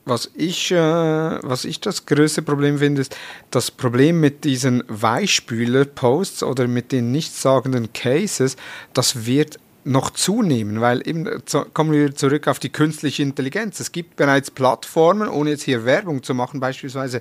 Was 0.07 0.31
ich, 0.35 0.71
äh, 0.71 0.77
was 0.77 1.65
ich 1.65 1.81
das 1.81 2.05
größte 2.05 2.41
Problem 2.41 2.77
finde, 2.77 3.01
ist 3.01 3.17
das 3.51 3.71
Problem 3.71 4.21
mit 4.21 4.45
diesen 4.45 4.81
Weichspüler-Posts 4.87 6.43
oder 6.43 6.69
mit 6.69 6.93
den 6.93 7.11
nichtssagenden 7.11 7.91
Cases, 7.91 8.55
das 8.93 9.25
wird 9.25 9.59
noch 9.83 10.11
zunehmen, 10.11 10.79
weil 10.79 11.05
eben 11.05 11.27
kommen 11.73 11.91
wir 11.91 12.15
zurück 12.15 12.47
auf 12.47 12.59
die 12.59 12.69
künstliche 12.69 13.21
Intelligenz. 13.21 13.81
Es 13.81 13.91
gibt 13.91 14.15
bereits 14.15 14.49
Plattformen, 14.49 15.27
ohne 15.27 15.49
jetzt 15.49 15.63
hier 15.63 15.83
Werbung 15.83 16.23
zu 16.23 16.33
machen, 16.33 16.61
beispielsweise 16.61 17.19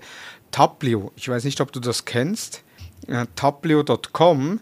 Taplio. 0.53 1.11
Ich 1.17 1.29
weiß 1.29 1.43
nicht, 1.43 1.61
ob 1.61 1.73
du 1.73 1.81
das 1.81 2.05
kennst. 2.05 2.63
Äh, 3.09 3.27
Taplio.com 3.35 4.61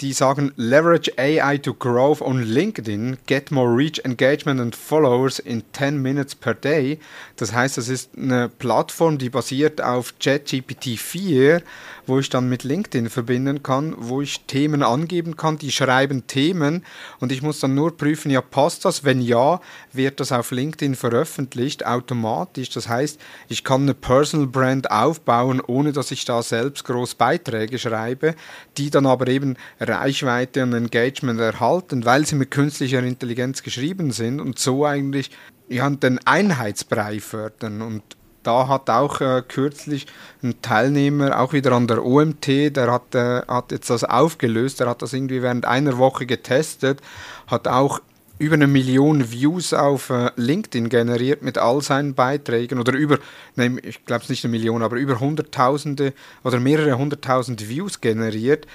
die 0.00 0.12
sagen 0.12 0.52
Leverage 0.56 1.12
AI 1.18 1.58
to 1.58 1.72
Growth 1.74 2.20
on 2.20 2.42
LinkedIn, 2.42 3.18
get 3.26 3.50
more 3.50 3.74
reach, 3.74 4.00
engagement 4.04 4.60
and 4.60 4.76
followers 4.76 5.38
in 5.38 5.62
10 5.72 6.00
minutes 6.00 6.34
per 6.34 6.54
day. 6.54 6.98
Das 7.36 7.52
heißt, 7.52 7.78
das 7.78 7.88
ist 7.88 8.10
eine 8.16 8.48
Plattform, 8.48 9.18
die 9.18 9.30
basiert 9.30 9.80
auf 9.80 10.14
ChatGPT 10.18 10.98
4, 10.98 11.62
wo 12.06 12.18
ich 12.18 12.28
dann 12.28 12.48
mit 12.48 12.64
LinkedIn 12.64 13.10
verbinden 13.10 13.62
kann, 13.62 13.94
wo 13.98 14.20
ich 14.20 14.40
Themen 14.46 14.82
angeben 14.82 15.36
kann, 15.36 15.58
die 15.58 15.72
schreiben 15.72 16.26
Themen 16.26 16.84
und 17.20 17.32
ich 17.32 17.42
muss 17.42 17.60
dann 17.60 17.74
nur 17.74 17.96
prüfen, 17.96 18.30
ja, 18.30 18.40
passt 18.40 18.84
das? 18.84 19.04
Wenn 19.04 19.20
ja, 19.20 19.60
wird 19.92 20.20
das 20.20 20.32
auf 20.32 20.50
LinkedIn 20.50 20.94
veröffentlicht 20.94 21.86
automatisch. 21.86 22.70
Das 22.70 22.88
heißt, 22.88 23.20
ich 23.48 23.64
kann 23.64 23.82
eine 23.82 23.94
Personal 23.94 24.46
Brand 24.46 24.90
aufbauen, 24.90 25.60
ohne 25.66 25.92
dass 25.92 26.10
ich 26.10 26.24
da 26.24 26.42
selbst 26.42 26.84
groß 26.84 27.14
Beiträge 27.14 27.78
schreibe, 27.78 28.34
die 28.76 28.90
dann 28.90 29.06
aber 29.06 29.26
eben 29.28 29.56
Reichweite 29.88 30.62
und 30.62 30.72
Engagement 30.72 31.40
erhalten, 31.40 32.04
weil 32.04 32.26
sie 32.26 32.36
mit 32.36 32.50
künstlicher 32.50 33.02
Intelligenz 33.02 33.62
geschrieben 33.62 34.10
sind 34.10 34.40
und 34.40 34.58
so 34.58 34.84
eigentlich 34.84 35.30
ja, 35.68 35.88
den 35.90 36.18
Einheitsbrei 36.26 37.20
fördern. 37.20 37.82
Und 37.82 38.02
da 38.42 38.68
hat 38.68 38.88
auch 38.90 39.20
äh, 39.20 39.42
kürzlich 39.46 40.06
ein 40.42 40.62
Teilnehmer, 40.62 41.40
auch 41.40 41.52
wieder 41.52 41.72
an 41.72 41.88
der 41.88 42.04
OMT, 42.04 42.76
der 42.76 42.92
hat, 42.92 43.14
äh, 43.14 43.42
hat 43.48 43.72
jetzt 43.72 43.90
das 43.90 44.04
aufgelöst, 44.04 44.80
der 44.80 44.88
hat 44.88 45.02
das 45.02 45.12
irgendwie 45.12 45.42
während 45.42 45.64
einer 45.64 45.98
Woche 45.98 46.26
getestet, 46.26 47.00
hat 47.48 47.66
auch 47.66 48.00
über 48.38 48.54
eine 48.54 48.66
Million 48.66 49.32
Views 49.32 49.72
auf 49.72 50.10
äh, 50.10 50.30
LinkedIn 50.36 50.88
generiert 50.90 51.42
mit 51.42 51.58
all 51.58 51.80
seinen 51.80 52.14
Beiträgen 52.14 52.78
oder 52.78 52.92
über, 52.92 53.18
nein, 53.54 53.80
ich 53.82 54.04
glaube 54.04 54.22
es 54.22 54.28
nicht 54.28 54.44
eine 54.44 54.52
Million, 54.52 54.82
aber 54.82 54.96
über 54.96 55.18
hunderttausende 55.18 56.12
oder 56.44 56.60
mehrere 56.60 56.98
hunderttausend 56.98 57.68
Views 57.68 58.00
generiert 58.00 58.66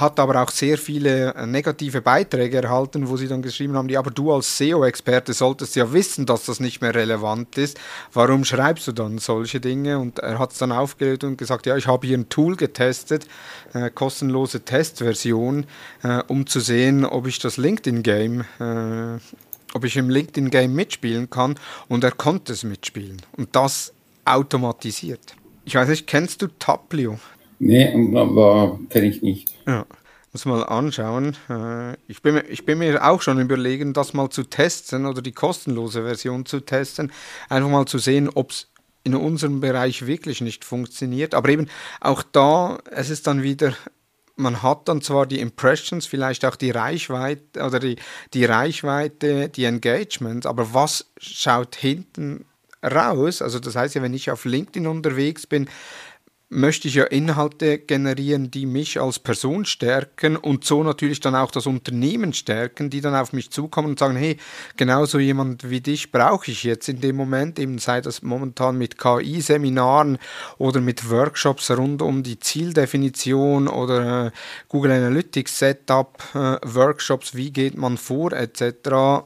hat 0.00 0.18
aber 0.18 0.42
auch 0.42 0.50
sehr 0.50 0.76
viele 0.76 1.34
äh, 1.34 1.46
negative 1.46 2.00
Beiträge 2.00 2.62
erhalten, 2.62 3.08
wo 3.08 3.16
sie 3.16 3.28
dann 3.28 3.42
geschrieben 3.42 3.76
haben, 3.76 3.88
ja, 3.88 4.00
aber 4.00 4.10
du 4.10 4.32
als 4.32 4.58
SEO-Experte 4.58 5.32
solltest 5.32 5.76
ja 5.76 5.92
wissen, 5.92 6.26
dass 6.26 6.46
das 6.46 6.60
nicht 6.60 6.80
mehr 6.80 6.94
relevant 6.94 7.56
ist. 7.58 7.78
Warum 8.12 8.44
schreibst 8.44 8.86
du 8.88 8.92
dann 8.92 9.18
solche 9.18 9.60
Dinge? 9.60 9.98
Und 9.98 10.18
er 10.18 10.38
hat 10.38 10.52
es 10.52 10.58
dann 10.58 10.72
aufgelöst 10.72 11.24
und 11.24 11.38
gesagt, 11.38 11.66
ja, 11.66 11.76
ich 11.76 11.86
habe 11.86 12.06
hier 12.06 12.18
ein 12.18 12.28
Tool 12.28 12.56
getestet, 12.56 13.26
äh, 13.72 13.90
kostenlose 13.90 14.64
Testversion, 14.64 15.66
äh, 16.02 16.22
um 16.28 16.46
zu 16.46 16.60
sehen, 16.60 17.04
ob 17.04 17.26
ich 17.26 17.38
das 17.38 17.56
LinkedIn-Game, 17.56 18.40
äh, 18.60 19.18
ob 19.74 19.84
ich 19.84 19.96
im 19.96 20.10
LinkedIn-Game 20.10 20.74
mitspielen 20.74 21.30
kann. 21.30 21.54
Und 21.88 22.04
er 22.04 22.12
konnte 22.12 22.52
es 22.52 22.64
mitspielen. 22.64 23.22
Und 23.36 23.54
das 23.56 23.92
automatisiert. 24.24 25.36
Ich 25.64 25.74
weiß 25.74 25.88
nicht, 25.88 26.06
kennst 26.06 26.42
du 26.42 26.48
Taplio? 26.58 27.18
Nee, 27.58 27.94
aber 28.16 28.78
kenne 28.90 29.06
ich 29.06 29.22
nicht. 29.22 29.53
Ja, 29.66 29.86
muss 30.32 30.44
mal 30.44 30.64
anschauen. 30.64 31.36
Äh, 31.48 31.94
ich 32.08 32.20
bin, 32.20 32.42
ich 32.48 32.66
bin 32.66 32.78
mir 32.78 33.06
auch 33.06 33.22
schon 33.22 33.40
überlegen, 33.40 33.92
das 33.92 34.14
mal 34.14 34.30
zu 34.30 34.42
testen 34.42 35.06
oder 35.06 35.22
die 35.22 35.32
kostenlose 35.32 36.02
Version 36.02 36.44
zu 36.44 36.60
testen. 36.60 37.12
Einfach 37.48 37.70
mal 37.70 37.86
zu 37.86 37.98
sehen, 37.98 38.28
ob 38.28 38.50
es 38.50 38.68
in 39.04 39.14
unserem 39.14 39.60
Bereich 39.60 40.06
wirklich 40.06 40.40
nicht 40.40 40.64
funktioniert. 40.64 41.34
Aber 41.34 41.50
eben 41.50 41.68
auch 42.00 42.22
da, 42.22 42.78
es 42.90 43.10
ist 43.10 43.26
dann 43.26 43.42
wieder, 43.42 43.74
man 44.36 44.62
hat 44.62 44.88
dann 44.88 45.02
zwar 45.02 45.26
die 45.26 45.40
Impressions, 45.40 46.06
vielleicht 46.06 46.44
auch 46.44 46.56
die 46.56 46.70
Reichweite 46.70 47.62
oder 47.62 47.78
die, 47.78 47.96
die 48.32 48.44
Reichweite, 48.44 49.48
die 49.50 49.64
Engagement, 49.64 50.46
aber 50.46 50.74
was 50.74 51.06
schaut 51.18 51.76
hinten 51.76 52.46
raus? 52.82 53.40
Also 53.42 53.60
das 53.60 53.76
heißt 53.76 53.94
ja, 53.94 54.02
wenn 54.02 54.14
ich 54.14 54.30
auf 54.30 54.44
LinkedIn 54.44 54.86
unterwegs 54.86 55.46
bin, 55.46 55.68
möchte 56.54 56.88
ich 56.88 56.94
ja 56.94 57.04
Inhalte 57.04 57.78
generieren, 57.78 58.50
die 58.50 58.64
mich 58.64 59.00
als 59.00 59.18
Person 59.18 59.64
stärken 59.64 60.36
und 60.36 60.64
so 60.64 60.82
natürlich 60.82 61.20
dann 61.20 61.34
auch 61.34 61.50
das 61.50 61.66
Unternehmen 61.66 62.32
stärken, 62.32 62.90
die 62.90 63.00
dann 63.00 63.14
auf 63.14 63.32
mich 63.32 63.50
zukommen 63.50 63.90
und 63.90 63.98
sagen, 63.98 64.16
hey, 64.16 64.38
genauso 64.76 65.18
jemand 65.18 65.68
wie 65.68 65.80
dich 65.80 66.12
brauche 66.12 66.50
ich 66.50 66.62
jetzt 66.62 66.88
in 66.88 67.00
dem 67.00 67.16
Moment, 67.16 67.58
eben 67.58 67.78
sei 67.78 68.00
das 68.00 68.22
momentan 68.22 68.78
mit 68.78 68.98
KI-Seminaren 68.98 70.18
oder 70.58 70.80
mit 70.80 71.10
Workshops 71.10 71.70
rund 71.70 72.00
um 72.02 72.22
die 72.22 72.38
Zieldefinition 72.38 73.68
oder 73.68 74.26
äh, 74.26 74.30
Google 74.68 74.92
Analytics 74.92 75.58
Setup, 75.58 76.22
äh, 76.34 76.56
Workshops, 76.62 77.34
wie 77.34 77.50
geht 77.50 77.76
man 77.76 77.96
vor 77.96 78.32
etc. 78.32 79.24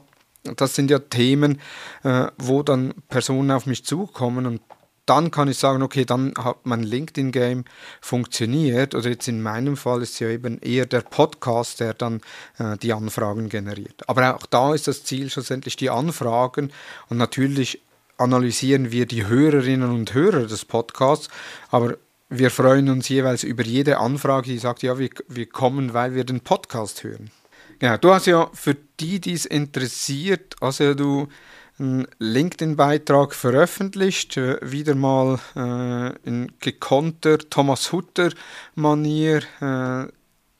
Das 0.55 0.73
sind 0.73 0.89
ja 0.89 0.99
Themen, 0.99 1.59
äh, 2.03 2.27
wo 2.37 2.63
dann 2.63 2.93
Personen 3.07 3.51
auf 3.51 3.65
mich 3.65 3.85
zukommen 3.85 4.45
und 4.45 4.61
dann 5.09 5.31
kann 5.31 5.47
ich 5.47 5.57
sagen, 5.57 5.81
okay, 5.81 6.05
dann 6.05 6.33
hat 6.37 6.57
mein 6.65 6.83
LinkedIn-Game 6.83 7.65
funktioniert. 8.01 8.93
Oder 8.93 9.09
jetzt 9.09 9.27
in 9.27 9.41
meinem 9.41 9.75
Fall 9.75 10.01
ist 10.01 10.13
es 10.13 10.19
ja 10.19 10.29
eben 10.29 10.59
eher 10.59 10.85
der 10.85 11.01
Podcast, 11.01 11.79
der 11.79 11.93
dann 11.93 12.21
äh, 12.59 12.77
die 12.77 12.93
Anfragen 12.93 13.49
generiert. 13.49 14.07
Aber 14.07 14.35
auch 14.35 14.45
da 14.45 14.73
ist 14.73 14.87
das 14.87 15.03
Ziel 15.03 15.29
schlussendlich 15.29 15.75
die 15.75 15.89
Anfragen. 15.89 16.71
Und 17.09 17.17
natürlich 17.17 17.81
analysieren 18.19 18.91
wir 18.91 19.05
die 19.05 19.25
Hörerinnen 19.25 19.89
und 19.89 20.13
Hörer 20.13 20.45
des 20.45 20.65
Podcasts, 20.65 21.29
aber 21.71 21.97
wir 22.27 22.51
freuen 22.51 22.89
uns 22.89 23.09
jeweils 23.09 23.43
über 23.43 23.63
jede 23.63 23.97
Anfrage, 23.97 24.51
die 24.51 24.59
sagt, 24.59 24.83
ja, 24.83 24.99
wir, 24.99 25.09
wir 25.27 25.47
kommen, 25.47 25.93
weil 25.93 26.13
wir 26.13 26.25
den 26.25 26.41
Podcast 26.41 27.03
hören. 27.03 27.31
Genau, 27.79 27.97
du 27.97 28.13
hast 28.13 28.27
ja 28.27 28.49
für 28.53 28.75
die, 28.99 29.19
die 29.19 29.33
es 29.33 29.45
interessiert, 29.45 30.55
also 30.59 30.93
du 30.93 31.27
einen 31.79 32.07
LinkedIn-Beitrag 32.19 33.33
veröffentlicht, 33.33 34.37
äh, 34.37 34.57
wieder 34.61 34.95
mal 34.95 35.39
äh, 35.55 36.27
in 36.27 36.51
gekonnter 36.59 37.37
Thomas 37.37 37.91
Hutter-Manier, 37.91 39.41
äh, 39.61 40.11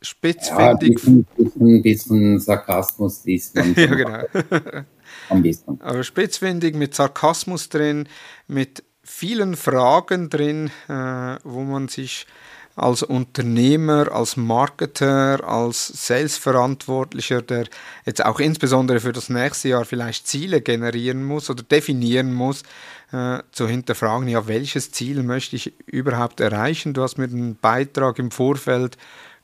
spitzfindig. 0.02 1.04
Ja, 1.04 1.12
ein 1.60 1.82
bisschen, 1.82 2.40
Sarkasmus 2.40 3.26
ist 3.26 3.56
ja, 3.56 3.64
genau. 3.64 4.24
Am 5.30 5.42
besten. 5.42 5.80
Aber 5.82 6.04
spitzfindig 6.04 6.76
mit 6.76 6.96
Sarkasmus 6.96 7.70
drin, 7.70 8.08
mit 8.48 8.84
vielen 9.04 9.56
Fragen 9.56 10.30
drin, 10.30 10.72
äh, 10.88 11.38
wo 11.44 11.62
man 11.62 11.88
sich 11.88 12.28
als 12.80 13.04
Unternehmer, 13.04 14.12
als 14.12 14.38
Marketer, 14.38 15.44
als 15.48 15.88
Sales-Verantwortlicher, 15.88 17.42
der 17.42 17.66
jetzt 18.06 18.24
auch 18.26 18.40
insbesondere 18.40 19.00
für 19.00 19.12
das 19.12 19.30
nächste 19.30 19.70
Jahr 19.70 19.86
vielleicht 19.86 20.28
Ziele 20.28 20.62
generieren 20.62 21.24
muss 21.24 21.50
oder 21.50 21.64
definieren 21.64 22.34
muss, 22.34 22.64
äh, 23.12 23.40
zu 23.52 23.68
hinterfragen, 23.68 24.28
ja, 24.28 24.48
welches 24.48 24.92
Ziel 24.92 25.24
möchte 25.24 25.56
ich 25.56 25.74
überhaupt 25.88 26.40
erreichen? 26.40 26.94
Du 26.94 27.02
hast 27.04 27.18
mir 27.18 27.28
den 27.28 27.56
Beitrag 27.56 28.20
im 28.20 28.32
Vorfeld 28.32 28.98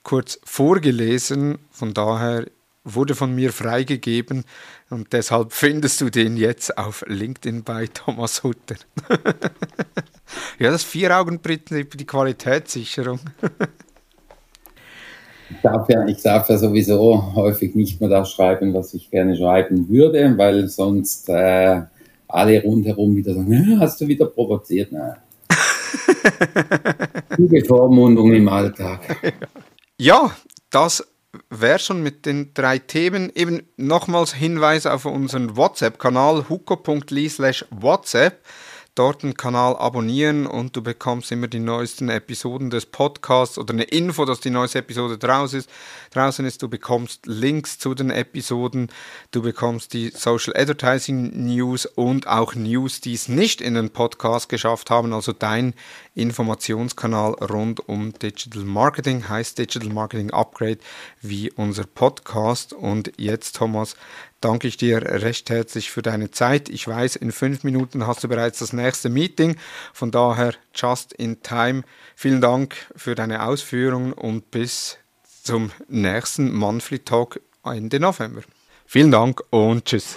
kurz 0.04 0.40
vorgelesen, 0.44 1.58
von 1.72 1.94
daher 1.94 2.46
wurde 2.84 3.16
von 3.16 3.34
mir 3.34 3.52
freigegeben 3.52 4.46
und 4.90 5.12
deshalb 5.12 5.52
findest 5.52 6.00
du 6.02 6.10
den 6.10 6.38
jetzt 6.38 6.78
auf 6.78 7.04
LinkedIn 7.08 7.64
bei 7.64 7.88
Thomas 7.88 8.44
Hutter. 8.44 8.76
ja, 10.60 10.72
das 10.72 10.84
Vier-Augen-Prinzip, 10.84 11.98
die 11.98 12.06
Qualitätssicherung. 12.06 13.20
Ich 15.50 15.62
darf, 15.62 15.88
ja, 15.90 16.06
ich 16.08 16.22
darf 16.22 16.50
ja 16.50 16.58
sowieso 16.58 17.34
häufig 17.36 17.76
nicht 17.76 18.02
mehr 18.02 18.10
das 18.10 18.32
schreiben, 18.32 18.74
was 18.74 18.94
ich 18.94 19.12
gerne 19.12 19.36
schreiben 19.38 19.88
würde, 19.90 20.34
weil 20.38 20.68
sonst 20.68 21.30
äh, 21.30 21.82
alle 22.28 22.64
rundherum 22.64 23.16
wieder 23.16 23.34
sagen, 23.34 23.80
hast 23.80 24.02
du 24.02 24.08
wieder 24.08 24.26
provoziert? 24.26 24.92
Nein. 24.92 25.18
Die 27.38 27.48
Bevormundung 27.48 28.34
im 28.34 28.48
Alltag. 28.50 29.02
Ja, 29.98 30.32
das 30.72 31.06
wäre 31.50 31.80
schon 31.80 32.02
mit 32.02 32.26
den 32.26 32.54
drei 32.54 32.80
Themen. 32.80 33.32
Eben 33.36 33.64
nochmals 33.78 34.34
Hinweis 34.34 34.86
auf 34.86 35.06
unseren 35.06 35.56
WhatsApp-Kanal 35.56 36.50
huko.li 36.50 37.30
slash 37.30 37.66
WhatsApp 37.70 38.42
dort 38.96 39.24
den 39.24 39.36
Kanal 39.36 39.76
abonnieren 39.76 40.48
und 40.48 40.76
du 40.76 40.82
bekommst 40.82 41.32
immer 41.32 41.48
die 41.48 41.60
neuesten 41.60 42.10
Episoden 42.10 42.70
des 42.70 42.86
Podcasts 42.86 43.58
oder 43.58 43.74
eine 43.74 43.84
Info, 43.84 44.24
dass 44.26 44.40
die 44.40 44.50
neueste 44.50 44.80
Episode 44.80 45.18
draußen 45.18 45.60
ist. 45.60 45.70
Draußen 46.12 46.46
ist, 46.46 46.64
du 46.64 46.70
bekommst 46.70 47.26
Links 47.26 47.78
zu 47.78 47.94
den 47.94 48.10
Episoden, 48.10 48.90
du 49.32 49.42
bekommst 49.42 49.94
die 49.94 50.12
Social 50.12 50.54
Advertising 50.56 51.46
News 51.46 51.86
und 51.86 52.28
auch 52.28 52.56
News, 52.56 53.02
die 53.02 53.14
es 53.14 53.28
nicht 53.28 53.60
in 53.60 53.74
den 53.74 53.90
Podcast 53.90 54.48
geschafft 54.48 54.90
haben, 54.90 55.14
also 55.14 55.34
dein 55.34 55.74
Informationskanal 56.16 57.34
rund 57.34 57.88
um 57.88 58.14
Digital 58.14 58.64
Marketing, 58.64 59.28
heißt 59.30 59.58
Digital 59.58 59.90
Marketing 59.90 60.32
Upgrade 60.32 60.80
wie 61.22 61.52
unser 61.52 61.84
Podcast. 61.84 62.74
Und 62.74 63.12
jetzt, 63.18 63.58
Thomas, 63.58 63.96
danke 64.42 64.68
ich 64.68 64.78
dir 64.78 65.02
recht 65.02 65.50
herzlich 65.50 65.92
für 65.92 66.02
deine 66.02 66.32
Zeit. 66.32 66.70
Ich 66.70 66.88
weiß, 66.88 67.18
in 67.18 67.32
fünf 67.32 67.64
Minuten 67.64 68.08
hast 68.08 68.24
du 68.24 68.28
bereits 68.28 68.60
das 68.60 68.74
nächste 68.74 69.10
Meeting. 69.10 69.58
Von 69.94 70.12
daher, 70.12 70.54
just 70.74 71.14
in 71.14 71.42
time. 71.44 71.84
Vielen 72.16 72.42
Dank 72.42 72.76
für 72.96 73.14
deine 73.14 73.46
Ausführungen 73.46 74.14
und 74.14 74.50
bis 74.52 74.98
zum 75.44 75.72
nächsten 75.88 76.54
Monthly 76.54 77.00
Talk 77.00 77.40
Ende 77.64 78.00
November. 78.00 78.42
Vielen 78.86 79.12
Dank 79.12 79.42
und 79.50 79.86
tschüss. 79.86 80.16